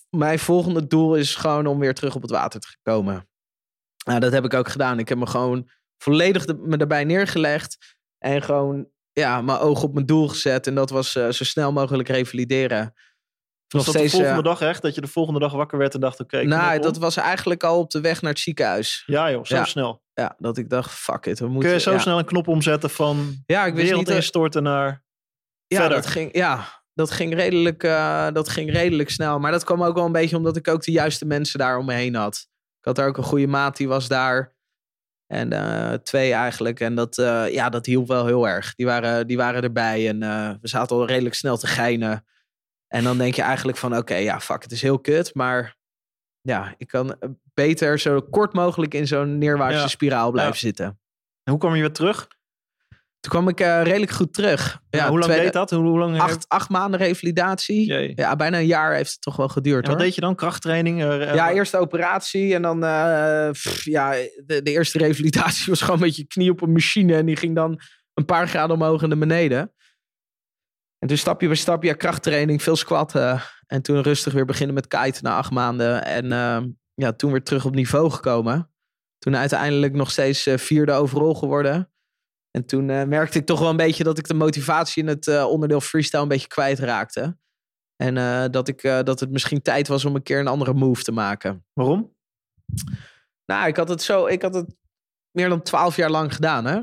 mijn 0.10 0.40
volgende 0.40 0.88
doel 0.88 1.16
is 1.16 1.36
gewoon 1.36 1.66
om 1.66 1.80
weer 1.80 1.94
terug 1.94 2.16
op 2.16 2.22
het 2.22 2.32
water 2.32 2.60
te 2.60 2.78
komen. 2.82 3.30
Nou, 4.06 4.20
dat 4.20 4.32
heb 4.32 4.46
ik 4.46 4.54
ook 4.54 4.68
gedaan. 4.70 5.00
Ik 5.00 5.10
heb 5.10 5.18
me 5.18 5.28
gewoon 5.28 5.70
volledig 5.98 6.46
de- 6.46 6.54
me 6.54 6.78
daarbij 6.78 7.04
neergelegd. 7.04 7.98
En 8.18 8.42
gewoon 8.42 8.90
ja, 9.12 9.42
mijn 9.42 9.58
oog 9.58 9.84
op 9.84 9.94
mijn 9.94 10.06
doel 10.06 10.28
gezet. 10.28 10.68
En 10.68 10.76
dat 10.76 10.90
was 10.90 11.16
eh, 11.16 11.30
zo 11.30 11.44
snel 11.44 11.72
mogelijk 11.72 12.10
revalideren. 12.10 12.94
Was 13.70 13.86
dat 13.86 13.94
de 13.94 14.10
volgende 14.10 14.38
eh, 14.38 14.44
dag 14.44 14.62
echt? 14.62 14.82
Dat 14.82 14.96
je 14.96 15.02
de 15.02 15.08
volgende 15.08 15.40
dag 15.40 15.52
wakker 15.52 15.78
werd 15.78 15.94
en 15.94 16.00
dacht, 16.00 16.20
oké, 16.20 16.44
nou, 16.44 16.80
dat 16.80 16.98
was 16.98 17.16
eigenlijk 17.18 17.64
al 17.64 17.80
op 17.80 17.90
de 17.92 18.02
weg 18.02 18.22
naar 18.22 18.32
het 18.32 18.40
ziekenhuis. 18.40 19.04
Ja 19.06 19.32
joh, 19.32 19.46
zo 19.46 19.56
Ja. 19.56 19.66
snel. 19.66 20.02
Ja, 20.14 20.36
dat 20.38 20.58
ik 20.58 20.70
dacht, 20.70 20.92
fuck 20.92 21.26
it, 21.26 21.40
we 21.40 21.46
Kun 21.46 21.54
moeten... 21.54 21.72
je 21.72 21.80
zo 21.80 21.92
ja. 21.92 22.00
snel 22.00 22.18
een 22.20 22.26
knop 22.26 22.48
omzetten 22.48 22.90
van 22.90 23.44
Ja, 23.46 23.66
ik 23.66 23.72
wist 23.74 23.82
wereld 23.84 23.98
niet... 24.00 24.08
dat- 24.08 24.16
instorten 24.16 24.64
naar... 24.64 25.04
ja, 25.68 25.80
verder? 25.80 25.98
Dat 25.98 26.06
ging, 26.08 26.36
ja, 26.36 26.82
dat 26.94 27.12
ging, 27.12 27.34
redelijk, 27.34 27.84
eh, 27.84 28.28
dat 28.34 28.50
ging 28.50 28.72
redelijk 28.72 29.10
snel. 29.10 29.40
Maar 29.40 29.52
dat 29.52 29.64
kwam 29.64 29.84
ook 29.84 29.96
wel 29.96 30.06
een 30.06 30.12
beetje 30.12 30.38
omdat 30.38 30.56
ik 30.56 30.68
ook 30.68 30.84
de 30.84 30.92
juiste 30.92 31.26
mensen 31.26 31.60
daar 31.60 31.78
om 31.78 31.86
me 31.86 31.94
heen 31.94 32.16
had. 32.16 32.36
Ik 32.80 32.86
had 32.86 32.96
daar 32.96 33.08
ook 33.08 33.18
een 33.18 33.24
goede 33.24 33.48
maat, 33.48 33.78
die 33.78 33.88
was 33.88 34.08
daar. 34.08 34.56
En 35.28 35.52
eh, 35.54 35.94
twee 35.94 36.34
eigenlijk. 36.34 36.80
En 36.80 36.96
dat, 36.96 37.18
eh, 37.18 37.54
ja, 37.54 37.70
dat 37.70 37.86
hielp 37.86 38.08
wel 38.08 38.26
heel 38.26 38.48
erg. 38.48 38.76
Die 38.76 38.86
waren, 38.86 39.28
die 39.28 39.38
waren 39.38 39.64
erbij 39.64 40.08
en 40.08 40.24
eh, 40.24 40.50
we 40.62 40.68
zaten 40.68 40.96
al 40.96 41.06
redelijk 41.08 41.36
snel 41.36 41.58
te 41.58 41.68
geinen. 41.68 42.26
En 42.90 43.04
dan 43.04 43.18
denk 43.18 43.36
je 43.36 43.42
eigenlijk 43.42 43.78
van, 43.78 43.98
oké, 43.98 44.16
ja, 44.16 44.40
fuck, 44.40 44.64
het 44.64 44.72
is 44.72 44.82
heel 44.82 45.00
kut. 45.00 45.34
Maar 45.34 45.76
ja, 46.42 46.74
ik 46.78 46.88
kan 46.88 47.20
eh, 47.20 47.30
beter 47.54 48.00
zo 48.00 48.22
kort 48.22 48.54
mogelijk 48.54 48.94
in 48.94 49.08
zo'n 49.08 49.38
neerwaartse 49.38 49.82
Ja. 49.82 49.88
spiraal 49.88 50.32
blijven 50.32 50.54
Ja. 50.54 50.60
zitten. 50.60 50.86
En 51.44 51.52
hoe 51.52 51.58
kwam 51.58 51.76
je 51.76 51.82
weer 51.82 51.92
terug? 51.92 52.28
Toen 53.20 53.32
kwam 53.32 53.48
ik 53.48 53.60
eh, 53.60 53.82
redelijk 53.84 54.12
goed 54.12 54.34
terug. 54.34 54.80
Ja, 54.90 55.10
hoe 55.10 55.20
lang 55.20 55.32
deed 55.34 55.54
dat? 55.54 55.70
Hoe, 55.70 55.84
hoe 55.88 56.00
lang 56.00 56.20
Acht, 56.20 56.46
acht 56.48 56.70
maanden 56.70 57.00
revalidatie. 57.00 57.86
Jee. 57.86 58.12
Ja, 58.16 58.36
bijna 58.36 58.58
een 58.58 58.66
jaar 58.66 58.94
heeft 58.94 59.12
het 59.12 59.22
toch 59.22 59.36
wel 59.36 59.48
geduurd 59.48 59.84
En 59.84 59.90
wat 59.90 59.96
hoor. 59.98 60.06
deed 60.06 60.16
je 60.16 60.22
dan? 60.22 60.36
Krachttraining? 60.36 61.02
Eh, 61.02 61.30
eh, 61.30 61.36
Ja, 61.36 61.52
eerst 61.52 61.72
de 61.72 61.78
operatie 61.78 62.54
en 62.54 62.62
dan, 62.62 62.84
eh, 62.84 63.50
pff, 63.52 63.84
ja, 63.84 64.12
de, 64.46 64.62
de 64.64 64.72
eerste 64.72 64.98
revalidatie 64.98 65.66
was 65.74 65.82
gewoon 65.82 66.00
met 66.00 66.16
je 66.16 66.28
knie 66.28 66.52
op 66.52 66.62
een 66.62 66.72
machine 66.72 67.16
en 67.16 67.26
die 67.26 67.36
ging 67.36 67.56
dan 67.56 67.82
een 68.14 68.26
paar 68.26 68.48
graden 68.48 68.76
omhoog 68.76 69.02
en 69.02 69.10
naar 69.10 69.18
beneden. 69.18 69.74
En 71.00 71.08
toen 71.08 71.18
stapje 71.18 71.48
bij 71.48 71.56
stapje, 71.56 71.90
ja, 71.90 71.96
krachttraining, 71.96 72.64
veel 72.64 72.76
squatten. 72.76 73.42
En 73.68 73.82
toen 73.82 74.02
rustig 74.02 74.34
weer 74.34 74.46
beginnen 74.46 74.76
met 74.76 74.88
kiten 74.88 75.24
na 75.24 75.38
acht 75.38 75.52
maanden. 75.52 76.06
En 76.06 76.32
eh, 76.32 76.62
ja, 76.94 77.14
toen 77.14 77.32
weer 77.32 77.44
terug 77.44 77.66
op 77.66 77.76
niveau 77.76 78.12
gekomen. 78.12 78.72
Toen 79.18 79.36
uiteindelijk 79.36 79.94
nog 79.94 80.12
steeds 80.12 80.46
eh, 80.46 80.58
vierde 80.58 80.92
overal 80.92 81.34
geworden. 81.34 81.92
En 82.52 82.66
toen 82.66 82.90
eh, 82.90 83.04
merkte 83.04 83.40
ik 83.40 83.46
toch 83.46 83.60
wel 83.60 83.70
een 83.70 83.78
beetje 83.78 84.04
dat 84.04 84.18
ik 84.18 84.28
de 84.28 84.34
motivatie 84.34 85.04
in 85.04 85.10
het 85.10 85.28
eh, 85.28 85.46
onderdeel 85.46 85.82
freestyle 85.82 86.22
een 86.22 86.28
beetje 86.28 86.48
kwijtraakte. 86.48 87.38
En 88.04 88.18
eh, 88.18 88.46
dat, 88.52 88.68
ik, 88.68 88.84
eh, 88.84 89.04
dat 89.04 89.20
het 89.20 89.32
misschien 89.32 89.62
tijd 89.62 89.88
was 89.88 90.06
om 90.06 90.16
een 90.16 90.24
keer 90.24 90.40
een 90.40 90.48
andere 90.48 90.74
move 90.74 91.04
te 91.04 91.12
maken. 91.12 91.66
Waarom? 91.74 92.16
Nou, 93.46 93.68
ik 93.68 93.76
had 93.76 93.90
het 93.90 94.02
zo, 94.02 94.26
ik 94.26 94.42
had 94.42 94.54
het 94.54 94.76
meer 95.32 95.50
dan 95.50 95.62
twaalf 95.62 95.96
jaar 95.96 96.10
lang 96.10 96.34
gedaan, 96.34 96.66
hè? 96.66 96.82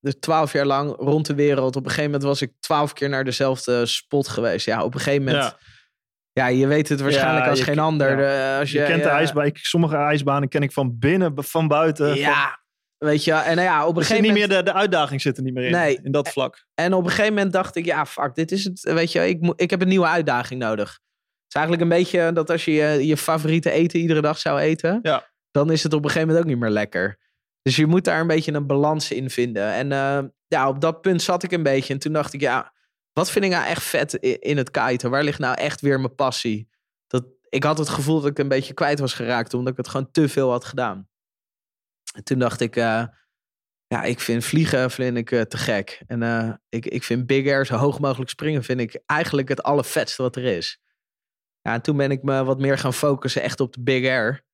Dus 0.00 0.14
twaalf 0.20 0.52
jaar 0.52 0.66
lang 0.66 0.94
rond 0.96 1.26
de 1.26 1.34
wereld. 1.34 1.76
Op 1.76 1.82
een 1.84 1.90
gegeven 1.90 2.04
moment 2.10 2.22
was 2.28 2.42
ik 2.42 2.52
twaalf 2.60 2.92
keer 2.92 3.08
naar 3.08 3.24
dezelfde 3.24 3.86
spot 3.86 4.28
geweest. 4.28 4.66
Ja, 4.66 4.84
op 4.84 4.94
een 4.94 5.00
gegeven 5.00 5.24
moment. 5.24 5.44
Ja, 5.44 5.56
Ja. 6.32 6.46
je 6.46 6.66
weet 6.66 6.88
het 6.88 7.00
waarschijnlijk 7.00 7.44
Ja, 7.44 7.50
als 7.50 7.60
geen 7.60 7.78
ander. 7.78 8.18
ja. 8.20 8.52
Eh, 8.54 8.58
als 8.58 8.70
Je, 8.70 8.78
je, 8.78 8.84
kent 8.84 9.02
de 9.02 9.08
ijsbaan. 9.08 9.50
Sommige 9.52 9.96
ijsbanen 9.96 10.48
ken 10.48 10.62
ik 10.62 10.72
van 10.72 10.98
binnen, 10.98 11.32
van 11.36 11.68
buiten. 11.68 12.08
van- 12.08 12.18
Ja, 12.18 12.60
weet 12.98 13.24
je. 13.24 13.32
En 13.32 13.56
nou 13.56 13.68
ja, 13.68 13.86
op 13.86 13.96
een 13.96 14.02
zit 14.02 14.10
gegeven 14.10 14.22
niet 14.22 14.32
moment. 14.32 14.50
meer 14.50 14.64
de, 14.64 14.70
de 14.72 14.78
uitdaging 14.78 15.20
zit 15.20 15.36
er 15.36 15.42
niet 15.42 15.54
meer 15.54 15.64
in. 15.64 15.72
Nee. 15.72 16.00
In 16.02 16.12
dat 16.12 16.28
vlak. 16.28 16.66
En 16.74 16.94
op 16.94 17.04
een 17.04 17.10
gegeven 17.10 17.34
moment 17.34 17.52
dacht 17.52 17.76
ik, 17.76 17.84
ja, 17.84 18.06
fuck, 18.06 18.34
dit 18.34 18.52
is 18.52 18.64
het. 18.64 18.80
Weet 18.82 19.12
je, 19.12 19.28
ik, 19.28 19.52
ik 19.56 19.70
heb 19.70 19.80
een 19.82 19.88
nieuwe 19.88 20.06
uitdaging 20.06 20.60
nodig. 20.60 20.88
Het 20.90 21.48
is 21.48 21.54
eigenlijk 21.54 21.82
een 21.82 21.98
beetje 21.98 22.32
dat 22.32 22.50
als 22.50 22.64
je 22.64 22.72
je, 22.72 23.06
je 23.06 23.16
favoriete 23.16 23.70
eten 23.70 24.00
iedere 24.00 24.20
dag 24.20 24.38
zou 24.38 24.58
eten, 24.60 25.00
dan 25.50 25.70
is 25.70 25.82
het 25.82 25.92
op 25.92 25.98
een 26.04 26.10
gegeven 26.10 26.28
moment 26.28 26.44
ook 26.46 26.50
niet 26.52 26.60
meer 26.62 26.70
lekker. 26.70 27.18
Dus 27.68 27.76
je 27.76 27.86
moet 27.86 28.04
daar 28.04 28.20
een 28.20 28.26
beetje 28.26 28.52
een 28.52 28.66
balans 28.66 29.10
in 29.10 29.30
vinden. 29.30 29.72
En 29.72 29.92
eh, 29.92 30.24
ja, 30.46 30.68
op 30.68 30.80
dat 30.80 31.00
punt 31.00 31.22
zat 31.22 31.42
ik 31.42 31.52
een 31.52 31.62
beetje. 31.62 31.92
En 31.92 31.98
toen 31.98 32.12
dacht 32.12 32.32
ik, 32.32 32.40
ja, 32.40 32.72
wat 33.12 33.30
vind 33.30 33.44
ik 33.44 33.50
nou 33.50 33.64
echt 33.66 33.82
vet 33.82 34.14
in 34.14 34.56
het 34.56 34.70
kiten? 34.70 35.10
Waar 35.10 35.24
ligt 35.24 35.38
nou 35.38 35.54
echt 35.54 35.80
weer 35.80 36.00
mijn 36.00 36.14
passie? 36.14 36.68
Dat, 37.06 37.24
ik 37.48 37.64
had 37.64 37.78
het 37.78 37.88
gevoel 37.88 38.20
dat 38.20 38.30
ik 38.30 38.38
een 38.38 38.48
beetje 38.48 38.74
kwijt 38.74 38.98
was 38.98 39.12
geraakt, 39.12 39.54
omdat 39.54 39.72
ik 39.72 39.78
het 39.78 39.88
gewoon 39.88 40.10
te 40.10 40.28
veel 40.28 40.50
had 40.50 40.64
gedaan. 40.64 41.08
En 42.14 42.24
toen 42.24 42.38
dacht 42.38 42.60
ik, 42.60 42.76
eh, 42.76 43.04
ja, 43.86 44.02
ik 44.02 44.20
vind 44.20 44.44
vliegen 44.44 44.90
vind 44.90 45.16
ik, 45.16 45.30
eh, 45.30 45.40
te 45.40 45.56
gek. 45.56 46.02
En 46.06 46.60
ik, 46.68 46.86
ik 46.86 47.04
vind 47.04 47.26
big 47.26 47.46
air, 47.46 47.66
zo 47.66 47.76
hoog 47.76 47.98
mogelijk 47.98 48.30
springen, 48.30 48.64
vind 48.64 48.80
ik 48.80 49.02
eigenlijk 49.06 49.48
het 49.48 49.62
allervetste 49.62 50.22
wat 50.22 50.36
er 50.36 50.44
is. 50.44 50.80
Ja, 51.60 51.72
en 51.72 51.82
toen 51.82 51.96
ben 51.96 52.10
ik 52.10 52.22
me 52.22 52.44
wat 52.44 52.58
meer 52.58 52.78
gaan 52.78 52.94
focussen 52.94 53.42
echt 53.42 53.60
op 53.60 53.72
de 53.72 53.82
big 53.82 54.06
air. 54.06 54.44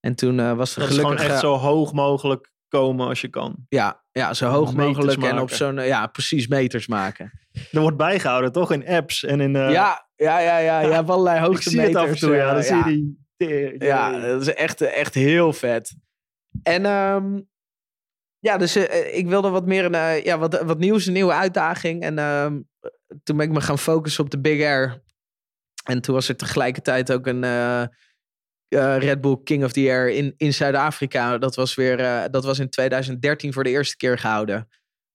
En 0.00 0.14
toen 0.14 0.56
was 0.56 0.74
er 0.74 0.80
Dat 0.80 0.90
is 0.90 0.96
gewoon 0.96 1.10
gelukkig... 1.10 1.32
echt 1.32 1.40
zo 1.40 1.56
hoog 1.56 1.92
mogelijk 1.92 2.51
komen 2.78 3.06
als 3.08 3.20
je 3.20 3.28
kan. 3.28 3.56
Ja, 3.68 4.02
ja, 4.12 4.34
zo 4.34 4.46
hoog 4.48 4.74
Meters 4.74 4.96
mogelijk 4.96 5.22
en 5.32 5.38
op 5.38 5.50
zo'n, 5.50 5.78
eh, 5.78 5.86
ja, 5.86 6.06
precies 6.06 6.46
meters 6.46 6.86
maken. 6.86 7.32
Er 7.72 7.80
wordt 7.80 7.96
bijgehouden, 7.96 8.52
toch? 8.52 8.72
In 8.72 8.86
apps 8.88 9.24
en 9.24 9.40
in... 9.40 9.56
eh, 9.56 9.70
ja, 9.70 10.08
ja, 10.16 10.38
ja, 10.38 10.58
ja, 10.58 10.80
je 10.80 10.92
hebt 10.98 11.10
allerlei 11.10 11.38
ik 11.38 11.44
hoogtemeters. 11.44 11.90
zie 11.90 12.00
het 12.00 12.08
af 12.08 12.08
en 12.08 12.18
toe, 12.18 12.34
ja. 12.34 12.48
eh, 12.48 12.52
Dan 12.54 12.62
zie 12.62 12.76
je 12.76 12.84
die... 12.84 13.20
Ja, 13.86 14.20
dat 14.20 14.40
is 14.40 14.54
echt, 14.54 14.80
echt 14.80 15.14
heel 15.14 15.52
vet. 15.52 15.94
En 16.62 16.84
ehm, 16.86 17.40
ja, 18.38 18.56
dus 18.56 18.76
ik 19.12 19.26
wilde 19.26 19.48
wat 19.48 19.66
meer 19.66 19.84
een, 19.84 19.94
eh, 19.94 20.24
ja, 20.24 20.38
wat, 20.38 20.62
wat 20.62 20.78
nieuws, 20.78 21.06
een 21.06 21.12
nieuwe 21.12 21.32
uitdaging. 21.32 22.02
En 22.02 22.18
ehm, 22.18 22.60
toen 23.22 23.36
ben 23.36 23.46
ik 23.46 23.52
me 23.52 23.60
gaan 23.60 23.78
focussen 23.78 24.24
op 24.24 24.30
de 24.30 24.40
Big 24.40 24.62
Air. 24.62 25.02
En 25.84 26.00
toen 26.00 26.14
was 26.14 26.28
er 26.28 26.36
tegelijkertijd 26.36 27.12
ook 27.12 27.26
een 27.26 27.44
eh, 27.44 27.82
eh, 28.72 28.98
Red 28.98 29.20
Bull 29.20 29.40
King 29.44 29.64
of 29.64 29.72
the 29.72 29.80
Air 29.80 30.10
in, 30.10 30.34
in 30.36 30.54
Zuid-Afrika. 30.54 31.38
Dat 31.38 31.54
was 31.54 31.74
weer, 31.74 32.00
eh, 32.00 32.24
dat 32.30 32.44
was 32.44 32.58
in 32.58 32.68
2013 32.68 33.52
voor 33.52 33.64
de 33.64 33.70
eerste 33.70 33.96
keer 33.96 34.18
gehouden. 34.18 34.68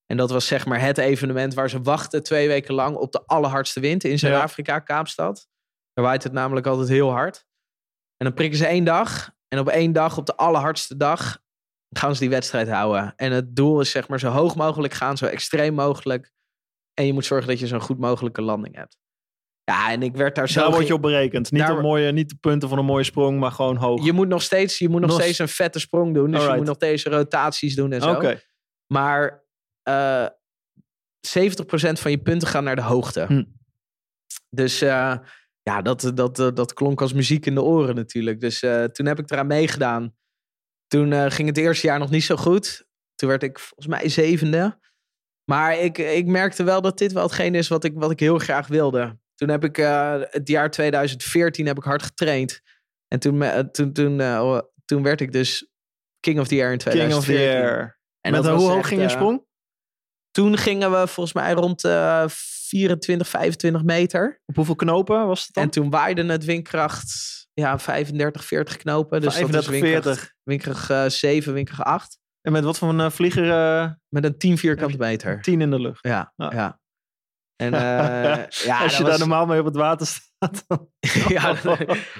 En 0.05 0.17
dat 0.17 0.29
was 0.29 0.47
zeg 0.47 0.65
maar 0.65 0.81
het 0.81 0.97
evenement 0.97 1.53
waar 1.53 1.69
ze 1.69 1.81
wachten 1.81 2.23
twee 2.23 2.47
weken 2.47 2.73
lang 2.73 2.95
op 2.95 3.11
de 3.11 3.23
allerhardste 3.25 3.79
wind 3.79 4.03
in 4.03 4.19
Zuid-Afrika, 4.19 4.79
Kaapstad. 4.79 5.47
Daar 5.93 6.05
waait 6.05 6.23
het 6.23 6.33
namelijk 6.33 6.67
altijd 6.67 6.89
heel 6.89 7.11
hard. 7.11 7.45
En 8.17 8.25
dan 8.25 8.33
prikken 8.33 8.57
ze 8.57 8.65
één 8.65 8.83
dag. 8.83 9.35
En 9.47 9.59
op 9.59 9.67
één 9.67 9.91
dag, 9.91 10.17
op 10.17 10.25
de 10.25 10.35
allerhardste 10.35 10.97
dag, 10.97 11.39
gaan 11.89 12.13
ze 12.13 12.19
die 12.19 12.29
wedstrijd 12.29 12.69
houden. 12.69 13.13
En 13.15 13.31
het 13.31 13.55
doel 13.55 13.79
is 13.79 13.91
zeg 13.91 14.07
maar 14.07 14.19
zo 14.19 14.29
hoog 14.29 14.55
mogelijk 14.55 14.93
gaan, 14.93 15.17
zo 15.17 15.25
extreem 15.25 15.73
mogelijk. 15.73 16.31
En 16.93 17.05
je 17.05 17.13
moet 17.13 17.25
zorgen 17.25 17.47
dat 17.47 17.59
je 17.59 17.67
zo'n 17.67 17.81
goed 17.81 17.99
mogelijke 17.99 18.41
landing 18.41 18.75
hebt. 18.75 18.97
Ja, 19.71 19.91
en 19.91 20.03
ik 20.03 20.15
werd 20.15 20.35
daar 20.35 20.49
zo... 20.49 20.59
Daar 20.59 20.71
word 20.71 20.87
je 20.87 20.93
op 20.93 21.01
berekend. 21.01 21.51
Niet, 21.51 21.61
Daar- 21.61 21.81
mooie, 21.81 22.11
niet 22.11 22.29
de 22.29 22.35
punten 22.35 22.69
van 22.69 22.77
een 22.77 22.85
mooie 22.85 23.03
sprong, 23.03 23.39
maar 23.39 23.51
gewoon 23.51 23.75
hoog. 23.75 24.05
Je 24.05 24.11
moet 24.11 24.27
nog 24.27 24.41
steeds, 24.41 24.77
je 24.77 24.89
moet 24.89 25.01
nog 25.01 25.09
Nog- 25.09 25.21
steeds 25.21 25.39
een 25.39 25.47
vette 25.47 25.79
sprong 25.79 26.13
doen. 26.13 26.31
Dus 26.31 26.45
je 26.45 26.53
moet 26.55 26.65
nog 26.65 26.77
deze 26.77 27.09
rotaties 27.09 27.75
doen 27.75 27.91
en 27.91 28.01
zo. 28.01 28.11
Oké. 28.13 28.41
Maar 28.93 29.45
eh 29.83 30.25
70% 31.27 31.99
van 31.99 32.11
je 32.11 32.21
punten 32.21 32.47
gaan 32.47 32.63
naar 32.63 32.75
de 32.75 32.81
hoogte. 32.81 33.25
Hm. 33.27 33.43
Dus 34.49 34.81
eh, 34.81 35.17
ja, 35.61 35.81
dat, 35.81 36.11
dat, 36.13 36.35
dat, 36.35 36.55
dat 36.55 36.73
klonk 36.73 37.01
als 37.01 37.13
muziek 37.13 37.45
in 37.45 37.55
de 37.55 37.61
oren 37.61 37.95
natuurlijk. 37.95 38.39
Dus 38.39 38.61
eh, 38.63 38.83
toen 38.83 39.05
heb 39.05 39.19
ik 39.19 39.31
eraan 39.31 39.47
meegedaan. 39.47 40.15
Toen 40.87 41.11
eh, 41.13 41.25
ging 41.31 41.47
het 41.47 41.57
eerste 41.57 41.87
jaar 41.87 41.99
nog 41.99 42.09
niet 42.09 42.23
zo 42.23 42.35
goed. 42.35 42.87
Toen 43.15 43.29
werd 43.29 43.43
ik 43.43 43.59
volgens 43.59 43.87
mij 43.87 44.09
zevende. 44.09 44.79
Maar 45.51 45.79
ik, 45.79 45.97
ik 45.97 46.25
merkte 46.25 46.63
wel 46.63 46.81
dat 46.81 46.97
dit 46.97 47.11
wel 47.11 47.23
hetgeen 47.23 47.55
is 47.55 47.67
wat 47.67 47.83
ik, 47.83 47.93
wat 47.95 48.11
ik 48.11 48.19
heel 48.19 48.37
graag 48.37 48.67
wilde. 48.67 49.17
Toen 49.37 49.49
heb 49.49 49.63
ik 49.63 49.77
eh, 49.77 50.21
het 50.29 50.47
jaar 50.47 50.71
2014 50.71 51.65
heb 51.65 51.77
ik 51.77 51.83
hard 51.83 52.03
getraind. 52.03 52.61
En 53.07 53.19
toen, 53.19 53.37
me- 53.37 53.69
toen, 53.71 53.93
toen, 53.93 54.19
eh, 54.21 54.59
toen 54.85 55.03
werd 55.03 55.21
ik 55.21 55.31
dus 55.31 55.69
King 56.19 56.39
of 56.39 56.47
the 56.47 56.55
Air 56.55 56.71
in 56.71 56.77
King 56.77 56.81
2014. 56.91 57.35
of 57.35 57.51
the 57.51 57.57
Air. 57.67 57.99
En 58.21 58.31
Met 58.31 58.45
hoe 58.47 58.69
hoog 58.69 58.87
ging 58.87 59.01
je 59.01 59.07
eh, 59.07 59.13
sprong? 59.13 59.45
toen 60.31 60.57
gingen 60.57 60.91
we 60.91 61.07
volgens 61.07 61.35
mij 61.35 61.51
rond 61.53 61.81
de 61.81 62.25
24, 62.29 63.27
25 63.27 63.83
meter. 63.83 64.41
Op 64.45 64.55
hoeveel 64.55 64.75
knopen 64.75 65.27
was 65.27 65.45
het 65.45 65.53
dan? 65.53 65.63
En 65.63 65.69
toen 65.69 65.89
waaide 65.89 66.25
het 66.25 66.45
windkracht 66.45 67.35
ja, 67.53 67.79
35, 67.79 68.45
40 68.45 68.77
knopen. 68.77 69.21
Dus 69.21 69.33
35, 69.35 69.65
dat 69.65 69.73
is 69.73 69.81
windkracht, 69.81 70.17
40. 70.19 70.33
windkracht 70.43 70.89
eh, 70.89 71.05
7, 71.09 71.53
windkracht 71.53 71.81
8. 71.89 72.19
En 72.41 72.51
met 72.51 72.63
wat 72.63 72.77
voor 72.77 72.89
een 72.89 72.99
eh, 72.99 73.09
vlieger? 73.09 73.51
eh, 73.51 73.91
Met 74.09 74.23
een 74.23 74.37
10 74.37 74.57
vierkante 74.57 74.97
meter. 74.97 75.41
10 75.41 75.61
in 75.61 75.69
de 75.69 75.79
lucht. 75.79 75.99
Ja, 76.07 76.33
Ja. 76.35 76.51
ja. 76.53 76.79
En 77.57 77.73
eh, 77.83 78.45
ja, 78.65 78.83
Als 78.83 78.97
je 78.97 79.03
was- 79.03 79.09
daar 79.09 79.19
normaal 79.19 79.45
mee 79.45 79.59
op 79.59 79.65
het 79.65 79.75
water 79.75 80.07
staat, 80.07 80.63
dan 80.67 80.89
ja, 81.27 81.55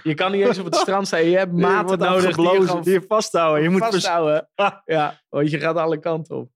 je 0.04 0.13
kan 0.13 0.32
niet 0.32 0.45
eens 0.47 0.58
op 0.58 0.65
het 0.65 0.76
strand 0.76 1.08
staan. 1.08 1.26
Je 1.26 1.38
hebt 1.38 1.52
maten 1.54 2.00
nodig 2.00 2.36
die 2.36 2.52
je 2.52 2.62
gewoon 2.67 2.82
die 2.84 2.93
je 2.93 3.06
vasthouden. 3.08 3.63
Je 3.63 3.69
moet 3.69 3.82
vasthouden. 3.84 4.50
Ja, 4.86 5.21
want 5.30 5.50
je 5.50 5.60
gaat 5.60 5.76
alle 5.76 6.00
kanten 6.00 6.36
op. 6.38 6.52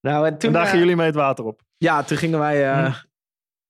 Nou, 0.00 0.26
en 0.26 0.38
toen, 0.38 0.48
En 0.48 0.52
daar 0.54 0.64
eh, 0.64 0.68
gaan 0.70 0.78
jullie 0.78 0.96
mee 0.96 1.06
het 1.06 1.14
water 1.14 1.44
op. 1.44 1.60
Ja, 1.76 2.02
toen 2.02 2.16
gingen 2.16 2.38
wij 2.38 2.70
eh, 2.70 2.84
Hm. 2.84 2.92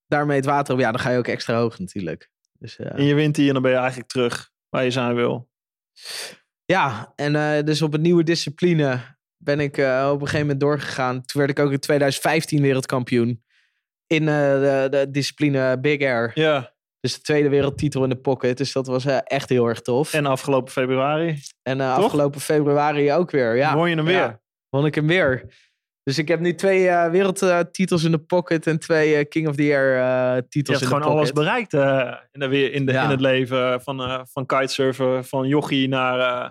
daarmee 0.07 0.35
het 0.37 0.45
water 0.45 0.73
op. 0.73 0.79
Ja, 0.79 0.91
dan 0.91 0.99
ga 0.99 1.09
je 1.09 1.17
ook 1.17 1.27
extra 1.27 1.55
hoog 1.57 1.79
natuurlijk. 1.79 2.29
Dus, 2.59 2.77
En 2.77 3.03
je 3.03 3.13
wint 3.13 3.35
die 3.35 3.47
en 3.47 3.53
dan 3.53 3.61
ben 3.61 3.71
je 3.71 3.77
eigenlijk 3.77 4.09
terug 4.09 4.51
waar 4.69 4.83
je 4.83 4.91
zijn 4.91 5.15
wil. 5.15 5.49
ja, 6.65 7.13
en 7.15 7.65
dus 7.65 7.81
op 7.81 7.93
een 7.93 8.01
nieuwe 8.01 8.23
discipline 8.23 8.99
ben 9.37 9.59
ik 9.59 9.73
op 9.77 9.81
een 9.81 10.19
gegeven 10.19 10.39
moment 10.39 10.59
doorgegaan. 10.59 11.13
Toen 11.25 11.41
werd 11.41 11.49
ik 11.57 11.59
ook 11.65 11.71
in 11.71 11.79
2015 11.79 12.61
wereldkampioen. 12.61 13.43
In 14.11 14.27
eh, 14.27 14.35
de, 14.35 14.87
de 14.89 15.11
discipline 15.11 15.79
Big 15.79 16.01
Air. 16.01 16.31
Ja. 16.33 16.73
Dus 16.99 17.13
de 17.15 17.21
tweede 17.21 17.49
wereldtitel 17.49 18.03
in 18.03 18.09
de 18.09 18.15
pocket. 18.15 18.57
Dus 18.57 18.71
dat 18.71 18.87
was 18.87 19.05
eh, 19.05 19.17
echt 19.23 19.49
heel 19.49 19.65
erg 19.67 19.81
tof. 19.81 20.13
En, 20.13 20.19
En 20.19 20.31
afgelopen 20.31 20.71
februari 20.71 21.39
eh, 21.63 21.73
toch? 21.95 22.05
afgelopen 22.05 22.41
februari 22.41 23.13
ook 23.13 23.31
weer. 23.31 23.55
Ja, 23.55 23.75
won 23.75 23.89
je 23.89 23.95
hem 23.95 24.09
Ja. 24.09 24.27
weer. 24.27 24.39
won 24.69 24.85
ik 24.85 24.95
hem 24.95 25.07
weer. 25.07 25.45
Dus 26.03 26.17
ik 26.17 26.27
heb 26.27 26.39
nu 26.39 26.55
twee 26.55 26.87
eh, 26.87 27.09
wereldtitels 27.09 28.03
in 28.03 28.11
de 28.11 28.17
pocket 28.19 28.67
en 28.67 28.79
twee 28.79 29.15
eh, 29.15 29.25
King 29.29 29.47
of 29.47 29.55
the 29.55 29.61
Air 29.61 29.97
eh, 29.97 30.35
Je 30.35 30.47
titels 30.47 30.79
hebt 30.79 30.91
in 30.91 30.97
de 30.97 31.03
gewoon 31.03 31.17
pocket. 31.17 31.17
alles 31.17 31.31
bereikt 31.31 31.73
eh, 31.73 32.17
in, 32.31 32.39
de, 32.39 32.71
in, 32.71 32.85
de, 32.85 32.91
Ja. 32.91 33.03
in 33.03 33.09
het 33.09 33.19
leven. 33.21 33.81
Van, 33.81 34.01
eh, 34.01 34.21
van 34.23 34.45
kitesurfen, 34.45 35.25
van 35.25 35.47
jochie 35.47 35.87
naar... 35.87 36.19
eh, 36.43 36.49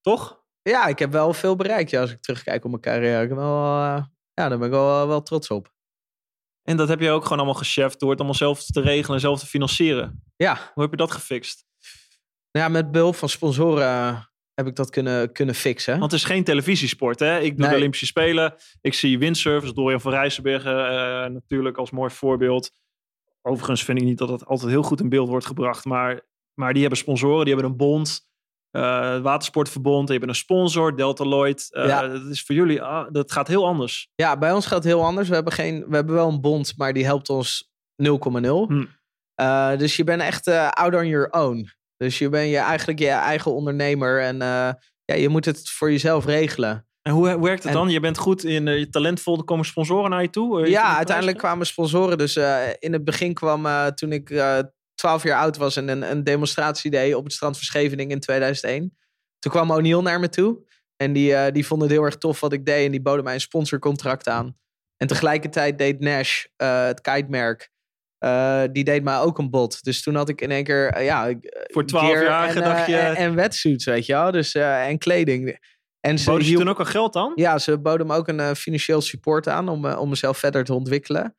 toch? 0.00 0.40
Ja, 0.62 0.86
ik 0.86 0.98
heb 0.98 1.12
wel 1.12 1.32
veel 1.32 1.56
bereikt 1.56 1.90
ja, 1.90 2.00
als 2.00 2.10
ik 2.12 2.20
terugkijk 2.20 2.64
op 2.64 2.70
mijn 2.70 2.82
carrière. 2.82 3.22
Ik 3.22 3.28
heb 3.28 3.38
wel, 3.38 3.56
eh, 3.64 4.02
ja, 4.34 4.48
daar 4.48 4.58
ben 4.58 4.66
ik 4.66 4.72
wel, 4.72 5.08
wel 5.08 5.22
trots 5.22 5.48
op. 5.48 5.72
En 6.62 6.76
dat 6.76 6.88
heb 6.88 7.00
je 7.00 7.10
ook 7.10 7.22
gewoon 7.22 7.38
allemaal 7.38 7.54
gecheft 7.54 8.00
door 8.00 8.10
het 8.10 8.18
allemaal 8.18 8.38
zelf 8.38 8.64
te 8.64 8.80
regelen 8.80 9.14
en 9.14 9.20
zelf 9.20 9.40
te 9.40 9.46
financieren. 9.46 10.24
Ja, 10.36 10.70
Hoe 10.74 10.82
heb 10.82 10.90
je 10.90 10.96
dat 10.96 11.10
gefixt? 11.10 11.64
ja 12.50 12.68
met 12.68 12.90
behulp 12.90 13.14
van 13.14 13.28
sponsoren 13.28 13.86
eh, 13.86 14.20
heb 14.54 14.66
ik 14.66 14.76
dat 14.76 14.90
kunnen, 14.90 15.32
kunnen 15.32 15.54
fixen. 15.54 15.98
Want 15.98 16.12
het 16.12 16.20
is 16.20 16.26
geen 16.26 16.44
televisiesport, 16.44 17.18
hè? 17.18 17.38
Ik 17.40 17.56
doe 17.56 17.68
de. 17.68 17.74
Olympische 17.74 18.06
Spelen. 18.06 18.54
Ik 18.80 18.94
zie 18.94 19.18
windsurfers, 19.18 19.72
Dorian 19.72 20.00
van 20.00 20.12
Rijssenbergen 20.12 20.88
eh, 20.88 21.30
natuurlijk 21.30 21.76
als 21.76 21.90
mooi 21.90 22.10
voorbeeld. 22.10 22.70
Overigens 23.42 23.84
vind 23.84 23.98
ik 23.98 24.04
niet 24.04 24.18
dat 24.18 24.28
het 24.28 24.46
altijd 24.46 24.70
heel 24.70 24.82
goed 24.82 25.00
in 25.00 25.08
beeld 25.08 25.28
wordt 25.28 25.46
gebracht. 25.46 25.84
Maar, 25.84 26.20
maar 26.54 26.72
die 26.72 26.80
hebben 26.80 26.98
sponsoren, 26.98 27.44
die 27.44 27.54
hebben 27.54 27.70
een 27.70 27.76
bond. 27.76 28.30
Het 28.80 29.22
Watersportverbond, 29.22 30.02
die 30.06 30.10
hebben 30.10 30.28
een 30.28 30.40
sponsor, 30.40 30.96
Delta 30.96 31.24
Lloyd. 31.24 31.68
Eh, 31.70 31.86
Ja. 31.86 32.08
Dat 32.08 32.22
is 32.26 32.42
voor 32.42 32.54
jullie, 32.54 32.82
ah, 32.82 33.06
dat 33.12 33.32
gaat 33.32 33.48
heel 33.48 33.66
anders. 33.66 34.08
Ja, 34.14 34.38
bij 34.38 34.52
ons 34.52 34.66
gaat 34.66 34.78
het 34.84 34.92
heel 34.92 35.04
anders. 35.04 35.28
We 35.28 35.34
hebben, 35.34 35.52
geen, 35.52 35.84
we 35.88 35.94
hebben 35.94 36.14
wel 36.14 36.28
een 36.28 36.40
bond, 36.40 36.72
maar 36.76 36.92
die 36.92 37.04
helpt 37.04 37.28
ons 37.28 37.70
0,0. 37.96 38.66
Hm. 38.68 38.84
Eh, 39.34 39.76
dus 39.76 39.96
je 39.96 40.04
bent 40.04 40.22
echt 40.22 40.48
out 40.48 40.94
on 40.94 41.06
your 41.08 41.30
own. 41.30 41.70
Dus 41.96 42.18
je 42.18 42.28
bent 42.28 42.50
je 42.50 42.58
eigenlijk 42.58 42.98
je 42.98 43.08
eigen 43.08 43.52
ondernemer 43.54 44.20
en 44.22 44.36
ja, 45.04 45.14
je 45.14 45.28
moet 45.28 45.44
het 45.44 45.70
voor 45.70 45.90
jezelf 45.90 46.24
regelen. 46.24 46.86
En 47.02 47.12
hoe, 47.12 47.40
werkt 47.40 47.62
het 47.62 47.72
En- 47.72 47.78
dan? 47.78 47.88
Je 47.88 48.00
bent 48.00 48.18
goed 48.18 48.44
in 48.44 48.66
je 48.66 48.88
talentvol, 48.88 49.36
er 49.38 49.44
komen 49.44 49.64
sponsoren 49.64 50.10
naar 50.10 50.22
je 50.22 50.30
toe? 50.30 50.60
Je 50.60 50.70
Ja, 50.70 50.96
uiteindelijk 50.96 51.38
kwamen 51.38 51.66
sponsoren. 51.66 52.18
Dus 52.18 52.36
in 52.78 52.92
het 52.92 53.04
begin 53.04 53.34
kwam 53.34 53.66
toen 53.94 54.12
ik 54.12 54.30
12 55.02 55.22
jaar 55.22 55.38
oud 55.40 55.56
was 55.56 55.76
en 55.76 55.88
een, 55.88 56.10
een 56.10 56.24
demonstratie 56.24 56.90
deed 56.90 57.14
op 57.14 57.24
het 57.24 57.32
strand 57.32 57.56
van 57.56 57.64
Scheveningen 57.64 58.12
in 58.12 58.20
2001. 58.20 58.96
Toen 59.38 59.52
kwam 59.52 59.70
O'Neill 59.70 60.00
naar 60.02 60.20
me 60.20 60.28
toe. 60.28 60.70
En 60.96 61.12
die, 61.12 61.34
eh, 61.34 61.52
die 61.52 61.66
vonden 61.66 61.88
het 61.88 61.96
heel 61.96 62.06
erg 62.06 62.16
tof 62.16 62.40
wat 62.40 62.52
ik 62.52 62.66
deed. 62.66 62.84
En 62.84 62.90
die 62.90 63.02
boden 63.02 63.24
mij 63.24 63.34
een 63.34 63.40
sponsorcontract 63.40 64.28
aan. 64.28 64.56
En 64.96 65.06
tegelijkertijd 65.06 65.78
deed 65.78 66.00
Nash, 66.00 66.44
eh, 66.56 66.84
het 66.84 67.00
kitemerk, 67.00 67.70
eh, 68.18 68.62
die 68.72 68.84
deed 68.84 69.02
mij 69.02 69.18
ook 69.18 69.38
een 69.38 69.50
bod. 69.50 69.82
Dus 69.84 70.02
toen 70.02 70.14
had 70.14 70.28
ik 70.28 70.40
in 70.40 70.50
één 70.50 70.64
keer, 70.64 71.02
ja... 71.02 71.32
Voor 71.72 71.86
12 71.86 72.06
gear 72.06 72.22
jaar 72.24 72.56
en, 72.56 72.62
dacht 72.62 72.86
je- 72.86 72.96
En, 72.96 73.14
en 73.16 73.34
wetsuits, 73.34 73.84
weet 73.84 74.06
je 74.06 74.12
wel. 74.12 74.30
Dus, 74.30 74.54
en 74.54 74.98
kleding. 74.98 75.58
En 76.00 76.18
ze 76.18 76.24
Boden 76.24 76.42
ze 76.42 76.48
hielp- 76.48 76.62
toen 76.62 76.70
ook 76.70 76.78
al 76.78 76.84
geld 76.84 77.16
aan? 77.16 77.32
ja, 77.34 77.58
ze 77.58 77.78
boden 77.78 78.06
me 78.06 78.14
ook 78.14 78.28
een 78.28 78.56
financieel 78.56 79.00
support 79.00 79.48
aan 79.48 79.68
om, 79.68 79.86
om 79.86 80.08
mezelf 80.08 80.38
verder 80.38 80.64
te 80.64 80.74
ontwikkelen. 80.74 81.36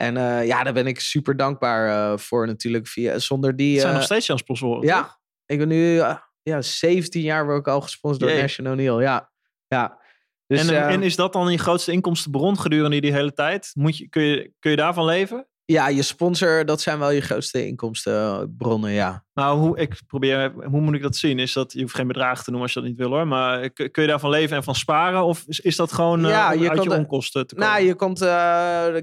En 0.00 0.16
eh, 0.16 0.46
ja, 0.46 0.62
daar 0.62 0.72
ben 0.72 0.86
ik 0.86 1.00
super 1.00 1.36
dankbaar 1.36 2.12
eh, 2.12 2.18
voor 2.18 2.46
natuurlijk. 2.46 2.86
Via, 2.86 3.18
zonder 3.18 3.56
die... 3.56 3.72
Het 3.72 3.80
zijn 3.80 3.92
eh, 3.92 3.98
nog 3.98 4.06
steeds 4.06 4.26
jouw 4.26 4.36
sponsoren, 4.36 4.80
toch? 4.80 4.90
ja, 4.90 5.18
ik 5.46 5.58
ben 5.58 5.68
nu 5.68 6.02
ja, 6.42 6.62
17 6.62 7.22
jaar 7.22 7.44
word 7.44 7.58
ik 7.58 7.68
al 7.68 7.80
gesponsord 7.80 8.30
door. 8.30 8.40
National 8.40 8.72
O'Neill. 8.72 9.00
Ja, 9.00 9.32
ja. 9.68 9.98
Dus, 10.46 10.68
en, 10.68 10.88
en 10.88 11.02
is 11.02 11.16
dat 11.16 11.32
dan 11.32 11.50
je 11.50 11.58
grootste 11.58 11.92
inkomstenbron 11.92 12.58
gedurende 12.58 13.00
die 13.00 13.12
hele 13.12 13.32
tijd? 13.32 13.70
Moet 13.74 13.98
je, 13.98 14.08
kun, 14.08 14.22
je, 14.22 14.52
kun 14.58 14.70
je 14.70 14.76
daarvan 14.76 15.04
leven? 15.04 15.48
Ja, 15.70 15.88
je 15.88 16.02
sponsor, 16.02 16.64
dat 16.64 16.80
zijn 16.80 16.98
wel 16.98 17.10
je 17.10 17.20
grootste 17.20 17.66
inkomstenbronnen, 17.66 18.90
ja. 18.90 19.24
Nou, 19.34 19.58
hoe, 19.58 19.78
ik 19.78 20.00
probeer, 20.06 20.52
hoe 20.52 20.80
moet 20.80 20.94
ik 20.94 21.02
dat 21.02 21.16
zien? 21.16 21.38
Is 21.38 21.52
dat, 21.52 21.72
je 21.72 21.80
hoeft 21.80 21.94
geen 21.94 22.06
bedragen 22.06 22.44
te 22.44 22.50
noemen 22.50 22.62
als 22.62 22.72
je 22.72 22.80
dat 22.80 22.88
niet 22.88 22.98
wil 22.98 23.08
hoor. 23.10 23.26
Maar 23.26 23.70
kun, 23.70 23.90
kun 23.90 24.02
je 24.02 24.08
daarvan 24.08 24.30
leven 24.30 24.56
en 24.56 24.62
van 24.62 24.74
sparen? 24.74 25.24
Of 25.24 25.44
is, 25.46 25.60
is 25.60 25.76
dat 25.76 25.92
gewoon 25.92 26.24
eh, 26.24 26.30
Ja, 26.30 26.52
om 26.52 26.62
je 26.62 26.70
uit 26.70 26.82
je 26.82 26.92
onkosten 26.92 27.46
te 27.46 27.54
komen? 27.54 27.70
Nou, 27.70 27.84
je 27.84 27.94
komt, 27.94 28.20
eh, 28.20 28.28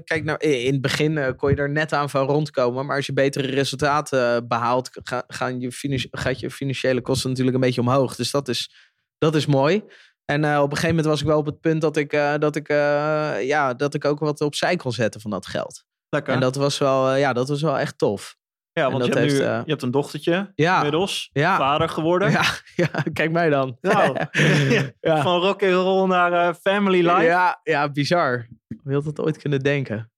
kijk 0.04 0.24
nou, 0.24 0.38
in 0.38 0.72
het 0.72 0.80
begin 0.80 1.18
eh, 1.18 1.32
kon 1.36 1.50
je 1.50 1.56
er 1.56 1.70
net 1.70 1.92
aan 1.92 2.10
van 2.10 2.26
rondkomen. 2.26 2.86
Maar 2.86 2.96
als 2.96 3.06
je 3.06 3.12
betere 3.12 3.46
resultaten 3.46 4.34
eh, 4.34 4.40
behaalt, 4.48 4.90
ga- 5.02 5.24
gaan 5.28 5.60
je 5.60 6.08
gaat 6.10 6.40
je 6.40 6.50
financiële 6.50 7.00
kosten 7.00 7.28
natuurlijk 7.28 7.56
een 7.56 7.62
beetje 7.62 7.80
omhoog. 7.80 8.16
Dus 8.16 8.30
dat 8.30 8.48
is, 8.48 8.70
dat 9.18 9.34
is 9.34 9.46
mooi. 9.46 9.82
En 10.24 10.44
eh, 10.44 10.56
op 10.56 10.70
een 10.70 10.76
gegeven 10.76 10.88
moment 10.88 11.06
was 11.06 11.20
ik 11.20 11.26
wel 11.26 11.38
op 11.38 11.46
het 11.46 11.60
punt 11.60 11.80
dat 11.80 11.96
ik, 11.96 12.12
eh, 12.12 12.34
dat 12.38 12.56
ik, 12.56 12.68
eh, 12.68 13.46
ja, 13.46 13.74
dat 13.74 13.94
ik 13.94 14.04
ook 14.04 14.18
wat 14.18 14.40
opzij 14.40 14.76
kon 14.76 14.92
zetten 14.92 15.20
van 15.20 15.30
dat 15.30 15.46
geld. 15.46 15.84
Lekker. 16.08 16.34
En 16.34 16.40
dat 16.40 16.54
was, 16.54 16.78
wel, 16.78 17.10
eh, 17.10 17.18
ja, 17.18 17.32
dat 17.32 17.48
was 17.48 17.62
wel 17.62 17.78
echt 17.78 17.98
tof. 17.98 18.36
ja, 18.72 18.90
want 18.90 19.04
je 19.04 19.10
dat 19.10 19.18
hebt, 19.18 19.30
nu, 19.32 19.36
heeft, 19.38 19.48
eh, 19.50 19.60
je 19.64 19.70
hebt 19.70 19.82
een 19.82 19.90
dochtertje 19.90 20.52
Ja. 20.54 20.76
inmiddels. 20.76 21.30
Ja. 21.32 21.56
Vader 21.56 21.88
geworden. 21.88 22.30
Ja, 22.30 22.44
ja, 22.82 22.88
kijk 23.12 23.30
mij 23.30 23.48
dan. 23.48 23.78
Nou, 23.80 24.16
ja. 25.00 25.22
Van 25.22 25.40
rock 25.40 25.62
and 25.62 25.72
roll 25.72 26.06
naar 26.06 26.32
eh, 26.32 26.54
family 26.54 27.06
life. 27.08 27.22
Ja, 27.22 27.60
ja, 27.62 27.90
bizar. 27.90 28.48
Wie 28.82 28.94
had 28.94 29.04
het 29.04 29.20
ooit 29.20 29.36
kunnen 29.36 29.60
denken? 29.60 30.12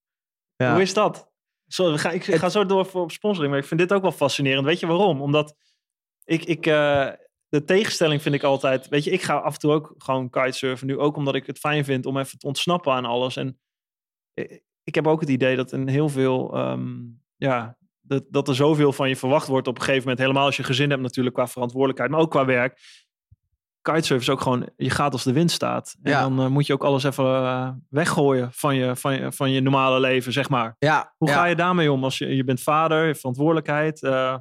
Ja. 0.57 0.73
Hoe 0.73 0.83
is 0.83 0.95
dat? 0.95 1.31
Zo, 1.67 1.93
we 1.93 1.99
gaan, 1.99 2.13
ik 2.13 2.25
ga 2.25 2.49
zo 2.49 2.67
door 2.67 2.87
voor 2.87 3.03
op 3.03 3.11
sponsoring, 3.11 3.51
maar 3.53 3.61
ik 3.63 3.67
vind 3.69 3.81
dit 3.81 3.93
ook 3.93 4.03
wel 4.03 4.13
fascinerend. 4.13 4.65
Weet 4.67 4.81
je 4.81 4.87
waarom? 4.87 5.21
Omdat 5.23 5.55
ik, 6.25 6.45
ik 6.45 6.63
de 7.49 7.65
tegenstelling 7.65 8.23
vind 8.23 8.35
ik 8.35 8.43
altijd. 8.43 8.89
Weet 8.89 9.05
je, 9.05 9.11
ik 9.11 9.23
ga 9.23 9.37
af 9.37 9.53
en 9.53 9.59
toe 9.59 9.73
ook 9.73 9.95
gewoon 9.99 10.31
kitesurfen. 10.31 10.87
Nu 10.87 10.99
ook 10.99 11.17
omdat 11.17 11.35
ik 11.35 11.47
het 11.47 11.59
fijn 11.59 11.85
vind 11.85 12.07
om 12.07 12.19
even 12.19 12.39
te 12.39 12.47
ontsnappen 12.47 12.93
aan 12.93 13.05
alles. 13.05 13.37
En 13.37 13.61
ik, 14.91 14.95
heb 14.95 15.07
ook 15.07 15.21
het 15.21 15.29
idee 15.29 15.57
dat 15.57 15.73
in 15.73 15.89
heel 15.89 16.09
veel. 16.09 16.55
ehm, 16.57 16.89
ja, 17.37 17.77
dat, 18.01 18.25
dat 18.29 18.49
er 18.49 18.55
zoveel 18.55 18.93
van 18.93 19.09
je 19.09 19.17
verwacht 19.17 19.47
wordt 19.47 19.67
op 19.69 19.75
een 19.75 19.81
gegeven 19.81 20.03
moment. 20.03 20.19
Helemaal 20.19 20.45
als 20.45 20.57
je 20.57 20.63
gezin 20.63 20.91
hebt, 20.91 21.03
natuurlijk 21.03 21.35
qua 21.35 21.47
verantwoordelijkheid, 21.47 22.11
maar 22.11 22.21
ook 22.21 22.31
qua 22.31 22.45
werk. 22.45 22.79
Kitesurfen 23.83 24.27
is 24.27 24.31
ook 24.33 24.41
gewoon, 24.41 24.69
je 24.77 24.91
gaat 24.91 25.13
als 25.13 25.25
de 25.25 25.33
wind 25.33 25.51
staat. 25.51 25.97
En 26.03 26.11
Ja. 26.11 26.21
dan 26.21 26.41
eh, 26.41 26.47
moet 26.47 26.67
je 26.67 26.73
ook 26.73 26.85
alles 26.85 27.05
even 27.05 27.25
eh, 27.25 27.71
weggooien 27.89 28.53
van 28.53 28.75
je, 28.75 28.97
van, 28.97 29.15
je, 29.15 29.33
van 29.33 29.51
je 29.51 29.61
normale 29.61 30.01
leven, 30.01 30.33
zeg 30.33 30.49
maar. 30.49 30.77
Ja, 30.79 31.15
Hoe 31.17 31.29
ja. 31.29 31.35
ga 31.35 31.45
je 31.45 31.55
daarmee 31.57 31.93
om? 31.93 32.05
Als 32.05 32.19
je, 32.19 32.37
je 32.37 32.45
bent 32.45 32.63
vader, 32.63 33.07
je 33.07 33.15
verantwoordelijkheid. 33.15 34.03
eh, 34.03 34.37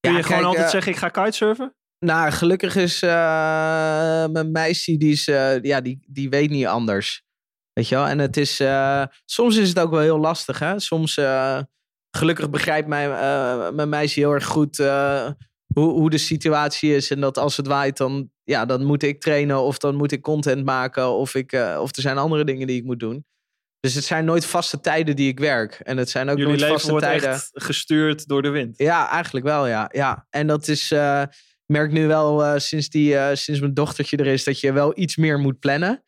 kun 0.00 0.12
je 0.14 0.22
gewoon 0.22 0.44
altijd 0.44 0.70
zeggen, 0.70 0.92
ik 0.92 0.98
ga 0.98 1.08
kitesurfen? 1.08 1.74
Nou, 1.98 2.30
gelukkig 2.30 2.76
is 2.76 3.00
mijn 3.00 4.50
meisje, 4.52 4.96
die, 4.96 5.12
is, 5.12 5.24
ja, 5.62 5.80
die, 5.80 6.04
die 6.08 6.28
weet 6.28 6.50
niet 6.50 6.66
anders. 6.66 7.24
Weet 7.74 7.88
je 7.88 7.94
wel? 7.94 8.06
En 8.06 8.18
het 8.18 8.36
is, 8.36 8.60
eh, 8.60 9.04
soms 9.24 9.56
is 9.56 9.68
het 9.68 9.78
ook 9.78 9.90
wel 9.90 10.00
heel 10.00 10.18
lastig. 10.18 10.58
Hè? 10.58 10.80
Soms, 10.80 11.16
eh, 11.16 11.58
gelukkig 12.10 12.50
begrijpt 12.50 12.88
mijn, 12.88 13.10
eh, 13.10 13.70
mijn 13.70 13.88
meisje 13.88 14.20
heel 14.20 14.32
erg 14.32 14.44
goed 14.44 14.76
hoe, 15.74 15.92
hoe 15.92 16.10
de 16.10 16.18
situatie 16.18 16.94
is. 16.94 17.10
En 17.10 17.20
dat 17.20 17.38
als 17.38 17.56
het 17.56 17.66
waait, 17.66 17.96
dan, 17.96 18.30
ja, 18.44 18.64
dan 18.64 18.84
moet 18.84 19.02
ik 19.02 19.20
trainen 19.20 19.60
of 19.60 19.78
dan 19.78 19.94
moet 19.94 20.12
ik 20.12 20.22
content 20.22 20.64
maken. 20.64 21.08
Of, 21.08 21.34
ik, 21.34 21.52
of 21.78 21.96
er 21.96 22.02
zijn 22.02 22.18
andere 22.18 22.44
dingen 22.44 22.66
die 22.66 22.76
ik 22.76 22.84
moet 22.84 23.00
doen. 23.00 23.26
Dus 23.80 23.94
het 23.94 24.04
zijn 24.04 24.24
nooit 24.24 24.46
vaste 24.46 24.80
tijden 24.80 25.16
die 25.16 25.28
ik 25.28 25.38
werk. 25.38 25.80
En 25.82 25.96
het 25.96 26.10
zijn 26.10 26.28
ook 26.28 26.36
Jullie 26.36 26.46
nooit 26.46 26.60
leven 26.60 26.74
vaste 26.74 26.90
wordt 26.90 27.06
tijden. 27.06 27.30
echt 27.30 27.50
gestuurd 27.52 28.28
door 28.28 28.42
de 28.42 28.48
wind. 28.48 28.78
Ja, 28.78 29.10
eigenlijk 29.10 29.46
wel, 29.46 29.66
ja. 29.66 29.88
ja. 29.92 30.26
En 30.30 30.46
dat 30.46 30.68
is, 30.68 30.92
ik 30.92 31.66
merk 31.66 31.92
nu 31.92 32.06
wel 32.06 32.60
sinds, 32.60 32.88
die, 32.88 33.36
sinds 33.36 33.60
mijn 33.60 33.74
dochtertje 33.74 34.16
er 34.16 34.26
is, 34.26 34.44
dat 34.44 34.60
je 34.60 34.72
wel 34.72 34.98
iets 34.98 35.16
meer 35.16 35.38
moet 35.38 35.58
plannen. 35.58 36.02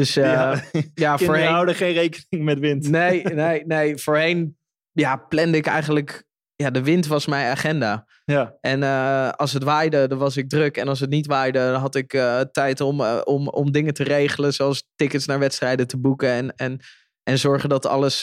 Dus 0.00 0.16
eh, 0.16 0.24
ja, 0.24 0.62
Ja. 0.94 1.18
Voorheen... 1.26 1.46
houden 1.46 1.74
geen 1.74 1.92
rekening 1.92 2.44
met 2.44 2.58
wind. 2.58 2.88
Nee, 2.88 3.22
nee, 3.44 3.66
nee. 3.66 3.96
Voorheen 3.96 4.56
ja, 4.92 5.16
plande 5.16 5.56
ik 5.56 5.66
eigenlijk... 5.66 6.24
Ja, 6.56 6.70
de 6.70 6.82
wind 6.82 7.06
was 7.06 7.26
mijn 7.26 7.50
agenda. 7.50 8.06
Ja. 8.24 8.56
En 8.60 8.82
eh, 8.82 9.30
als 9.30 9.52
het 9.52 9.62
waaide, 9.62 10.08
dan 10.08 10.18
was 10.18 10.36
ik 10.36 10.48
druk. 10.48 10.76
En 10.76 10.88
als 10.88 11.00
het 11.00 11.10
niet 11.10 11.26
waaide, 11.26 11.58
dan 11.58 11.80
had 11.80 11.94
ik 11.94 12.12
eh, 12.12 12.40
tijd 12.40 12.80
om, 12.80 13.00
om, 13.24 13.48
om 13.48 13.72
dingen 13.72 13.94
te 13.94 14.02
regelen. 14.02 14.52
Zoals 14.52 14.88
tickets 14.96 15.26
naar 15.26 15.38
wedstrijden 15.38 15.86
te 15.86 15.98
boeken. 15.98 16.28
En, 16.28 16.54
en, 16.56 16.80
en 17.22 17.38
zorgen 17.38 17.68
dat 17.68 17.86
alles, 17.86 18.20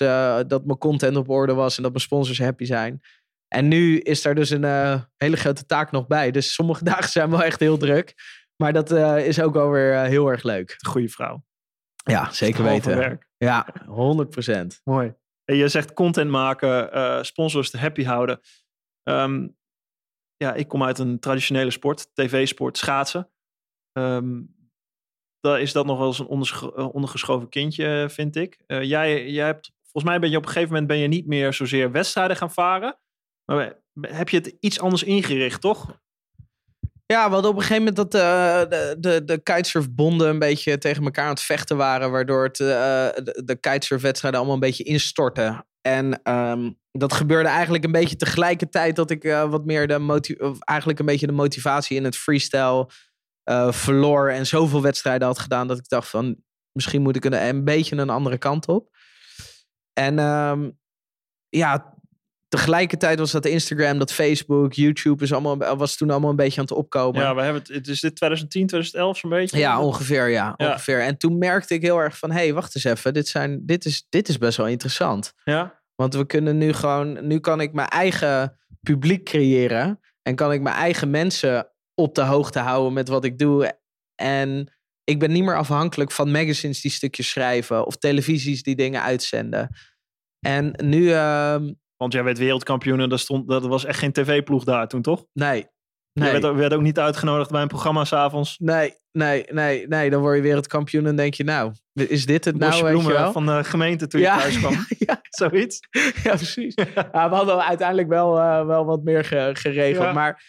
dat 0.48 0.66
mijn 0.66 0.78
content 0.78 1.18
op 1.18 1.30
orde 1.30 1.54
was. 1.54 1.78
En 1.78 1.84
dat 1.84 1.92
mijn 1.92 2.04
sponsors 2.04 2.40
happy 2.40 2.66
zijn. 2.66 3.02
En 3.48 3.68
nu 3.68 4.00
is 4.00 4.22
daar 4.22 4.36
dus 4.36 4.50
een 4.50 5.04
hele 5.18 5.38
grote 5.38 5.66
taak 5.66 5.92
nog 5.92 6.08
bij. 6.08 6.32
Dus 6.32 6.54
sommige 6.54 6.84
dagen 6.94 7.10
zijn 7.10 7.30
wel 7.30 7.44
echt 7.44 7.60
heel 7.60 7.78
druk. 7.78 8.16
Maar 8.58 8.74
dat 8.74 8.92
is 9.18 9.42
ook 9.42 9.54
wel 9.54 9.72
weer 9.72 9.94
eh, 9.94 10.04
heel 10.04 10.28
erg 10.28 10.44
leuk. 10.44 10.76
Goeie 10.88 11.12
vrouw. 11.12 11.44
Ja, 12.08 12.32
zeker 12.32 12.64
weten. 12.64 12.98
werk. 12.98 13.30
Ja, 13.38 13.68
100 13.86 14.30
procent. 14.30 14.82
Mooi. 14.84 15.14
En 15.46 15.56
je 15.56 15.68
zegt 15.68 15.94
content 15.94 16.30
maken, 16.30 16.92
eh, 16.92 17.24
sponsors 17.24 17.70
te 17.70 17.78
happy 17.78 18.04
houden. 18.04 18.40
Ehm, 19.04 19.48
ja, 20.36 20.54
ik 20.54 20.68
kom 20.68 20.84
uit 20.84 21.00
een 21.00 21.20
traditionele 21.20 21.72
sport, 21.72 22.10
tv-sport, 22.16 22.78
schaatsen. 22.78 23.30
Ehm 23.92 24.40
daar 25.40 25.62
is 25.62 25.72
dat 25.72 25.86
nog 25.86 25.98
wel 25.98 26.08
eens 26.08 26.20
een 26.54 26.72
eh, 26.76 26.94
ondergeschoven 26.94 27.50
kindje, 27.50 28.08
vind 28.10 28.36
ik. 28.36 28.60
Eh, 28.66 28.84
jij, 28.84 29.30
jij 29.30 29.46
hebt, 29.46 29.72
volgens 29.82 30.04
mij 30.04 30.20
ben 30.20 30.30
je 30.30 30.38
op 30.38 30.44
een 30.44 30.50
gegeven 30.50 30.70
moment 30.70 30.88
ben 30.88 30.98
je 30.98 31.08
niet 31.08 31.28
meer 31.28 31.54
zozeer 31.54 31.92
wedstrijden 31.92 32.38
gaan 32.38 32.52
varen. 32.52 33.00
Maar 33.46 33.82
heb 34.02 34.30
je 34.30 34.38
het 34.38 34.56
iets 34.60 34.80
anders 34.80 35.04
ingericht, 35.04 35.62
toch? 35.62 36.02
Ja, 37.14 37.30
hadden 37.30 37.52
op 37.52 37.56
een 37.56 37.62
gegeven 37.62 37.84
moment 37.84 37.96
dat 37.96 38.14
eh, 38.14 38.70
de, 38.70 38.96
de, 39.00 39.24
de 39.26 39.44
kitesurfbonden 39.44 40.30
een 40.30 40.40
beetje 40.40 40.78
tegen 40.78 41.04
elkaar 41.04 41.24
aan 41.24 41.30
het 41.30 41.42
vechten 41.42 41.78
waren. 41.78 42.12
Waardoor 42.12 42.44
het, 42.44 42.60
eh, 42.60 42.68
de, 42.68 43.42
de 43.46 43.56
kitesurfwedstrijden 43.56 44.40
allemaal 44.40 44.58
een 44.58 44.68
beetje 44.68 44.84
instortten. 44.84 45.68
En 45.82 46.22
ehm, 46.24 46.72
dat 46.92 47.14
gebeurde 47.14 47.50
eigenlijk 47.50 47.84
een 47.84 47.92
beetje 47.92 48.16
tegelijkertijd 48.16 48.96
dat 48.96 49.12
ik 49.12 49.24
eh, 49.24 49.50
wat 49.50 49.66
meer 49.66 49.88
de 49.88 50.00
moti- 50.00 50.36
of 50.36 50.60
eigenlijk 50.60 51.00
een 51.00 51.06
beetje 51.06 51.28
de 51.28 51.34
motivatie 51.34 51.98
in 51.98 52.04
het 52.04 52.18
freestyle 52.18 52.90
verloor. 53.70 54.30
En 54.30 54.46
zoveel 54.46 54.82
wedstrijden 54.82 55.28
had 55.28 55.40
gedaan 55.40 55.68
dat 55.68 55.78
ik 55.78 55.90
dacht 55.90 56.10
van 56.10 56.44
misschien 56.72 57.02
moet 57.02 57.16
ik 57.16 57.26
een, 57.26 57.48
een 57.48 57.64
beetje 57.64 57.96
een 57.96 58.10
andere 58.10 58.38
kant 58.38 58.68
op. 58.68 58.90
En 59.94 60.20
ehm, 60.20 60.70
ja, 61.50 61.97
tegelijkertijd 62.48 63.20
was 63.20 63.32
dat 63.32 63.46
Instagram, 63.46 63.98
dat 64.00 64.12
Facebook, 64.12 64.74
YouTube 64.74 65.24
is 65.24 65.34
allemaal, 65.34 65.78
was 65.78 65.96
toen 65.98 66.10
allemaal 66.10 66.30
een 66.30 66.36
beetje 66.36 66.60
aan 66.60 66.66
het 66.68 66.78
opkomen. 66.78 67.22
Ja, 67.22 67.36
we 67.36 67.42
hebben 67.42 67.62
het, 67.62 67.72
het 67.72 67.88
is 67.88 68.00
dit 68.00 68.16
2010, 68.16 68.68
2011 68.68 69.18
zo'n 69.18 69.30
beetje. 69.30 69.58
Ja, 69.58 69.82
ongeveer, 69.82 70.28
ja, 70.28 70.54
Ja. 70.58 70.68
ongeveer. 70.68 71.02
En 71.02 71.18
toen 71.18 71.38
merkte 71.38 71.74
ik 71.74 71.82
heel 71.82 71.98
erg 72.00 72.18
van, 72.18 72.32
hé, 72.32 72.38
hey, 72.38 72.54
wacht 72.54 72.76
eens 72.76 72.84
even, 72.84 73.14
dit, 73.14 73.28
zijn, 73.28 73.66
dit, 73.66 73.86
is, 73.86 74.06
dit 74.10 74.30
is 74.30 74.38
best 74.38 74.58
wel 74.58 74.68
interessant. 74.68 75.34
Ja, 75.44 75.82
Want 75.96 76.14
we 76.14 76.26
kunnen 76.26 76.58
nu 76.58 76.74
gewoon, 76.74 77.28
nu 77.28 77.40
kan 77.40 77.62
ik 77.62 77.74
mijn 77.74 77.88
eigen 77.88 78.58
publiek 78.82 79.24
creëren 79.26 80.00
en 80.22 80.36
kan 80.36 80.52
ik 80.52 80.62
mijn 80.62 80.76
eigen 80.76 81.10
mensen 81.10 81.72
op 81.96 82.16
de 82.16 82.22
hoogte 82.22 82.60
houden 82.60 82.94
met 82.94 83.08
wat 83.08 83.24
ik 83.24 83.38
doe. 83.38 83.80
En 84.16 84.74
ik 85.04 85.20
ben 85.20 85.32
niet 85.32 85.44
meer 85.44 85.58
afhankelijk 85.58 86.12
van 86.12 86.32
magazines 86.32 86.82
die 86.82 86.92
stukjes 86.92 87.30
schrijven 87.30 87.86
of 87.86 87.98
televisies 87.98 88.64
die 88.64 88.76
dingen 88.76 89.02
uitzenden. 89.02 89.70
En 90.40 90.74
nu, 90.84 91.12
ehm, 91.12 91.74
want 91.98 92.14
jij 92.14 92.24
werd 92.24 92.38
wereldkampioen 92.38 93.00
en 93.00 93.10
dat, 93.10 93.20
stond, 93.20 93.48
dat 93.48 93.66
was 93.66 93.86
echt 93.86 94.00
geen 94.00 94.12
tv-ploeg 94.12 94.64
daar 94.64 94.88
toen, 94.88 95.02
toch? 95.02 95.26
nee. 95.34 95.66
Je 96.12 96.24
Nee. 96.24 96.32
werd, 96.32 96.46
ook- 96.46 96.58
werd 96.58 96.74
ook 96.74 96.82
niet 96.82 97.00
uitgenodigd 97.00 97.52
bij 97.52 97.62
een 97.62 97.68
programma 97.68 98.06
s'avonds. 98.06 98.56
Nee, 98.58 98.94
nee, 99.12 99.46
nee, 99.52 99.88
nee. 99.88 100.10
Dan 100.10 100.22
word 100.22 100.36
je 100.36 100.42
wereldkampioen 100.42 101.06
en 101.06 101.16
denk 101.16 101.34
je, 101.34 101.44
nou, 101.44 101.72
is 101.94 102.26
dit 102.26 102.46
het 102.46 102.58
nou, 102.58 102.84
weet 102.84 103.02
je 103.02 103.08
wel? 103.14 103.32
van 103.32 103.46
de 103.46 103.64
gemeente 103.64 104.08
toen 104.08 104.22
je 104.22 104.26
thuis 104.28 104.58
kwam. 104.62 104.74
ja, 104.98 105.22
Zoiets. 105.30 105.80
ja, 106.24 106.36
precies. 106.36 106.74
Ja, 107.12 107.30
we 107.30 107.36
hadden 107.36 107.64
uiteindelijk 107.66 108.08
wel, 108.08 108.40
eh, 108.40 108.66
wel 108.66 108.86
wat 108.86 109.04
meer 109.04 109.26
ge- 109.26 109.50
geregeld. 109.54 110.14
Maar 110.14 110.44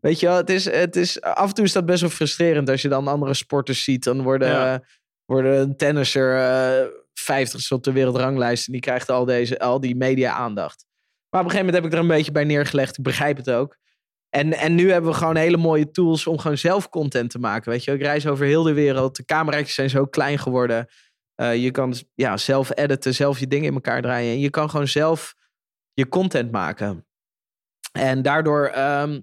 weet 0.00 0.20
je 0.20 0.26
wel, 0.26 0.36
het 0.36 0.50
is, 0.50 0.64
het 0.70 0.96
is, 0.96 1.20
af 1.20 1.48
en 1.48 1.54
toe 1.54 1.64
is 1.64 1.72
dat 1.72 1.86
best 1.86 2.00
wel 2.00 2.10
frustrerend 2.10 2.70
als 2.70 2.82
je 2.82 2.88
dan 2.88 3.08
andere 3.08 3.34
sporters 3.34 3.84
ziet. 3.84 4.04
Dan 4.04 4.22
worden, 4.22 4.48
Ja. 4.48 4.74
eh, 4.74 4.80
worden 5.24 5.60
een 5.60 5.76
tennisser 5.76 6.36
eh 6.38 6.86
50 7.14 7.70
op 7.70 7.82
de 7.84 7.92
wereldranglijst 7.92 8.66
en 8.66 8.72
die 8.72 8.80
krijgt 8.82 9.10
al, 9.10 9.24
deze, 9.24 9.58
al 9.58 9.80
die 9.80 9.96
media-aandacht. 9.96 10.84
Maar 11.30 11.40
op 11.40 11.46
een 11.46 11.52
gegeven 11.52 11.66
moment 11.66 11.74
heb 11.74 11.84
ik 11.84 11.92
er 11.92 11.98
een 11.98 12.16
beetje 12.16 12.32
bij 12.32 12.44
neergelegd. 12.44 12.98
Ik 12.98 13.04
begrijp 13.04 13.36
het 13.36 13.50
ook. 13.50 13.76
En, 14.28 14.52
en 14.52 14.74
nu 14.74 14.90
hebben 14.90 15.10
we 15.10 15.16
gewoon 15.16 15.36
hele 15.36 15.56
mooie 15.56 15.90
tools 15.90 16.26
om 16.26 16.38
gewoon 16.38 16.58
zelf 16.58 16.88
content 16.88 17.30
te 17.30 17.38
maken. 17.38 17.70
Weet 17.70 17.84
je, 17.84 17.92
ik 17.92 18.00
reis 18.00 18.26
over 18.26 18.46
heel 18.46 18.62
de 18.62 18.72
wereld. 18.72 19.16
De 19.16 19.24
camera's 19.24 19.74
zijn 19.74 19.90
zo 19.90 20.06
klein 20.06 20.38
geworden. 20.38 20.86
Eh, 21.34 21.62
je 21.62 21.70
kan 21.70 21.94
ja, 22.14 22.36
zelf 22.36 22.76
editen, 22.78 23.14
zelf 23.14 23.38
je 23.38 23.46
dingen 23.46 23.66
in 23.68 23.74
elkaar 23.74 24.02
draaien. 24.02 24.32
En 24.32 24.40
je 24.40 24.50
kan 24.50 24.70
gewoon 24.70 24.88
zelf 24.88 25.34
je 25.92 26.08
content 26.08 26.50
maken. 26.50 27.06
En 27.92 28.22
daardoor 28.22 28.66
ehm, 28.66 29.20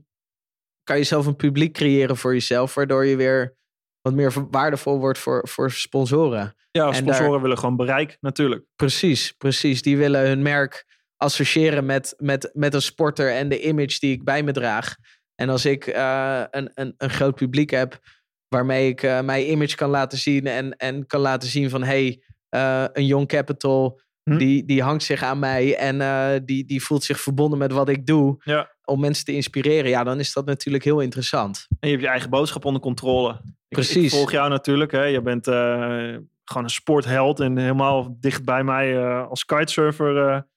kan 0.84 0.98
je 0.98 1.04
zelf 1.04 1.26
een 1.26 1.36
publiek 1.36 1.74
creëren 1.74 2.18
voor 2.18 2.34
jezelf, 2.34 2.74
waardoor 2.74 3.06
je 3.06 3.16
weer 3.16 3.56
wat 4.02 4.14
meer 4.14 4.34
waardevol 4.52 5.00
wordt 5.00 5.20
voor, 5.20 5.48
voor 5.48 5.72
sponsoren. 5.72 6.56
Ja, 6.72 6.88
En 6.88 6.96
sponsoren 6.96 7.32
daar- 7.32 7.42
willen 7.42 7.58
gewoon 7.58 7.76
bereik, 7.76 8.18
natuurlijk. 8.20 8.66
Precies, 8.76 9.32
precies. 9.32 9.82
Die 9.82 9.98
willen 9.98 10.28
hun 10.28 10.42
merk 10.42 10.86
associëren 11.18 11.86
met, 11.86 12.14
met, 12.18 12.50
met 12.54 12.74
een 12.74 12.82
sporter 12.82 13.32
en 13.32 13.50
de 13.50 13.62
image 13.62 14.00
die 14.00 14.12
ik 14.12 14.24
bij 14.24 14.44
me 14.44 14.52
draag. 14.52 14.96
En 15.36 15.50
als 15.50 15.66
ik 15.66 15.88
eh, 15.88 16.42
een, 16.52 16.72
een, 16.74 16.94
een 16.98 17.10
groot 17.10 17.36
publiek 17.36 17.70
heb 17.70 18.00
waarmee 18.48 18.88
ik 18.90 19.04
eh, 19.04 19.22
mijn 19.22 19.52
image 19.52 19.76
kan 19.76 19.90
laten 19.90 20.18
zien 20.18 20.48
en, 20.48 20.72
en 20.78 21.06
kan 21.08 21.20
laten 21.22 21.50
zien 21.50 21.70
van 21.70 21.84
hey, 21.84 22.24
eh, 22.50 22.86
een 22.94 23.06
Young 23.06 23.28
Capital, 23.28 24.02
Hm. 24.30 24.38
die, 24.38 24.66
die 24.66 24.82
hangt 24.84 25.04
zich 25.04 25.24
aan 25.24 25.40
mij 25.40 25.76
en 25.78 26.46
die, 26.46 26.66
die 26.66 26.84
voelt 26.84 27.04
zich 27.04 27.20
verbonden 27.20 27.60
met 27.60 27.72
wat 27.72 27.90
ik 27.90 28.06
doe 28.06 28.36
Ja. 28.44 28.72
om 28.84 29.00
mensen 29.00 29.26
te 29.26 29.34
inspireren. 29.34 29.90
Ja, 29.90 30.04
dan 30.04 30.20
is 30.20 30.34
dat 30.34 30.46
natuurlijk 30.46 30.84
heel 30.84 31.00
interessant. 31.00 31.66
En 31.70 31.88
je 31.88 31.90
hebt 31.90 32.02
je 32.02 32.10
eigen 32.10 32.30
boodschap 32.30 32.66
onder 32.66 32.82
controle. 32.82 33.30
Ik- 33.34 33.40
Ik, 33.44 33.54
Precies. 33.70 34.14
volg 34.14 34.32
jou 34.32 34.50
natuurlijk. 34.50 34.92
Hè. 34.92 35.04
Je 35.04 35.22
bent 35.22 35.46
gewoon 36.44 36.64
een 36.64 36.70
sportheld 36.70 37.40
en 37.40 37.58
helemaal 37.58 38.18
dicht 38.20 38.46
bij 38.46 38.64
mij 38.64 39.00
als 39.08 39.46
kitesurfer. 39.46 40.48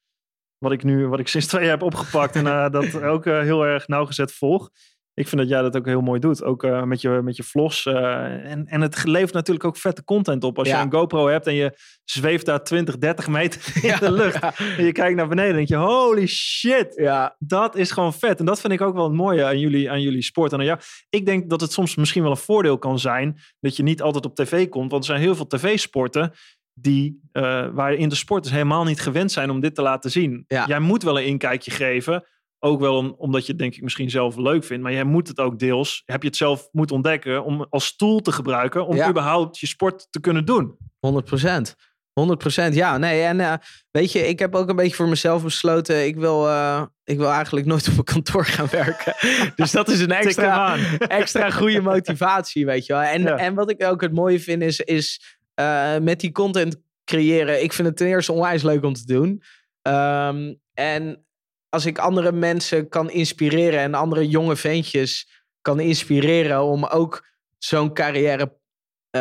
Wat 0.60 0.72
ik 0.72 0.84
nu, 0.84 1.06
wat 1.06 1.18
ik 1.18 1.28
sinds 1.28 1.46
twee 1.46 1.62
jaar 1.62 1.70
heb 1.70 1.82
opgepakt 1.82 2.36
en 2.36 2.46
eh, 2.46 2.70
dat 2.70 3.02
ook 3.14 3.26
eh, 3.26 3.40
heel 3.40 3.66
erg 3.66 3.88
nauwgezet 3.88 4.32
volg. 4.32 4.70
ik 5.14 5.28
vind 5.28 5.40
dat 5.40 5.50
jij 5.50 5.62
dat 5.62 5.76
ook 5.76 5.86
heel 5.86 6.00
mooi 6.00 6.20
doet. 6.20 6.42
Ook 6.42 6.64
eh, 6.64 6.82
met, 6.82 7.00
je, 7.00 7.08
met 7.22 7.36
je 7.36 7.42
vlogs. 7.42 7.86
en, 7.86 8.66
en 8.66 8.80
het 8.80 9.04
levert 9.04 9.32
natuurlijk 9.32 9.66
ook 9.66 9.76
vette 9.76 10.04
content 10.04 10.44
op. 10.44 10.58
Als 10.58 10.68
Ja. 10.68 10.78
je 10.78 10.84
een 10.84 10.92
GoPro 10.92 11.26
hebt 11.28 11.46
en 11.46 11.54
je 11.54 11.78
zweeft 12.04 12.46
daar 12.46 12.64
20, 12.64 12.98
30 12.98 13.28
meter 13.28 13.72
in 13.82 13.88
Ja, 13.88 13.98
de 13.98 14.12
lucht. 14.12 14.40
ja. 14.40 14.54
En 14.76 14.84
je 14.84 14.92
kijkt 14.92 15.16
naar 15.16 15.28
beneden 15.28 15.50
en 15.50 15.56
denk 15.56 15.68
je, 15.68 15.76
holy 15.76 16.26
shit. 16.26 16.92
Ja, 16.96 17.36
Dat 17.38 17.76
is 17.76 17.90
gewoon 17.90 18.12
vet. 18.14 18.38
En 18.38 18.44
dat 18.46 18.60
vind 18.60 18.72
ik 18.72 18.80
ook 18.80 18.94
wel 18.94 19.04
het 19.04 19.12
mooie 19.16 19.44
aan 19.44 19.58
jullie, 19.58 19.90
aan 19.90 20.00
jullie 20.02 20.22
sport. 20.22 20.52
En 20.52 20.58
aan 20.58 20.64
jou. 20.64 20.78
Ik 21.10 21.26
denk 21.26 21.50
dat 21.50 21.60
het 21.60 21.72
soms 21.72 21.96
misschien 21.96 22.22
wel 22.22 22.30
een 22.30 22.36
voordeel 22.36 22.78
kan 22.78 22.98
zijn 22.98 23.38
dat 23.60 23.76
je 23.76 23.82
niet 23.82 24.02
altijd 24.02 24.24
op 24.24 24.34
tv 24.34 24.68
komt. 24.68 24.90
Want 24.90 25.02
er 25.02 25.10
zijn 25.10 25.20
heel 25.20 25.34
veel 25.34 25.46
tv-sporten 25.46 26.32
die, 26.80 27.20
eh 27.32 27.66
waarin 27.72 28.08
de 28.08 28.14
sporters 28.14 28.52
helemaal 28.52 28.84
niet 28.84 29.00
gewend 29.00 29.32
zijn 29.32 29.50
om 29.50 29.60
dit 29.60 29.74
te 29.74 29.82
laten 29.82 30.10
zien. 30.10 30.44
Ja. 30.46 30.64
Jij 30.66 30.80
moet 30.80 31.02
wel 31.02 31.18
een 31.18 31.26
inkijkje 31.26 31.70
geven. 31.70 32.24
Ook 32.58 32.80
wel 32.80 32.96
om- 32.96 33.14
omdat 33.18 33.42
je 33.46 33.52
het 33.52 33.60
denk 33.60 33.74
ik 33.74 33.82
misschien 33.82 34.10
zelf 34.10 34.36
leuk 34.36 34.64
vindt. 34.64 34.82
Maar 34.82 34.92
jij 34.92 35.04
moet 35.04 35.28
het 35.28 35.38
ook 35.38 35.58
deels, 35.58 36.02
heb 36.06 36.22
je 36.22 36.28
het 36.28 36.36
zelf 36.36 36.68
moeten 36.72 36.96
ontdekken 36.96 37.44
om 37.44 37.66
als 37.70 37.96
tool 37.96 38.20
te 38.20 38.32
gebruiken. 38.32 38.86
Om 38.86 38.96
Ja. 38.96 39.08
überhaupt 39.08 39.58
je 39.58 39.66
sport 39.66 40.06
te 40.10 40.20
kunnen 40.20 40.44
doen. 40.44 40.76
100 40.98 41.24
procent. 41.24 41.74
100% 42.12 42.74
ja. 42.74 42.98
Nee, 42.98 43.22
en 43.22 43.40
eh, 43.40 43.52
weet 43.90 44.12
je, 44.12 44.28
ik 44.28 44.38
heb 44.38 44.54
ook 44.54 44.68
een 44.68 44.76
beetje 44.76 44.94
voor 44.96 45.08
mezelf 45.08 45.42
besloten. 45.42 46.06
Ik 46.06 46.16
wil, 46.16 46.48
eh, 46.48 46.82
ik 47.04 47.16
wil 47.18 47.30
eigenlijk 47.30 47.66
nooit 47.66 47.88
op 47.88 47.98
een 47.98 48.04
kantoor 48.04 48.44
gaan 48.44 48.66
werken. 48.70 49.14
dus 49.56 49.70
dat 49.70 49.88
is 49.88 50.00
een 50.00 50.10
extra, 50.12 50.76
extra 50.98 51.50
goede 51.50 51.80
motivatie, 51.80 52.66
weet 52.66 52.86
je 52.86 52.92
wel. 52.92 53.02
En, 53.02 53.22
Ja. 53.22 53.36
en 53.36 53.54
wat 53.54 53.70
ik 53.70 53.84
ook 53.84 54.00
het 54.00 54.12
mooie 54.12 54.40
vind 54.40 54.62
is, 54.62 54.80
is 54.80 55.38
eh, 55.60 55.98
met 55.98 56.20
die 56.20 56.32
content 56.32 56.76
creëren. 57.04 57.62
Ik 57.62 57.72
vind 57.72 57.88
het 57.88 57.96
ten 57.96 58.06
eerste 58.06 58.32
onwijs 58.32 58.62
leuk 58.62 58.84
om 58.84 58.92
te 58.92 59.06
doen. 59.06 59.42
Ehm, 59.82 60.54
en 60.74 61.26
als 61.68 61.86
ik 61.86 61.98
andere 61.98 62.32
mensen 62.32 62.88
kan 62.88 63.10
inspireren 63.10 63.80
en 63.80 63.94
andere 63.94 64.28
jonge 64.28 64.56
ventjes 64.56 65.28
kan 65.60 65.80
inspireren 65.80 66.62
om 66.62 66.84
ook 66.84 67.26
zo'n 67.58 67.94
carrière 67.94 68.58
eh, 69.10 69.20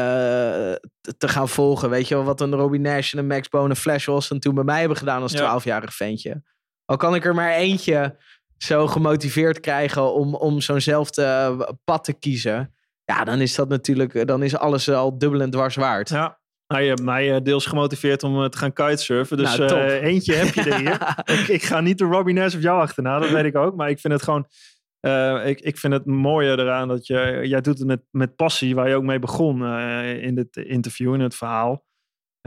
te- 1.18 1.28
gaan 1.28 1.50
volgen. 1.50 1.90
Weet 1.90 2.08
je 2.08 2.16
wel, 2.16 2.24
wat 2.24 2.42
een 2.42 2.56
Robbie 2.56 2.80
Nash 2.80 3.14
en 3.14 3.20
een 3.20 3.28
Max 3.28 3.50
Bone 3.50 3.70
en 3.70 3.76
Flash 3.76 4.06
Wilson 4.06 4.40
toen 4.40 4.56
bij 4.56 4.64
mij 4.64 4.80
hebben 4.80 4.98
gedaan 4.98 5.22
als 5.22 5.32
Ja. 5.32 5.60
12-jarig 5.60 5.94
ventje. 5.94 6.44
Al 6.86 6.98
kan 6.98 7.16
ik 7.16 7.26
er 7.26 7.36
maar 7.36 7.52
eentje 7.54 8.18
zo 8.58 8.88
gemotiveerd 8.88 9.60
krijgen 9.60 10.14
om, 10.14 10.36
om 10.36 10.62
zo'nzelfde 10.62 11.78
pad 11.84 12.04
te 12.04 12.14
kiezen. 12.14 12.74
Ja, 13.10 13.24
dan 13.24 13.42
is 13.42 13.56
dat 13.56 13.70
natuurlijk, 13.70 14.28
dan 14.28 14.44
is 14.44 14.58
alles 14.58 14.90
al 14.90 15.18
dubbel 15.18 15.42
en 15.42 15.50
dwars 15.50 15.76
waard. 15.76 16.10
Ja. 16.10 16.40
Nou, 16.68 16.82
je 16.82 16.88
hebt 16.90 17.02
mij 17.04 17.36
eh, 17.36 17.42
deels 17.44 17.66
gemotiveerd 17.66 18.24
om 18.24 18.44
eh, 18.44 18.50
te 18.50 18.58
gaan 18.58 18.74
kitesurfen. 18.74 19.38
Dus 19.38 19.58
Nou, 19.58 19.72
eh, 19.72 20.04
eentje 20.04 20.34
heb 20.36 20.54
je 20.54 20.64
er 20.72 20.78
hier. 20.78 21.16
ik, 21.40 21.48
ik 21.48 21.64
ga 21.64 21.82
niet 21.82 21.98
de 21.98 22.04
Robbie 22.06 22.34
Nash 22.34 22.56
of 22.56 22.62
jou 22.62 22.82
achterna, 22.82 23.20
dat 23.20 23.30
weet 23.30 23.46
ik 23.46 23.56
ook. 23.56 23.76
Maar 23.76 23.90
ik 23.90 24.00
vind 24.00 24.14
het 24.14 24.24
gewoon... 24.24 24.48
eh, 25.00 25.48
ik, 25.48 25.60
ik 25.62 25.78
vind 25.78 25.94
het 25.94 26.06
mooie 26.06 26.52
eraan 26.52 26.88
dat 26.88 27.08
je... 27.08 27.40
Jij 27.44 27.62
doet 27.62 27.78
het 27.78 27.88
met, 27.88 28.02
met 28.12 28.36
passie, 28.36 28.76
waar 28.76 28.90
je 28.90 28.96
ook 28.96 29.04
mee 29.04 29.20
begon 29.20 29.66
eh, 29.66 30.24
in 30.24 30.36
dit 30.36 30.58
interview, 30.58 31.14
in 31.14 31.20
het 31.20 31.36
verhaal. 31.36 31.86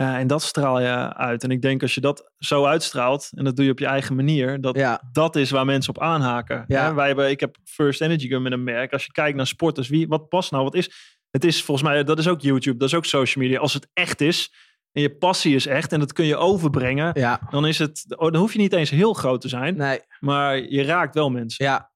Eh, 0.03 0.15
en 0.15 0.27
dat 0.27 0.43
straal 0.43 0.81
je 0.81 1.15
uit. 1.15 1.43
En 1.43 1.51
ik 1.51 1.63
denk 1.63 1.83
als 1.83 1.95
je 1.95 2.01
dat 2.01 2.33
zo 2.39 2.65
uitstraalt, 2.65 3.29
en 3.35 3.45
dat 3.45 3.57
doe 3.57 3.65
je 3.65 3.71
op 3.71 3.79
je 3.79 3.87
eigen 3.87 4.15
manier, 4.17 4.61
dat, 4.61 4.77
Ja, 4.77 5.03
dat 5.13 5.37
is 5.37 5.51
waar 5.51 5.65
mensen 5.65 5.95
op 5.97 6.03
aanhaken. 6.03 6.65
Ja. 6.67 6.85
Hè? 6.85 6.95
Wij 6.95 7.07
hebben, 7.07 7.31
ik 7.31 7.41
heb 7.41 7.57
First 7.65 8.01
Energy 8.01 8.29
Gun 8.29 8.43
met 8.43 8.53
een 8.53 8.65
merk. 8.65 8.93
Als 8.93 9.05
je 9.05 9.13
kijkt 9.13 9.37
naar 9.37 9.47
sporters, 9.47 9.89
wie, 9.89 10.09
wat 10.09 10.29
past 10.29 10.51
nou? 10.51 10.65
Wat 10.65 10.75
is? 10.75 10.91
Het 11.31 11.45
is 11.45 11.63
volgens 11.63 11.89
mij, 11.89 12.05
dat 12.05 12.19
is 12.19 12.29
ook 12.29 12.41
YouTube, 12.41 12.79
dat 12.79 12.89
is 12.89 12.95
ook 12.95 13.05
social 13.05 13.45
media. 13.45 13.61
Als 13.61 13.75
het 13.75 13.89
echt 13.93 14.21
is 14.21 14.53
en 14.93 15.03
je 15.03 15.17
passie 15.17 15.55
is 15.55 15.67
echt 15.67 15.93
en 15.93 16.01
dat 16.01 16.13
kun 16.13 16.25
je 16.25 16.37
overbrengen, 16.37 17.11
ja, 17.15 17.41
dan 17.51 17.67
is 17.67 17.79
het, 17.79 18.05
oh, 18.09 18.33
dan 18.33 18.41
hoef 18.41 18.53
je 18.53 18.59
niet 18.59 18.73
eens 18.73 18.91
heel 18.91 19.13
groot 19.13 19.41
te 19.41 19.49
zijn, 19.49 19.77
nee. 19.77 20.01
maar 20.21 20.59
je 20.59 20.83
raakt 20.83 21.15
wel 21.15 21.31
mensen. 21.31 21.65
Ja, 21.65 21.93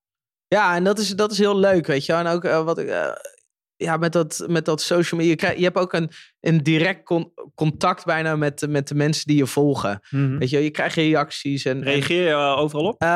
ja 0.48 0.74
en 0.74 0.84
dat 0.84 0.98
is, 0.98 1.08
dat 1.08 1.32
is 1.32 1.38
heel 1.38 1.58
leuk, 1.58 1.86
weet 1.86 2.06
je. 2.06 2.12
En 2.12 2.26
ook 2.26 2.44
eh, 2.44 2.64
wat 2.64 2.78
ik. 2.78 2.88
eh, 2.88 3.08
ja, 3.76 3.96
met 3.96 4.12
dat, 4.12 4.44
met 4.48 4.64
dat 4.64 4.80
social 4.80 5.20
media. 5.20 5.34
Je, 5.34 5.38
krijg, 5.40 5.56
je 5.58 5.64
hebt 5.64 5.76
ook 5.76 5.92
een, 5.92 6.10
een 6.40 6.62
direct 6.62 7.02
con- 7.04 7.32
contact 7.54 8.04
bijna 8.04 8.36
met, 8.36 8.66
met 8.68 8.88
de 8.88 8.94
mensen 8.94 9.26
die 9.26 9.36
je 9.36 9.46
volgen. 9.46 10.00
Mhm. 10.10 10.38
Weet 10.38 10.50
je, 10.50 10.58
je 10.58 10.70
krijgt 10.70 10.96
reacties 10.96 11.64
en. 11.64 11.82
Reageer 11.82 12.22
je 12.22 12.30
eh, 12.30 12.58
overal 12.58 12.84
op? 12.84 13.00
Eh, 13.02 13.08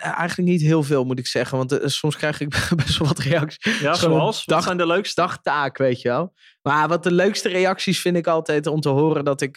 eigenlijk 0.00 0.48
niet 0.48 0.60
heel 0.60 0.82
veel, 0.82 1.04
moet 1.04 1.18
ik 1.18 1.26
zeggen. 1.26 1.58
Want 1.58 1.72
eh, 1.72 1.88
soms 1.88 2.16
krijg 2.16 2.40
ik 2.40 2.48
best 2.84 2.98
wel 2.98 3.08
wat 3.08 3.18
reacties. 3.18 3.80
Ja, 3.80 3.94
zoals? 3.94 4.44
Dag- 4.44 4.62
zijn 4.62 4.76
de 4.76 4.86
leukste? 4.86 5.20
Dagtaak, 5.20 5.78
weet 5.78 6.00
je 6.00 6.08
wel. 6.08 6.34
Maar 6.62 6.88
wat 6.88 7.02
de 7.02 7.12
leukste 7.12 7.48
reacties 7.48 8.00
vind 8.00 8.16
ik 8.16 8.26
altijd 8.26 8.66
om 8.66 8.80
te 8.80 8.88
horen 8.88 9.24
dat 9.24 9.40
ik. 9.40 9.56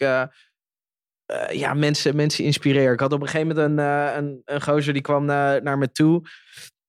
ja, 1.51 1.73
mensen, 1.73 2.15
mensen 2.15 2.43
inspireer. 2.43 2.93
Ik 2.93 2.99
had 2.99 3.13
op 3.13 3.21
een 3.21 3.27
gegeven 3.27 3.47
moment 3.55 3.77
een, 3.79 3.85
een, 4.17 4.41
een 4.45 4.61
gozer 4.61 4.93
die 4.93 5.01
kwam 5.01 5.25
naar, 5.25 5.63
naar 5.63 5.77
me 5.77 5.91
toe. 5.91 6.21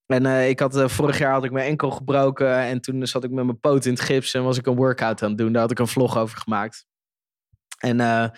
En 0.07 0.27
eh, 0.27 0.49
ik 0.49 0.61
had, 0.61 0.77
eh, 0.77 0.89
vorig 0.89 1.19
jaar 1.19 1.33
had 1.33 1.45
ik 1.45 1.53
mijn 1.53 1.67
enkel 1.67 1.91
gebroken. 1.91 2.59
En 2.59 2.81
toen 2.81 3.07
zat 3.07 3.25
ik 3.25 3.31
met 3.31 3.45
mijn 3.45 3.61
poot 3.61 3.85
in 3.85 3.93
het 3.93 4.01
gips 4.01 4.35
en 4.35 4.43
was 4.43 4.59
ik 4.59 4.67
een 4.67 4.75
workout 4.75 5.23
aan 5.23 5.29
het 5.29 5.39
doen. 5.39 5.53
Daar 5.53 5.63
had 5.63 5.71
ik 5.71 5.79
een 5.79 5.89
vlog 5.89 6.17
over 6.19 6.39
gemaakt. 6.39 6.87
En 7.79 8.01
eh, 8.01 8.29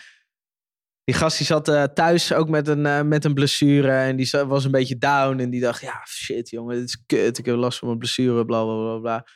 die 1.05 1.15
gast 1.15 1.37
die 1.37 1.47
zat 1.47 1.95
thuis 1.95 2.33
ook 2.33 2.49
met 2.49 2.69
een, 2.69 3.09
met 3.09 3.25
een 3.25 3.35
blessure. 3.35 3.91
En 3.91 4.17
die 4.17 4.31
was 4.47 4.65
een 4.65 4.71
beetje 4.71 4.99
down. 4.99 5.39
En 5.39 5.51
die 5.51 5.61
dacht, 5.61 5.81
ja, 5.81 6.07
shit 6.07 6.51
jongen, 6.51 6.77
dit 6.77 6.85
is 6.85 7.05
kut. 7.07 7.39
Ik 7.39 7.47
heb 7.47 7.57
last 7.57 7.79
van 7.79 7.89
mijn 7.89 8.01
blessure, 8.01 8.45
bla 8.45 8.65
bla 8.65 8.75
bla 8.75 8.99
bla. 8.99 9.27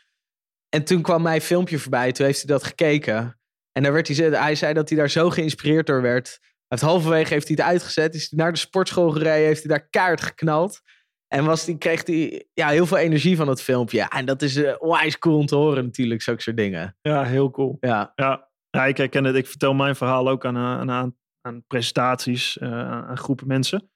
En 0.68 0.85
toen 0.85 1.03
kwam 1.03 1.22
mijn 1.22 1.41
filmpje 1.41 1.78
voorbij. 1.78 2.12
Toen 2.12 2.26
heeft 2.26 2.39
hij 2.39 2.47
dat 2.47 2.64
gekeken. 2.64 3.41
En 3.72 3.83
daar 3.83 3.93
werd 3.93 4.09
hij, 4.09 4.28
hij 4.28 4.55
zei 4.55 4.74
dat 4.74 4.89
hij 4.89 4.99
daar 4.99 5.11
zo 5.11 5.31
geïnspireerd 5.31 5.87
door 5.87 6.03
werd. 6.03 6.39
Heeft 6.68 6.83
halverwege 6.83 7.33
heeft 7.33 7.49
hij 7.49 7.57
het 7.59 7.66
uitgezet. 7.66 8.14
Is 8.14 8.31
hij 8.31 8.39
naar 8.39 8.53
de 8.53 8.59
sportschool 8.59 9.11
gereden. 9.11 9.47
Heeft 9.47 9.62
hij 9.62 9.78
daar 9.78 9.89
kaart 9.89 10.20
geknald. 10.20 10.81
En 11.35 11.45
was 11.45 11.64
die, 11.64 11.78
kreeg 11.78 12.07
hij 12.07 12.47
ja, 12.55 12.68
heel 12.68 12.87
veel 12.87 12.97
energie 12.97 13.37
van 13.37 13.49
het 13.49 13.62
filmpje. 13.62 13.97
Ja, 13.97 14.09
en 14.09 14.24
dat 14.26 14.43
is 14.43 14.57
uh, 14.57 14.74
onwijs 14.78 15.18
cool 15.18 15.39
om 15.39 15.47
te 15.47 15.55
horen 15.57 15.85
natuurlijk. 15.85 16.22
Zulke 16.22 16.43
soort 16.43 16.57
dingen. 16.57 16.97
Ja, 17.03 17.22
heel 17.24 17.51
cool. 17.51 17.76
Ja, 17.81 18.12
Ja, 18.14 18.49
ja 18.70 18.87
ik 18.87 18.97
herken 18.97 19.24
het. 19.24 19.37
Ik 19.37 19.47
vertel 19.47 19.74
mijn 19.74 19.97
verhaal 19.97 20.28
ook 20.28 20.45
aan, 20.45 20.57
eh, 20.57 20.62
aan, 20.62 20.91
aan, 20.91 21.16
aan 21.41 21.64
presentaties, 21.66 22.59
eh, 22.59 22.91
aan, 22.91 23.16
groepen 23.18 23.47
mensen. 23.47 23.91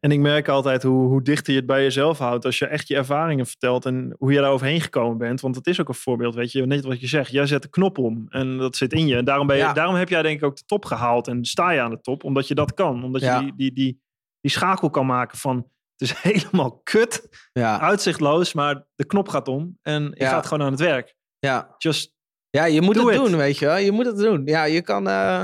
En 0.00 0.10
ik 0.10 0.18
merk 0.18 0.48
altijd 0.48 0.82
hoe, 0.82 1.08
hoe 1.08 1.22
dichter 1.22 1.52
je 1.52 1.58
het 1.58 1.68
bij 1.68 1.82
jezelf 1.82 2.18
houdt 2.18 2.44
als 2.44 2.58
je 2.58 2.66
echt 2.66 2.88
je 2.88 2.96
ervaringen 2.96 3.46
vertelt 3.46 3.84
en 3.86 4.14
hoe 4.18 4.32
je 4.32 4.40
daar 4.40 4.50
overheen 4.50 4.80
gekomen 4.80 5.18
bent. 5.18 5.40
Want 5.40 5.56
het 5.56 5.66
is 5.66 5.80
ook 5.80 5.88
een 5.88 5.94
voorbeeld, 5.94 6.34
weet 6.34 6.52
je, 6.52 6.66
net 6.66 6.84
wat 6.84 7.00
je 7.00 7.06
zegt. 7.06 7.30
Jij 7.30 7.46
zet 7.46 7.62
de 7.62 7.68
knop 7.70 7.98
om 7.98 8.26
en 8.28 8.58
dat 8.58 8.76
zit 8.76 8.92
in 8.92 9.06
je. 9.06 9.16
En 9.16 9.24
daarom, 9.24 9.46
ben 9.46 9.56
je, 9.56 9.62
Ja. 9.62 9.72
daarom 9.72 9.94
heb 9.94 10.08
jij 10.08 10.22
denk 10.22 10.36
ik 10.38 10.44
ook 10.44 10.56
de 10.56 10.64
top 10.66 10.84
gehaald 10.84 11.28
en 11.28 11.44
sta 11.44 11.70
je 11.70 11.80
aan 11.80 11.90
de 11.90 12.00
top, 12.00 12.24
omdat 12.24 12.48
je 12.48 12.54
dat 12.54 12.74
kan. 12.74 13.04
Omdat 13.04 13.20
Ja. 13.20 13.38
je 13.38 13.44
die, 13.44 13.54
die, 13.56 13.72
die, 13.72 14.02
die 14.40 14.50
schakel 14.50 14.90
kan 14.90 15.06
maken 15.06 15.38
van 15.38 15.66
het 16.00 16.08
is 16.10 16.22
helemaal 16.32 16.80
kut, 16.82 17.28
ja, 17.52 17.80
uitzichtloos, 17.80 18.52
maar 18.52 18.86
de 18.94 19.04
knop 19.06 19.28
gaat 19.28 19.48
om 19.48 19.78
en 19.82 20.02
je 20.02 20.24
Ja. 20.24 20.28
gaat 20.30 20.46
gewoon 20.46 20.64
aan 20.66 20.72
het 20.72 20.80
werk. 20.80 21.14
ja. 21.38 21.74
Just 21.78 22.14
Ja, 22.50 22.64
je 22.64 22.80
moet 22.80 22.96
het 22.96 23.14
doen, 23.14 23.36
weet 23.36 23.58
je 23.58 23.66
wel. 23.66 23.76
Je 23.76 23.92
moet 23.92 24.06
het 24.06 24.16
doen. 24.16 24.42
Ja, 24.44 24.64
je 24.64 24.82
kan, 24.82 25.08
eh, 25.08 25.42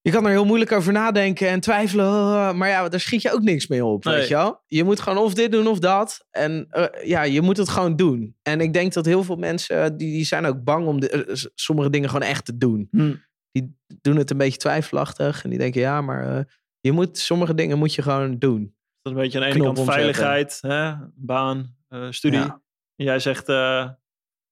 je 0.00 0.10
kan 0.10 0.24
er 0.24 0.30
heel 0.30 0.44
moeilijk 0.44 0.72
over 0.72 0.92
nadenken 0.92 1.48
en 1.48 1.60
twijfelen. 1.60 2.56
Maar 2.56 2.68
ja, 2.68 2.88
daar 2.88 3.00
schiet 3.00 3.22
je 3.22 3.32
ook 3.32 3.42
niks 3.42 3.66
mee 3.66 3.84
op, 3.84 4.04
Nee. 4.04 4.14
weet 4.14 4.28
je 4.28 4.34
wel. 4.34 4.62
Je 4.66 4.84
moet 4.84 5.00
gewoon 5.00 5.18
of 5.18 5.34
dit 5.34 5.52
doen 5.52 5.66
of 5.66 5.78
dat. 5.78 6.26
En 6.30 6.66
eh, 6.70 7.06
ja, 7.08 7.22
je 7.22 7.40
moet 7.40 7.56
het 7.56 7.68
gewoon 7.68 7.96
doen. 7.96 8.36
En 8.42 8.60
ik 8.60 8.72
denk 8.72 8.92
dat 8.92 9.04
heel 9.06 9.24
veel 9.24 9.36
mensen, 9.36 9.76
eh, 9.82 9.84
die, 9.96 10.12
die 10.12 10.24
zijn 10.24 10.46
ook 10.46 10.62
bang 10.64 10.86
om 10.86 11.00
de, 11.00 11.30
sommige 11.54 11.90
dingen 11.90 12.08
gewoon 12.10 12.28
echt 12.28 12.44
te 12.44 12.56
doen. 12.56 12.88
Hm. 12.90 13.14
Die 13.50 13.76
doen 14.00 14.16
het 14.16 14.30
een 14.30 14.36
beetje 14.38 14.58
twijfelachtig. 14.58 15.44
En 15.44 15.50
die 15.50 15.58
denken, 15.58 15.80
ja, 15.80 16.00
maar 16.00 16.46
je 16.80 16.92
moet, 16.92 17.18
sommige 17.18 17.54
dingen 17.54 17.78
moet 17.78 17.94
je 17.94 18.02
gewoon 18.02 18.38
doen. 18.38 18.73
Dat 19.04 19.12
is 19.12 19.18
een 19.18 19.24
beetje 19.24 19.38
aan 19.38 19.50
de 19.50 19.54
ene 19.54 19.74
kant 19.74 19.90
veiligheid, 19.90 20.58
hè? 20.60 20.92
baan, 21.14 21.76
eh, 21.88 22.06
studie. 22.10 22.38
Ja. 22.38 22.62
En 22.96 23.04
jij 23.04 23.18
zegt 23.18 23.48
eh, 23.48 23.80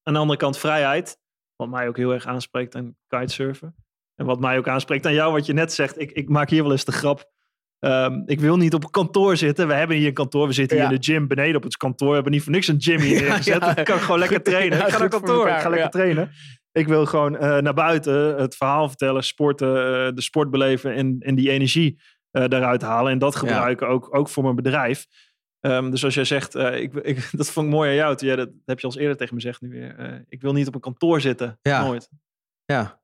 aan 0.02 0.12
de 0.12 0.18
andere 0.18 0.38
kant 0.38 0.58
vrijheid. 0.58 1.18
Wat 1.56 1.68
mij 1.68 1.88
ook 1.88 1.96
heel 1.96 2.12
erg 2.12 2.26
aanspreekt 2.26 2.74
aan 2.74 2.96
kitesurfen. 3.06 3.74
En 4.14 4.26
wat 4.26 4.40
mij 4.40 4.58
ook 4.58 4.68
aanspreekt 4.68 5.06
aan 5.06 5.12
jou, 5.12 5.32
wat 5.32 5.46
je 5.46 5.52
net 5.52 5.72
zegt. 5.72 6.00
Ik, 6.00 6.10
ik 6.10 6.28
maak 6.28 6.50
hier 6.50 6.62
wel 6.62 6.72
eens 6.72 6.84
de 6.84 6.92
grap. 6.92 7.30
Ehm, 7.78 8.22
ik 8.26 8.40
wil 8.40 8.56
niet 8.56 8.74
op 8.74 8.84
een 8.84 8.90
kantoor 8.90 9.36
zitten. 9.36 9.68
We 9.68 9.74
hebben 9.74 9.96
hier 9.96 10.06
een 10.06 10.14
kantoor. 10.14 10.46
We 10.46 10.52
zitten 10.52 10.76
hier 10.76 10.86
in 10.86 11.00
de 11.00 11.04
gym 11.04 11.28
beneden 11.28 11.56
op 11.56 11.62
het 11.62 11.76
kantoor. 11.76 12.08
We 12.08 12.14
hebben 12.14 12.32
niet 12.32 12.42
voor 12.42 12.52
niks 12.52 12.68
een 12.68 12.82
gym 12.82 13.00
hier 13.00 13.24
Ja, 13.26 13.38
ja. 13.42 13.76
Ik 13.76 13.84
kan 13.84 13.98
gewoon 13.98 14.18
lekker 14.18 14.42
trainen. 14.52 14.78
ik 14.78 14.88
ga 14.88 14.98
naar 14.98 15.08
kantoor. 15.08 15.48
Ik 15.48 15.60
ga 15.60 15.68
lekker 15.68 15.90
trainen. 15.90 16.30
Ik 16.72 16.86
wil 16.86 17.06
gewoon 17.06 17.36
eh, 17.36 17.58
naar 17.58 17.74
buiten 17.74 18.36
het 18.36 18.56
verhaal 18.56 18.88
vertellen, 18.88 19.24
sporten, 19.24 20.14
de 20.14 20.22
sport 20.22 20.50
beleven 20.50 20.94
en, 20.94 21.16
en 21.18 21.34
die 21.34 21.50
energie 21.50 22.00
eh, 22.32 22.48
daaruit 22.48 22.82
halen. 22.82 23.12
En 23.12 23.18
dat 23.18 23.36
gebruiken 23.36 23.88
ook, 23.88 24.14
ook 24.16 24.28
voor 24.28 24.42
mijn 24.42 24.56
bedrijf. 24.56 25.06
Ehm, 25.60 25.90
dus 25.90 26.04
als 26.04 26.14
jij 26.14 26.24
zegt, 26.24 26.54
eh, 26.54 26.80
ik, 26.80 26.94
ik, 26.94 27.28
dat 27.38 27.50
vond 27.50 27.66
ik 27.66 27.72
mooi 27.72 27.90
aan 27.90 27.96
jou. 27.96 28.16
Toen 28.16 28.26
jij 28.28 28.36
dat, 28.36 28.46
dat 28.48 28.56
heb 28.64 28.80
je 28.80 28.86
al 28.86 28.98
eerder 28.98 29.16
tegen 29.16 29.34
me 29.34 29.40
gezegd 29.40 29.60
nu 29.60 29.68
weer. 29.68 29.96
eh, 29.98 30.18
ik 30.28 30.40
wil 30.40 30.52
niet 30.52 30.66
op 30.66 30.74
een 30.74 30.80
kantoor 30.80 31.20
zitten. 31.20 31.58
Ja. 31.62 31.84
Nooit. 31.84 32.08
Ja. 32.64 33.00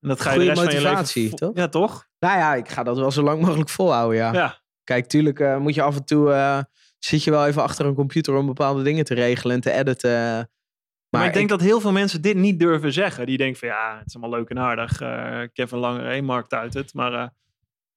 En 0.00 0.08
dat 0.08 0.20
ga 0.20 0.32
je 0.32 0.38
de 0.38 0.44
rest 0.44 0.62
van 0.62 0.72
je 0.72 0.80
motivatie, 0.80 1.22
leven... 1.22 1.38
toch? 1.38 1.56
Ja, 1.56 1.68
toch? 1.68 2.08
Nou 2.18 2.38
ja, 2.38 2.54
ik 2.54 2.68
ga 2.68 2.82
dat 2.82 2.98
wel 2.98 3.10
zo 3.10 3.22
lang 3.22 3.40
mogelijk 3.42 3.68
volhouden, 3.70 4.16
ja. 4.16 4.32
Ja. 4.32 4.60
Kijk, 4.84 5.06
tuurlijk 5.06 5.58
moet 5.58 5.74
je 5.74 5.82
af 5.82 5.96
en 5.96 6.04
toe... 6.04 6.66
zit 6.98 7.24
je 7.24 7.30
wel 7.30 7.46
even 7.46 7.62
achter 7.62 7.86
een 7.86 7.94
computer 7.94 8.34
om 8.34 8.46
bepaalde 8.46 8.82
dingen 8.82 9.04
te 9.04 9.14
regelen 9.14 9.54
en 9.54 9.60
te 9.62 9.72
editen. 9.72 10.10
Maar, 10.10 11.20
Maar, 11.20 11.26
ik 11.26 11.32
denk 11.32 11.48
dat 11.48 11.60
heel 11.60 11.80
veel 11.80 11.92
mensen 11.92 12.22
dit 12.22 12.36
niet 12.36 12.58
durven 12.58 12.92
zeggen. 12.92 13.26
Die 13.26 13.36
denken 13.36 13.58
van 13.58 13.68
ja, 13.68 13.98
het 13.98 14.06
is 14.06 14.16
allemaal 14.16 14.38
leuk 14.38 14.48
en 14.48 14.58
aardig. 14.58 15.00
eh, 15.00 15.40
Kevin 15.52 15.78
Langer, 15.78 16.24
markt 16.24 16.52
uit 16.52 16.74
het. 16.74 16.94
Maar 16.94 17.32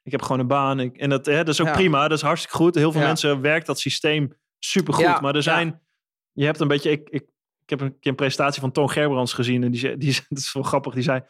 ik 0.06 0.12
heb 0.12 0.22
gewoon 0.22 0.40
een 0.40 0.48
baan. 0.48 0.80
Ik, 0.80 0.98
en 0.98 1.10
dat, 1.10 1.26
hè, 1.26 1.36
dat 1.38 1.48
is 1.48 1.62
ook 1.62 1.68
Ja. 1.68 1.74
prima. 1.74 2.08
Dat 2.08 2.18
is 2.18 2.24
hartstikke 2.24 2.58
goed. 2.58 2.76
Heel 2.76 2.92
veel 2.92 3.02
Ja. 3.02 3.08
mensen 3.08 3.42
werkt 3.42 3.66
dat 3.66 3.80
systeem 3.80 4.34
supergoed. 4.60 5.04
Ja, 5.04 5.20
maar 5.20 5.36
er 5.36 5.44
zijn, 5.44 5.82
je 6.32 6.46
hebt 6.46 6.60
een 6.60 6.68
beetje, 6.68 6.92
ik, 6.92 7.10
ik, 7.10 7.22
ik 7.64 7.70
heb 7.70 7.82
een 7.82 8.00
keer 8.00 8.12
een 8.12 8.18
presentatie 8.18 8.62
van 8.62 8.72
Toon 8.72 8.90
Gerbrands 8.90 9.34
gezien. 9.34 9.64
En 9.64 9.72
die, 9.72 9.98
die, 9.98 10.14
dat 10.30 10.38
is 10.40 10.54
wel 10.54 10.64
grappig, 10.64 10.94
die 10.94 11.04
zei, 11.04 11.22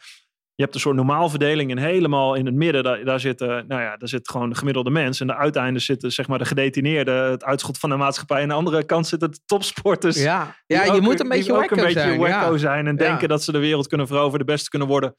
je 0.54 0.62
hebt 0.62 0.74
een 0.74 0.80
soort 0.80 0.96
normaalverdeling 0.96 1.70
en 1.70 1.78
helemaal 1.78 2.34
in 2.34 2.46
het 2.46 2.54
midden, 2.54 2.82
daar, 2.82 3.04
daar 3.04 3.20
zitten, 3.20 3.48
nou 3.66 3.82
ja, 3.82 3.96
daar 3.96 4.08
zit 4.08 4.28
gewoon 4.30 4.48
de 4.48 4.54
gemiddelde 4.54 4.90
mens. 4.90 5.20
En 5.20 5.26
de 5.26 5.34
uiteinden 5.36 5.82
zitten, 5.82 6.12
zeg 6.12 6.28
maar, 6.28 6.38
de 6.38 6.44
gedetineerde, 6.44 7.10
het 7.12 7.44
uitschot 7.44 7.78
van 7.78 7.90
de 7.90 7.96
maatschappij. 7.96 8.36
En 8.36 8.42
aan 8.42 8.48
de 8.48 8.54
andere 8.54 8.84
kant 8.84 9.06
zitten 9.06 9.30
de 9.30 9.38
topsporters. 9.46 10.22
Ja, 10.22 10.56
ja 10.66 10.84
je 10.84 10.90
ook- 10.92 11.00
moet 11.00 11.20
een 11.20 11.28
beetje 11.28 11.52
ook 11.52 11.58
wacko 11.58 11.76
een 11.76 11.82
beetje 11.84 12.00
zijn. 12.00 12.18
wacko 12.18 12.52
ja. 12.52 12.58
zijn 12.58 12.86
en 12.86 12.92
Ja. 12.92 12.98
denken 12.98 13.28
dat 13.28 13.42
ze 13.42 13.52
de 13.52 13.58
wereld 13.58 13.86
kunnen 13.86 14.06
veroveren, 14.06 14.46
de 14.46 14.52
beste 14.52 14.70
kunnen 14.70 14.88
worden. 14.88 15.16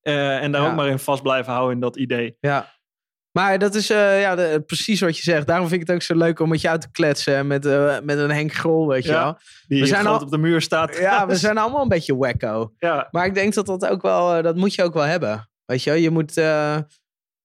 Eh, 0.00 0.42
en 0.42 0.52
daar 0.52 0.62
Ja. 0.62 0.68
ook 0.68 0.74
maar 0.76 0.88
in 0.88 0.98
vast 0.98 1.22
blijven 1.22 1.52
houden 1.52 1.74
in 1.74 1.80
dat 1.80 1.96
idee. 1.96 2.36
Ja. 2.40 2.74
Maar 3.36 3.58
dat 3.58 3.74
is 3.74 3.90
eh, 3.90 4.20
ja, 4.20 4.34
de- 4.34 4.62
precies 4.66 5.00
wat 5.00 5.16
je 5.16 5.22
zegt. 5.22 5.46
Daarom 5.46 5.68
vind 5.68 5.80
ik 5.80 5.86
het 5.86 5.96
ook 5.96 6.02
zo 6.02 6.14
leuk 6.16 6.40
om 6.40 6.48
met 6.48 6.60
jou 6.60 6.78
te 6.78 6.90
kletsen. 6.90 7.34
en 7.36 7.46
Met, 7.46 7.66
eh, 7.66 7.96
met 8.02 8.18
een 8.18 8.30
Henk 8.30 8.52
Grol, 8.54 8.88
weet 8.88 9.04
je 9.04 9.10
Ja. 9.10 9.22
wel. 9.22 9.38
Die 9.66 9.80
We 9.80 9.86
zijn 9.86 10.06
al- 10.06 10.20
op 10.20 10.30
de 10.30 10.38
muur 10.38 10.60
staat. 10.60 10.98
Ja, 10.98 11.26
we 11.26 11.36
zijn 11.46 11.58
allemaal 11.58 11.82
een 11.82 11.88
beetje 11.88 12.16
wacko. 12.16 12.72
ja. 12.78 13.08
Maar 13.10 13.26
ik 13.26 13.34
denk 13.34 13.54
dat 13.54 13.66
dat 13.66 13.86
ook 13.86 14.02
wel, 14.02 14.34
eh, 14.36 14.42
dat 14.42 14.56
moet 14.56 14.74
je 14.74 14.82
ook 14.82 14.94
wel 14.94 15.02
hebben. 15.02 15.48
Weet 15.64 15.82
je, 15.82 15.90
wel? 15.90 15.98
je 15.98 16.10
moet, 16.10 16.34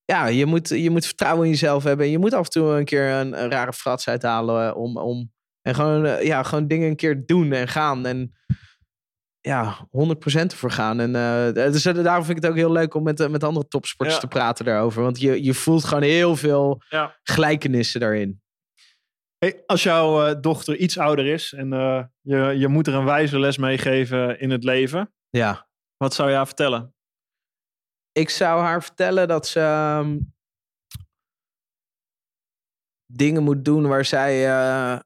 ja, 0.06 0.26
je 0.28 0.46
moet, 0.46 0.70
je 0.70 0.90
moet 0.90 1.06
vertrouwen 1.06 1.44
in 1.46 1.52
jezelf 1.52 1.84
hebben. 1.84 2.10
Je 2.10 2.18
moet 2.20 2.34
af 2.34 2.46
en 2.46 2.52
toe 2.52 2.70
een 2.72 2.86
keer 2.86 3.10
een, 3.10 3.44
een 3.44 3.52
rare 3.52 3.74
frats 3.74 4.08
uithalen 4.08 4.76
om, 4.76 4.98
om 4.98 5.32
en 5.62 5.76
gewoon, 5.76 6.24
ja, 6.26 6.44
gewoon 6.44 6.68
dingen 6.68 6.88
een 6.90 6.96
keer 6.96 7.24
doen 7.26 7.52
en 7.52 7.68
gaan. 7.68 8.06
En 8.06 8.32
ja, 9.42 9.88
100% 9.92 10.52
ervoor 10.52 10.72
gaan. 10.72 11.00
En 11.00 11.16
eh, 11.16 11.54
dus 11.72 11.86
eh, 11.86 12.04
daarom 12.04 12.26
vind 12.26 12.38
ik 12.38 12.44
het 12.44 12.52
ook 12.52 12.58
heel 12.58 12.72
leuk 12.72 12.94
om 12.94 13.04
met, 13.04 13.20
eh, 13.20 13.28
met 13.30 13.44
andere 13.44 13.68
topsporters 13.68 14.16
Ja. 14.16 14.22
te 14.22 14.28
praten 14.28 14.66
daarover. 14.66 15.02
Want 15.02 15.20
je, 15.20 15.44
je 15.44 15.54
voelt 15.54 15.84
gewoon 15.84 16.04
heel 16.04 16.36
veel 16.36 16.82
Ja. 16.90 17.18
gelijkenissen 17.24 18.00
daarin. 18.00 18.42
Hey, 19.38 19.64
als 19.66 19.84
jouw 19.84 20.40
dochter 20.40 20.76
iets 20.78 20.98
ouder 20.98 21.26
is 21.26 21.54
en 21.54 21.74
eh, 21.74 22.04
je, 22.22 22.38
je 22.38 22.68
moet 22.68 22.88
er 22.88 22.94
een 22.94 23.06
wijze 23.06 23.40
les 23.40 23.58
meegeven 23.58 24.40
in 24.40 24.50
het 24.50 24.64
leven, 24.64 25.14
Ja. 25.30 25.68
wat 25.98 26.14
zou 26.14 26.30
je 26.30 26.36
haar 26.36 26.46
vertellen? 26.46 26.94
ik 28.12 28.30
zou 28.30 28.62
haar 28.62 28.84
vertellen 28.84 29.28
dat 29.28 29.48
ze 29.48 29.60
ehm, 29.60 30.18
dingen 33.14 33.44
moet 33.44 33.66
doen 33.66 33.88
waar 33.88 34.06
zij. 34.06 34.48
eh, 34.50 35.00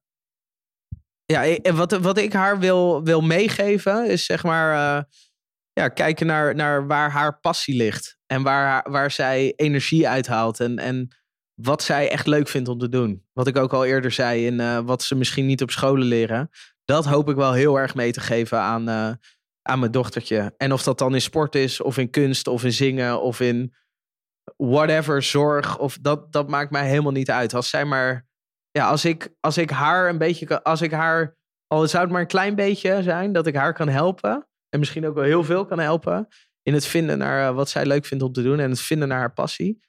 ja, 1.26 1.58
wat, 1.74 1.92
wat 1.92 2.18
ik 2.18 2.34
haar 2.34 2.60
wil, 2.60 3.04
wil 3.04 3.22
meegeven 3.22 4.10
is 4.10 4.26
zeg 4.26 4.44
maar. 4.44 4.98
eh, 4.98 5.04
ja, 5.80 5.88
kijken 5.88 6.28
naar, 6.28 6.56
naar 6.56 6.88
waar 6.88 7.12
haar 7.12 7.40
passie 7.40 7.76
ligt. 7.76 8.18
En 8.26 8.44
waar, 8.44 8.92
waar 8.92 9.12
zij 9.12 9.54
energie 9.56 10.08
uithaalt. 10.08 10.60
En, 10.60 10.78
en 10.78 11.16
wat 11.54 11.84
zij 11.84 12.12
echt 12.12 12.28
leuk 12.28 12.48
vindt 12.48 12.70
om 12.70 12.80
te 12.80 12.90
doen. 12.90 13.26
Wat 13.34 13.48
ik 13.48 13.58
ook 13.58 13.74
al 13.74 13.86
eerder 13.86 14.12
zei. 14.12 14.46
In 14.46 14.60
eh, 14.60 14.80
wat 14.80 15.04
ze 15.04 15.16
misschien 15.16 15.46
niet 15.46 15.62
op 15.62 15.72
scholen 15.72 16.08
leren. 16.08 16.50
Dat 16.86 17.06
hoop 17.06 17.30
ik 17.30 17.36
wel 17.36 17.54
heel 17.54 17.80
erg 17.80 17.96
mee 17.96 18.12
te 18.12 18.20
geven 18.20 18.60
aan, 18.60 18.90
eh, 18.90 19.12
aan 19.62 19.80
mijn 19.80 19.92
dochtertje. 19.92 20.54
En 20.58 20.74
of 20.74 20.84
dat 20.84 20.98
dan 20.98 21.14
in 21.14 21.22
sport 21.22 21.56
is, 21.56 21.82
of 21.82 21.98
in 21.98 22.10
kunst, 22.10 22.48
of 22.48 22.64
in 22.64 22.74
zingen, 22.74 23.22
of 23.22 23.40
in 23.40 23.76
whatever, 24.58 25.24
zorg. 25.24 25.78
Of 25.78 25.98
dat, 26.02 26.32
dat 26.32 26.50
maakt 26.50 26.72
mij 26.72 26.88
helemaal 26.88 27.12
niet 27.12 27.32
uit. 27.32 27.54
Als 27.54 27.70
zij 27.70 27.86
maar. 27.86 28.26
Ja, 28.78 28.90
als 28.90 29.06
ik, 29.06 29.36
als 29.40 29.58
ik 29.58 29.70
haar 29.70 30.10
een 30.10 30.18
beetje 30.18 30.46
kan. 30.46 30.64
Als 30.64 30.82
ik 30.82 30.92
haar. 30.92 31.38
Al 31.68 31.88
zou 31.88 32.04
het 32.04 32.12
maar 32.12 32.22
een 32.22 32.28
klein 32.28 32.56
beetje 32.56 33.04
zijn, 33.04 33.34
dat 33.34 33.48
ik 33.48 33.56
haar 33.56 33.74
kan 33.74 33.88
helpen. 33.88 34.48
En 34.70 34.80
misschien 34.80 35.06
ook 35.06 35.16
wel 35.16 35.24
heel 35.24 35.44
veel 35.44 35.66
kan 35.66 35.80
helpen. 35.80 36.28
In 36.62 36.74
het 36.74 36.86
vinden 36.86 37.18
naar 37.18 37.48
eh, 37.48 37.56
wat 37.56 37.70
zij 37.70 37.86
leuk 37.86 38.06
vindt 38.06 38.24
om 38.24 38.32
te 38.32 38.44
doen. 38.44 38.60
En 38.60 38.70
het 38.70 38.82
vinden 38.82 39.08
naar 39.08 39.20
haar 39.20 39.34
passie. 39.34 39.80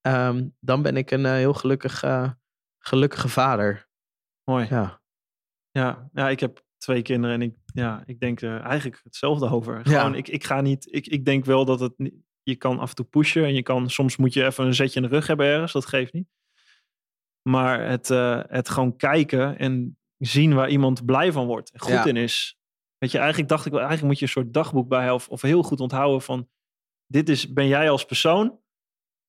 ehm, 0.00 0.48
dan 0.60 0.82
ben 0.82 0.96
ik 0.96 1.10
een 1.10 1.26
eh, 1.26 1.32
heel 1.32 1.54
gelukkig, 1.54 2.02
eh, 2.02 2.30
gelukkige 2.78 3.28
vader. 3.28 3.88
Mooi. 4.44 4.66
Ja. 4.70 5.00
Ja, 5.70 6.08
ja, 6.12 6.28
ik 6.28 6.40
heb 6.40 6.64
twee 6.76 7.02
kinderen 7.02 7.36
en 7.36 7.42
ik, 7.42 7.54
ja, 7.64 8.02
ik 8.06 8.20
denk 8.20 8.40
er 8.40 8.60
eigenlijk 8.60 9.00
hetzelfde 9.02 9.48
over. 9.50 9.80
Ja. 9.88 9.98
Gewoon, 9.98 10.14
ik, 10.14 10.28
ik 10.28 10.44
ga 10.44 10.60
niet, 10.60 10.88
ik, 10.90 11.06
ik 11.06 11.24
denk 11.24 11.44
wel 11.44 11.64
dat 11.64 11.80
het, 11.80 11.94
je 12.42 12.56
kan 12.56 12.78
af 12.78 12.88
en 12.88 12.94
toe 12.94 13.04
pushen 13.04 13.44
en 13.44 13.54
je 13.54 13.62
kan, 13.62 13.90
soms 13.90 14.16
moet 14.16 14.32
je 14.32 14.44
even 14.44 14.66
een 14.66 14.74
zetje 14.74 15.00
in 15.00 15.08
de 15.08 15.14
rug 15.14 15.26
hebben 15.26 15.46
ergens, 15.46 15.72
dat 15.72 15.86
geeft 15.86 16.12
niet. 16.12 16.28
Maar 17.42 17.88
het, 17.88 18.10
eh, 18.10 18.40
het 18.46 18.68
gewoon 18.68 18.96
kijken 18.96 19.58
en 19.58 19.98
zien 20.18 20.54
waar 20.54 20.68
iemand 20.68 21.04
blij 21.04 21.32
van 21.32 21.46
wordt 21.46 21.70
en 21.70 21.80
goed 21.80 21.90
Ja. 21.90 22.04
in 22.04 22.16
is. 22.16 22.56
Weet 22.98 23.10
je, 23.10 23.18
eigenlijk 23.18 23.48
dacht 23.48 23.66
ik 23.66 23.72
wel, 23.72 23.80
eigenlijk 23.80 24.10
moet 24.10 24.18
je 24.18 24.24
een 24.24 24.42
soort 24.42 24.54
dagboek 24.54 24.88
bij 24.88 25.10
of, 25.10 25.28
of 25.28 25.42
heel 25.42 25.62
goed 25.62 25.80
onthouden 25.80 26.22
van, 26.22 26.48
dit 27.06 27.28
is, 27.28 27.52
ben 27.52 27.66
jij 27.66 27.90
als 27.90 28.04
persoon? 28.04 28.60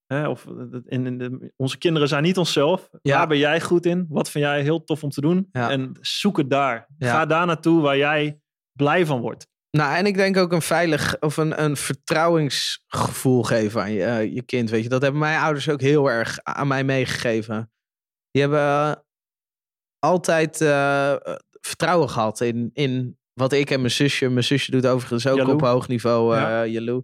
Hè, 0.05 0.27
of, 0.27 0.45
in, 0.85 1.05
in 1.05 1.17
de, 1.17 1.53
onze 1.55 1.77
kinderen 1.77 2.07
zijn 2.07 2.23
niet 2.23 2.37
onszelf. 2.37 2.89
Ja. 3.01 3.17
Waar 3.17 3.27
ben 3.27 3.37
jij 3.37 3.61
goed 3.61 3.85
in? 3.85 4.05
Wat 4.09 4.29
vind 4.29 4.45
jij 4.45 4.61
heel 4.61 4.83
tof 4.83 5.03
om 5.03 5.09
te 5.09 5.21
doen? 5.21 5.49
Ja. 5.51 5.69
En 5.69 5.97
zoek 6.01 6.37
het 6.37 6.49
daar. 6.49 6.87
Ga 6.99 7.25
daar 7.25 7.45
naartoe 7.45 7.81
waar 7.81 7.97
jij 7.97 8.41
blij 8.77 9.05
van 9.05 9.21
wordt. 9.21 9.47
Nou, 9.71 9.95
en 9.95 10.05
ik 10.05 10.15
denk 10.15 10.37
ook 10.37 10.51
een 10.51 10.61
veilig 10.61 11.19
of 11.19 11.37
een, 11.37 11.63
een 11.63 11.77
vertrouwingsgevoel 11.77 13.43
geven 13.43 13.81
aan 13.81 13.91
je, 13.91 14.03
eh, 14.03 14.33
je 14.33 14.41
kind. 14.41 14.69
Weet 14.69 14.83
je, 14.83 14.89
dat 14.89 15.01
hebben 15.01 15.19
mijn 15.19 15.41
ouders 15.41 15.69
ook 15.69 15.81
heel 15.81 16.09
erg 16.09 16.39
aan 16.43 16.67
mij 16.67 16.83
meegegeven. 16.83 17.72
Die 18.33 18.41
hebben 18.41 18.59
eh, 18.59 18.93
altijd 19.99 20.61
eh, 20.61 21.15
vertrouwen 21.51 22.09
gehad 22.09 22.41
in, 22.41 22.69
in 22.73 23.17
wat 23.33 23.51
ik 23.51 23.69
en 23.69 23.79
mijn 23.79 23.91
zusje. 23.91 24.29
Mijn 24.29 24.43
zusje 24.43 24.71
doet 24.71 24.85
overigens 24.85 25.27
ook 25.27 25.47
op 25.47 25.61
hoog 25.61 25.87
niveau. 25.87 26.35
eh 26.35 26.41
Ja. 26.41 26.65
Jalou. 26.65 27.03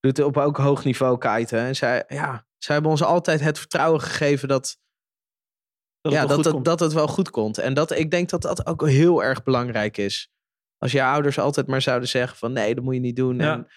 Doet 0.00 0.22
op 0.22 0.36
ook 0.36 0.56
hoog 0.56 0.84
niveau 0.84 1.18
kiten. 1.18 1.58
En 1.58 1.76
zij, 1.76 2.04
ja, 2.08 2.46
zij 2.58 2.74
hebben 2.74 2.92
ons 2.92 3.02
altijd 3.02 3.40
het 3.40 3.58
vertrouwen 3.58 4.00
gegeven 4.00 4.48
dat, 4.48 4.78
Dat 6.00 6.12
ja, 6.12 6.18
het 6.18 6.28
wel 6.28 6.36
dat, 6.36 6.36
goed 6.36 6.44
het, 6.44 6.54
komt. 6.54 6.64
dat 6.64 6.80
het 6.80 6.92
wel 6.92 7.08
goed 7.08 7.30
komt. 7.30 7.58
En 7.58 7.74
dat, 7.74 7.90
ik 7.90 8.10
denk 8.10 8.28
dat 8.28 8.42
dat 8.42 8.66
ook 8.66 8.88
heel 8.88 9.24
erg 9.24 9.42
belangrijk 9.42 9.96
is. 9.96 10.30
Als 10.78 10.92
je 10.92 11.04
ouders 11.04 11.38
altijd 11.38 11.66
maar 11.66 11.82
zouden 11.82 12.08
zeggen 12.08 12.38
van 12.38 12.52
nee, 12.52 12.74
dat 12.74 12.84
moet 12.84 12.94
je 12.94 13.00
niet 13.00 13.16
doen. 13.16 13.38
Ja. 13.38 13.52
En 13.52 13.68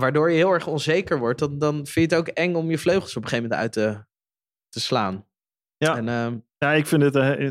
waardoor 0.00 0.30
je 0.30 0.36
heel 0.36 0.52
erg 0.52 0.66
onzeker 0.66 1.18
wordt, 1.18 1.38
dan, 1.38 1.58
dan 1.58 1.74
vind 1.74 2.10
je 2.10 2.16
het 2.16 2.28
ook 2.28 2.34
eng 2.34 2.54
om 2.54 2.70
je 2.70 2.78
vleugels 2.78 3.16
op 3.16 3.22
een 3.22 3.28
gegeven 3.28 3.50
moment 3.50 3.60
uit 3.60 3.72
te, 3.72 4.04
te 4.68 4.80
slaan. 4.80 5.25
Ja. 5.76 5.96
En, 5.96 6.08
ehm, 6.08 6.38
Ja, 6.58 6.72
ik 6.72 6.86
vind 6.86 7.02
het 7.02 7.16
eh, 7.16 7.50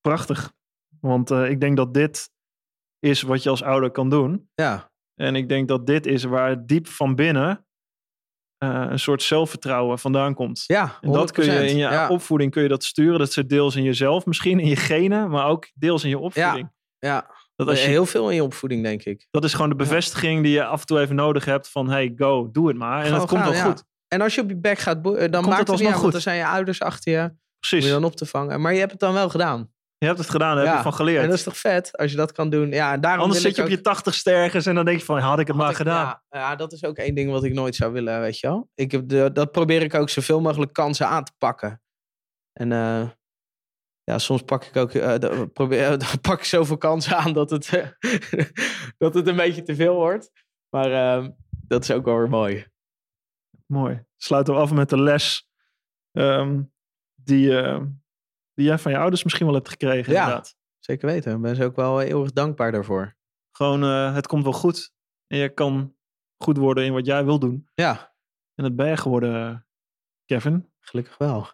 prachtig. 0.00 0.52
Want 1.00 1.30
eh, 1.30 1.50
ik 1.50 1.60
denk 1.60 1.76
dat 1.76 1.94
dit 1.94 2.30
is 2.98 3.22
wat 3.22 3.42
je 3.42 3.50
als 3.50 3.62
ouder 3.62 3.90
kan 3.90 4.10
doen. 4.10 4.50
ja, 4.54 4.90
En 5.14 5.36
ik 5.36 5.48
denk 5.48 5.68
dat 5.68 5.86
dit 5.86 6.06
is 6.06 6.24
waar 6.24 6.66
diep 6.66 6.86
van 6.86 7.14
binnen 7.14 7.64
eh, 8.58 8.86
een 8.88 8.98
soort 8.98 9.22
zelfvertrouwen 9.22 9.98
vandaan 9.98 10.34
komt. 10.34 10.64
ja, 10.66 10.98
En 11.00 11.12
dat 11.12 11.30
kun 11.32 11.44
je 11.44 11.50
100%. 11.50 11.70
in 11.70 11.76
je 11.76 11.82
ja, 11.82 12.08
opvoeding 12.08 12.50
kun 12.50 12.62
je 12.62 12.68
dat 12.68 12.84
sturen. 12.84 13.18
Dat 13.18 13.32
zit 13.32 13.48
deels 13.48 13.76
in 13.76 13.82
jezelf, 13.82 14.26
misschien 14.26 14.60
in 14.60 14.68
je 14.68 14.76
genen, 14.76 15.30
maar 15.30 15.46
ook 15.46 15.70
deels 15.74 16.04
in 16.04 16.10
je 16.10 16.18
opvoeding. 16.18 16.72
ja. 16.98 17.38
Dat, 17.56 17.68
als 17.68 17.82
je, 17.82 17.88
heel 17.88 18.06
veel 18.06 18.28
in 18.28 18.34
je 18.34 18.44
opvoeding, 18.44 18.82
denk 18.82 19.04
ik. 19.04 19.26
dat 19.30 19.44
is 19.44 19.54
gewoon 19.54 19.68
de 19.68 19.76
bevestiging 19.76 20.42
die 20.42 20.52
je 20.52 20.64
af 20.64 20.80
en 20.80 20.86
toe 20.86 21.00
even 21.00 21.14
nodig 21.16 21.44
hebt 21.44 21.68
van 21.68 21.88
hey, 21.88 22.12
go, 22.16 22.50
doe 22.50 22.68
het 22.68 22.76
maar. 22.76 23.04
En 23.04 23.14
het 23.14 23.26
komt 23.26 23.42
wel 23.42 23.52
ja. 23.52 23.64
goed. 23.64 23.84
En 24.14 24.20
als 24.20 24.34
je 24.34 24.40
op 24.40 24.48
je 24.48 24.56
bek 24.56 24.78
gaat, 24.78 25.02
boeien, 25.02 25.30
dan 25.30 25.42
Komt 25.42 25.54
maakt 25.54 25.58
het 25.58 25.68
het 25.68 25.78
niet 25.78 25.88
uit, 25.88 25.96
goed. 26.02 26.12
dan 26.12 26.20
zijn 26.20 26.36
je 26.36 26.46
ouders 26.46 26.80
achter 26.82 27.12
je. 27.12 27.20
Om 27.72 27.78
je 27.78 27.88
dan 27.90 28.04
op 28.04 28.16
te 28.16 28.26
vangen. 28.26 28.60
Maar 28.60 28.72
je 28.72 28.78
hebt 28.78 28.90
het 28.90 29.00
dan 29.00 29.12
wel 29.12 29.28
gedaan. 29.28 29.72
Je 29.98 30.06
hebt 30.06 30.18
het 30.18 30.30
gedaan, 30.30 30.56
daar 30.56 30.66
heb 30.66 30.76
je 30.76 30.82
van 30.82 30.94
geleerd. 30.94 31.22
En 31.22 31.28
dat 31.28 31.38
is 31.38 31.44
toch 31.44 31.56
vet, 31.56 31.96
als 31.96 32.10
je 32.10 32.16
dat 32.16 32.32
kan 32.32 32.50
doen. 32.50 32.70
Ja, 32.70 32.96
daarom 32.98 33.22
Anders 33.22 33.42
zit 33.42 33.56
je 33.56 33.62
op 33.62 33.68
je 33.68 33.80
tachtigste 33.80 34.30
ergens 34.30 34.66
en 34.66 34.74
dan 34.74 34.84
denk 34.84 34.98
je 34.98 35.04
van, 35.04 35.18
had 35.18 35.38
ik 35.38 35.46
het 35.46 35.56
maar 35.56 35.70
ik- 35.70 35.76
gedaan. 35.76 36.04
Ja, 36.28 36.38
ja, 36.38 36.56
dat 36.56 36.72
is 36.72 36.84
ook 36.84 36.96
één 36.96 37.14
ding 37.14 37.30
wat 37.30 37.44
ik 37.44 37.52
nooit 37.52 37.74
zou 37.74 37.92
willen, 37.92 38.20
weet 38.20 38.38
je 38.38 38.46
wel. 38.46 38.68
Ik 38.74 38.90
heb 38.92 39.08
de, 39.08 39.30
dat 39.32 39.52
probeer 39.52 39.82
ik 39.82 39.94
ook 39.94 40.08
zoveel 40.08 40.40
mogelijk 40.40 40.72
kansen 40.72 41.06
aan 41.06 41.24
te 41.24 41.32
pakken. 41.38 41.82
En 42.52 42.72
eh, 42.72 43.08
ja, 44.04 44.18
soms 44.18 44.42
pak 44.42 44.64
ik 44.64 44.76
ook 44.76 44.92
eh, 44.92 45.42
probeer, 45.52 45.96
pak 46.28 46.38
ik 46.38 46.44
zoveel 46.44 46.78
kansen 46.78 47.16
aan 47.16 47.32
dat 47.32 47.50
het, 47.50 47.68
eh, 47.74 47.86
dat 48.98 49.14
het 49.14 49.26
een 49.26 49.36
beetje 49.36 49.62
te 49.62 49.74
veel 49.74 49.94
wordt. 49.94 50.30
Maar 50.76 51.22
dat 51.50 51.82
is 51.82 51.90
ook 51.90 52.04
wel 52.04 52.16
weer 52.16 52.28
mooi. 52.28 52.66
Mooi. 53.70 54.04
Sluiten 54.16 54.54
we 54.54 54.60
af 54.60 54.72
met 54.72 54.88
de 54.88 55.00
les 55.00 55.48
ehm, 56.12 56.62
die, 57.14 57.58
eh, 57.60 57.80
die 58.54 58.66
jij 58.66 58.78
van 58.78 58.92
je 58.92 58.98
ouders 58.98 59.22
misschien 59.24 59.46
wel 59.46 59.54
hebt 59.54 59.68
gekregen. 59.68 60.12
Ja. 60.12 60.20
Inderdaad. 60.20 60.56
Zeker 60.78 61.08
weten. 61.08 61.34
Ik 61.34 61.40
ben 61.40 61.56
ze 61.56 61.64
ook 61.64 61.76
wel 61.76 61.98
heel 61.98 62.22
erg 62.22 62.32
dankbaar 62.32 62.72
daarvoor. 62.72 63.16
Gewoon, 63.50 63.82
eh, 63.82 64.14
het 64.14 64.26
komt 64.26 64.42
wel 64.42 64.52
goed. 64.52 64.92
En 65.26 65.38
je 65.38 65.48
kan 65.48 65.94
goed 66.36 66.56
worden 66.56 66.84
in 66.84 66.92
wat 66.92 67.06
jij 67.06 67.24
wil 67.24 67.38
doen. 67.38 67.68
Ja, 67.74 68.14
En 68.54 68.64
het 68.64 68.76
ben 68.76 68.88
je 68.88 68.96
geworden, 68.96 69.34
eh, 69.34 69.56
Kevin. 70.24 70.72
gelukkig 70.80 71.18
wel. 71.18 71.48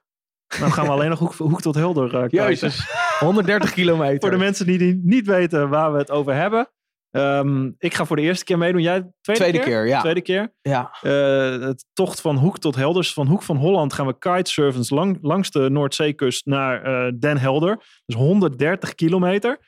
Nou 0.59 0.73
gaan 0.73 0.85
we 0.85 0.91
alleen 0.91 1.11
nog 1.11 1.19
hoek, 1.19 1.33
hoek 1.33 1.61
tot 1.61 1.75
helder 1.75 2.05
uh, 2.15 2.19
kijken. 2.21 2.39
Jezus, 2.39 2.91
130 3.19 3.73
kilometer. 3.73 4.21
Voor 4.21 4.31
de 4.31 4.45
mensen 4.45 4.67
die, 4.67 4.79
die 4.79 5.01
niet 5.05 5.27
weten 5.27 5.69
waar 5.69 5.93
we 5.93 5.99
het 5.99 6.11
over 6.11 6.35
hebben. 6.35 6.69
Ehm, 7.11 7.71
ik 7.79 7.95
ga 7.95 8.05
voor 8.05 8.17
de 8.17 8.23
eerste 8.23 8.45
keer 8.45 8.59
meedoen. 8.59 8.83
Jij 8.83 9.11
tweede, 9.21 9.43
Tweede 9.43 9.59
keer, 9.65 9.87
ja. 9.87 10.01
Tweede 10.01 10.21
keer. 10.23 10.53
Ja, 10.63 10.91
Eh, 11.03 11.61
het 11.61 11.85
tocht 11.93 12.21
van 12.21 12.37
Hoek 12.37 12.59
tot 12.59 12.75
Helder. 12.77 13.03
Dus 13.03 13.13
van 13.13 13.27
Hoek 13.27 13.43
van 13.43 13.57
Holland 13.57 13.93
gaan 13.93 14.07
we 14.07 14.19
kitesurfen 14.19 14.97
lang, 14.97 15.19
langs 15.23 15.51
de 15.51 15.71
Noordzeekust 15.71 16.47
naar 16.47 16.83
eh, 16.83 17.13
Den 17.19 17.39
Helder. 17.39 17.85
Dus 18.07 18.17
130 18.17 18.95
kilometer. 18.95 19.59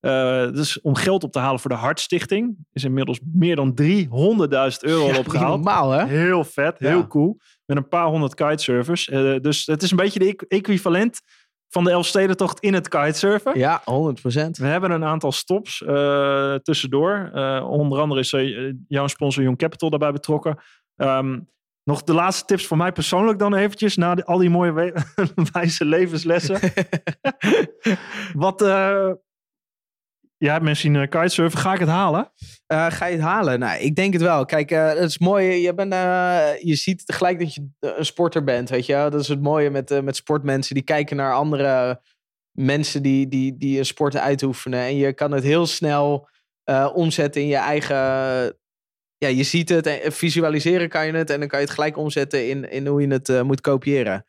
Eh, 0.00 0.50
dus 0.52 0.80
om 0.80 0.94
geld 0.94 1.24
op 1.24 1.32
te 1.32 1.38
halen 1.38 1.60
voor 1.60 1.70
de 1.70 1.76
Hartstichting. 1.76 2.56
Is 2.72 2.84
inmiddels 2.84 3.20
meer 3.32 3.56
dan 3.56 3.74
300.000 3.74 4.82
euro 4.84 5.06
ja 5.06 5.18
opgehaald. 5.18 5.54
normaal 5.64 5.90
hè? 5.90 6.06
Heel 6.06 6.44
vet, 6.44 6.78
heel 6.78 6.98
Ja. 6.98 7.06
cool. 7.06 7.38
Met 7.66 7.76
een 7.76 7.88
paar 7.88 8.06
honderd 8.06 8.34
kitesurfers. 8.34 9.04
Dus 9.40 9.66
het 9.66 9.82
is 9.82 9.90
een 9.90 9.96
beetje 9.96 10.18
de 10.18 10.26
equ- 10.28 10.44
equivalent 10.48 11.20
van 11.76 11.84
de 11.84 11.90
Elfstedentocht 11.90 12.60
in 12.60 12.74
het 12.74 12.88
kitesurfen. 12.88 13.58
Ja, 13.58 13.80
100%. 13.80 13.84
We 14.50 14.66
hebben 14.66 14.90
een 14.90 15.04
aantal 15.04 15.32
stops 15.32 15.82
eh, 15.82 16.54
tussendoor. 16.54 17.30
Eh, 17.34 17.66
onder 17.70 17.98
andere 18.00 18.20
is 18.20 18.32
eh, 18.32 18.72
jouw 18.88 19.06
sponsor 19.06 19.42
Young 19.42 19.58
Capital 19.58 19.90
daarbij 19.90 20.12
betrokken. 20.12 20.58
Ehm, 20.96 21.40
nog 21.84 22.02
de 22.02 22.14
laatste 22.14 22.44
tips 22.44 22.66
voor 22.66 22.76
mij 22.76 22.92
persoonlijk 22.92 23.38
dan 23.38 23.54
eventjes. 23.54 23.96
Na 23.96 24.14
de- 24.14 24.24
al 24.24 24.38
die 24.38 24.50
mooie 24.50 24.92
wijze 25.52 25.84
levenslessen. 25.84 26.60
Wat... 28.44 28.60
hebt 30.38 30.62
mensen 30.64 30.92
zien 30.92 31.02
eh, 31.02 31.08
kitesurfen. 31.08 31.58
Ga 31.58 31.72
ik 31.72 31.80
het 31.80 31.88
halen? 31.88 32.32
Eh, 32.66 32.90
ga 32.90 33.06
je 33.06 33.12
het 33.12 33.24
halen? 33.24 33.58
Nou, 33.58 33.80
ik 33.80 33.94
denk 33.94 34.12
het 34.12 34.22
wel. 34.22 34.44
Kijk, 34.44 34.70
eh, 34.70 34.88
het 34.88 34.98
is 34.98 35.18
mooi. 35.18 35.62
Je, 35.62 35.74
bent, 35.74 35.92
je 36.62 36.74
ziet 36.74 37.02
gelijk 37.06 37.38
dat 37.38 37.54
je 37.54 37.68
een 37.80 38.04
sporter 38.04 38.44
bent, 38.44 38.68
weet 38.68 38.86
je? 38.86 38.92
Dat 38.92 39.20
is 39.20 39.28
het 39.28 39.42
mooie 39.42 39.70
met, 39.70 40.02
met 40.02 40.16
sportmensen. 40.16 40.74
Die 40.74 40.84
kijken 40.84 41.16
naar 41.16 41.34
andere 41.34 42.00
mensen 42.52 43.02
die, 43.02 43.28
die, 43.28 43.56
die 43.56 43.78
een 43.78 43.86
sport 43.86 44.16
uitoefenen. 44.16 44.80
En 44.80 44.96
je 44.96 45.12
kan 45.12 45.32
het 45.32 45.44
heel 45.44 45.66
snel 45.66 46.28
omzetten 46.94 47.42
in 47.42 47.48
je 47.48 47.56
eigen... 47.56 47.96
Ja, 49.18 49.28
je 49.28 49.42
ziet 49.42 49.68
het 49.68 49.86
en 49.86 50.12
visualiseren 50.12 50.88
kan 50.88 51.06
je 51.06 51.12
het. 51.12 51.30
En 51.30 51.38
dan 51.38 51.48
kan 51.48 51.58
je 51.58 51.64
het 51.64 51.74
gelijk 51.74 51.96
omzetten 51.96 52.48
in, 52.48 52.70
in 52.70 52.86
hoe 52.86 53.00
je 53.00 53.08
het 53.08 53.42
moet 53.42 53.60
kopiëren. 53.60 54.24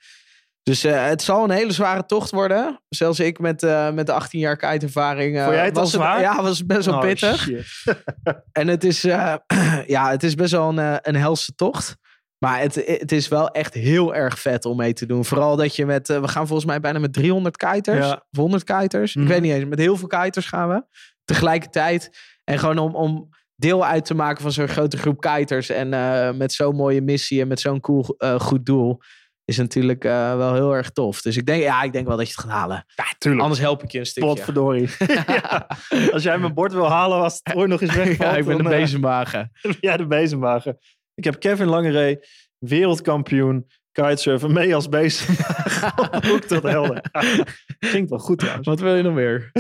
Dus 0.68 0.84
eh, 0.84 1.06
het 1.06 1.22
zal 1.22 1.44
een 1.44 1.50
hele 1.50 1.72
zware 1.72 2.06
tocht 2.06 2.32
worden. 2.32 2.82
Zelfs 2.90 3.20
ik 3.20 3.40
met, 3.40 3.64
eh, 3.64 3.92
met 3.92 4.06
de 4.06 4.12
18 4.12 4.40
jaar 4.40 4.58
kiteervaring... 4.58 5.38
eh, 5.38 5.44
Vond 5.44 5.56
jij 5.56 5.66
het 5.66 5.76
was 5.76 5.92
zwaar? 5.92 6.20
Ja, 6.20 6.42
was 6.42 6.66
best 6.66 6.86
wel 6.86 6.96
Oh, 6.96 7.02
pittig. 7.02 7.48
En 8.52 8.68
het 8.68 8.84
is, 8.84 9.04
eh, 9.04 9.36
ja, 9.96 10.10
het 10.10 10.24
is 10.24 10.36
best 10.36 10.52
wel 10.52 10.70
een, 10.70 10.80
eh, 10.80 10.96
een 11.02 11.16
helse 11.16 11.56
tocht. 11.56 11.96
Maar 12.38 12.60
het, 12.60 12.76
het 12.86 13.12
is 13.12 13.28
wel 13.28 13.50
echt 13.50 13.74
heel 13.74 14.16
erg 14.16 14.40
vet 14.40 14.66
om 14.66 14.78
mee 14.78 14.94
te 14.94 15.06
doen. 15.06 15.26
Vooral 15.26 15.56
dat 15.56 15.76
je 15.76 15.86
met, 15.86 16.10
eh, 16.10 16.20
we 16.22 16.28
gaan 16.28 16.48
volgens 16.48 16.68
mij 16.68 16.80
bijna 16.80 17.00
met 17.00 17.14
300 17.14 17.58
kiters. 17.58 18.06
Ja. 18.06 18.14
Of 18.32 18.38
100 18.40 18.64
kiters. 18.64 19.16
Mhm. 19.16 19.26
Ik 19.26 19.32
weet 19.32 19.42
niet 19.42 19.54
eens, 19.54 19.66
met 19.66 19.80
heel 19.80 19.98
veel 19.98 20.08
kiters 20.08 20.46
gaan 20.46 20.70
we. 20.70 20.84
Tegelijkertijd. 21.26 22.10
En 22.44 22.60
gewoon 22.60 22.78
om, 22.78 22.96
om 22.96 23.30
deel 23.56 23.86
uit 23.86 24.06
te 24.06 24.14
maken 24.14 24.42
van 24.42 24.52
zo'n 24.52 24.68
grote 24.68 24.98
groep 24.98 25.22
kiters. 25.22 25.70
En 25.70 25.94
eh, 25.94 26.32
met 26.34 26.54
zo'n 26.54 26.76
mooie 26.76 27.02
missie 27.02 27.42
en 27.42 27.48
met 27.48 27.60
zo'n 27.60 27.80
cool, 27.80 28.16
eh, 28.18 28.40
goed 28.40 28.66
doel. 28.66 29.00
Is 29.48 29.58
natuurlijk 29.58 30.04
eh, 30.04 30.36
wel 30.36 30.54
heel 30.54 30.76
erg 30.76 30.90
tof. 30.90 31.22
Dus 31.22 31.38
ik 31.38 31.46
denk, 31.46 31.64
ja, 31.64 31.84
ik 31.84 31.92
denk 31.94 32.08
wel 32.08 32.18
dat 32.18 32.28
je 32.28 32.34
het 32.34 32.42
gaat 32.42 32.52
halen. 32.52 32.86
Ja, 32.96 33.06
tuurlijk. 33.18 33.44
Anders 33.44 33.62
help 33.62 33.84
ik 33.84 33.92
je 33.92 34.00
een 34.00 34.06
stukje. 34.06 34.30
Potverdorie. 34.30 34.90
ja. 35.28 35.68
Als 36.12 36.24
jij 36.24 36.38
mijn 36.38 36.54
bord 36.54 36.74
wil 36.74 36.90
halen, 36.90 37.18
was 37.18 37.40
het 37.44 37.56
ooit 37.56 37.70
nog 37.70 37.82
eens 37.82 37.96
wegvalt. 37.96 38.18
Ja, 38.32 38.38
ik 38.38 38.46
ben 38.46 38.58
de 38.58 38.64
eh, 38.64 38.70
bezemwagen. 38.70 39.52
Ja, 39.80 39.98
de 39.98 40.08
bezemwagen. 40.08 40.78
Ik 41.16 41.24
heb 41.24 41.40
Kevin 41.40 41.68
Langeree, 41.68 42.20
wereldkampioen 42.58 43.68
kitesurfen, 43.92 44.54
mee 44.54 44.76
als 44.76 44.90
bezemwagen. 44.90 46.32
Ook 46.34 46.44
tot 46.44 46.64
helder. 46.64 47.02
Klinkt 47.80 48.10
wel 48.10 48.20
goed 48.20 48.40
trouwens. 48.40 48.68
Wat 48.68 48.80
wil 48.80 48.96
je 48.96 49.04
nog 49.04 49.14
meer? 49.14 49.52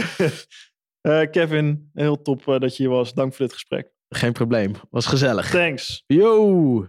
Eh, 1.01 1.21
Kevin, 1.31 1.89
heel 1.93 2.21
top 2.21 2.43
dat 2.45 2.77
je 2.77 2.83
hier 2.83 2.91
was. 2.91 3.13
Dank 3.13 3.33
voor 3.33 3.45
dit 3.45 3.53
gesprek. 3.53 3.91
Geen 4.09 4.33
probleem. 4.33 4.71
Was 4.89 5.05
gezellig. 5.05 5.49
Thanks. 5.49 6.03
Yo! 6.07 6.87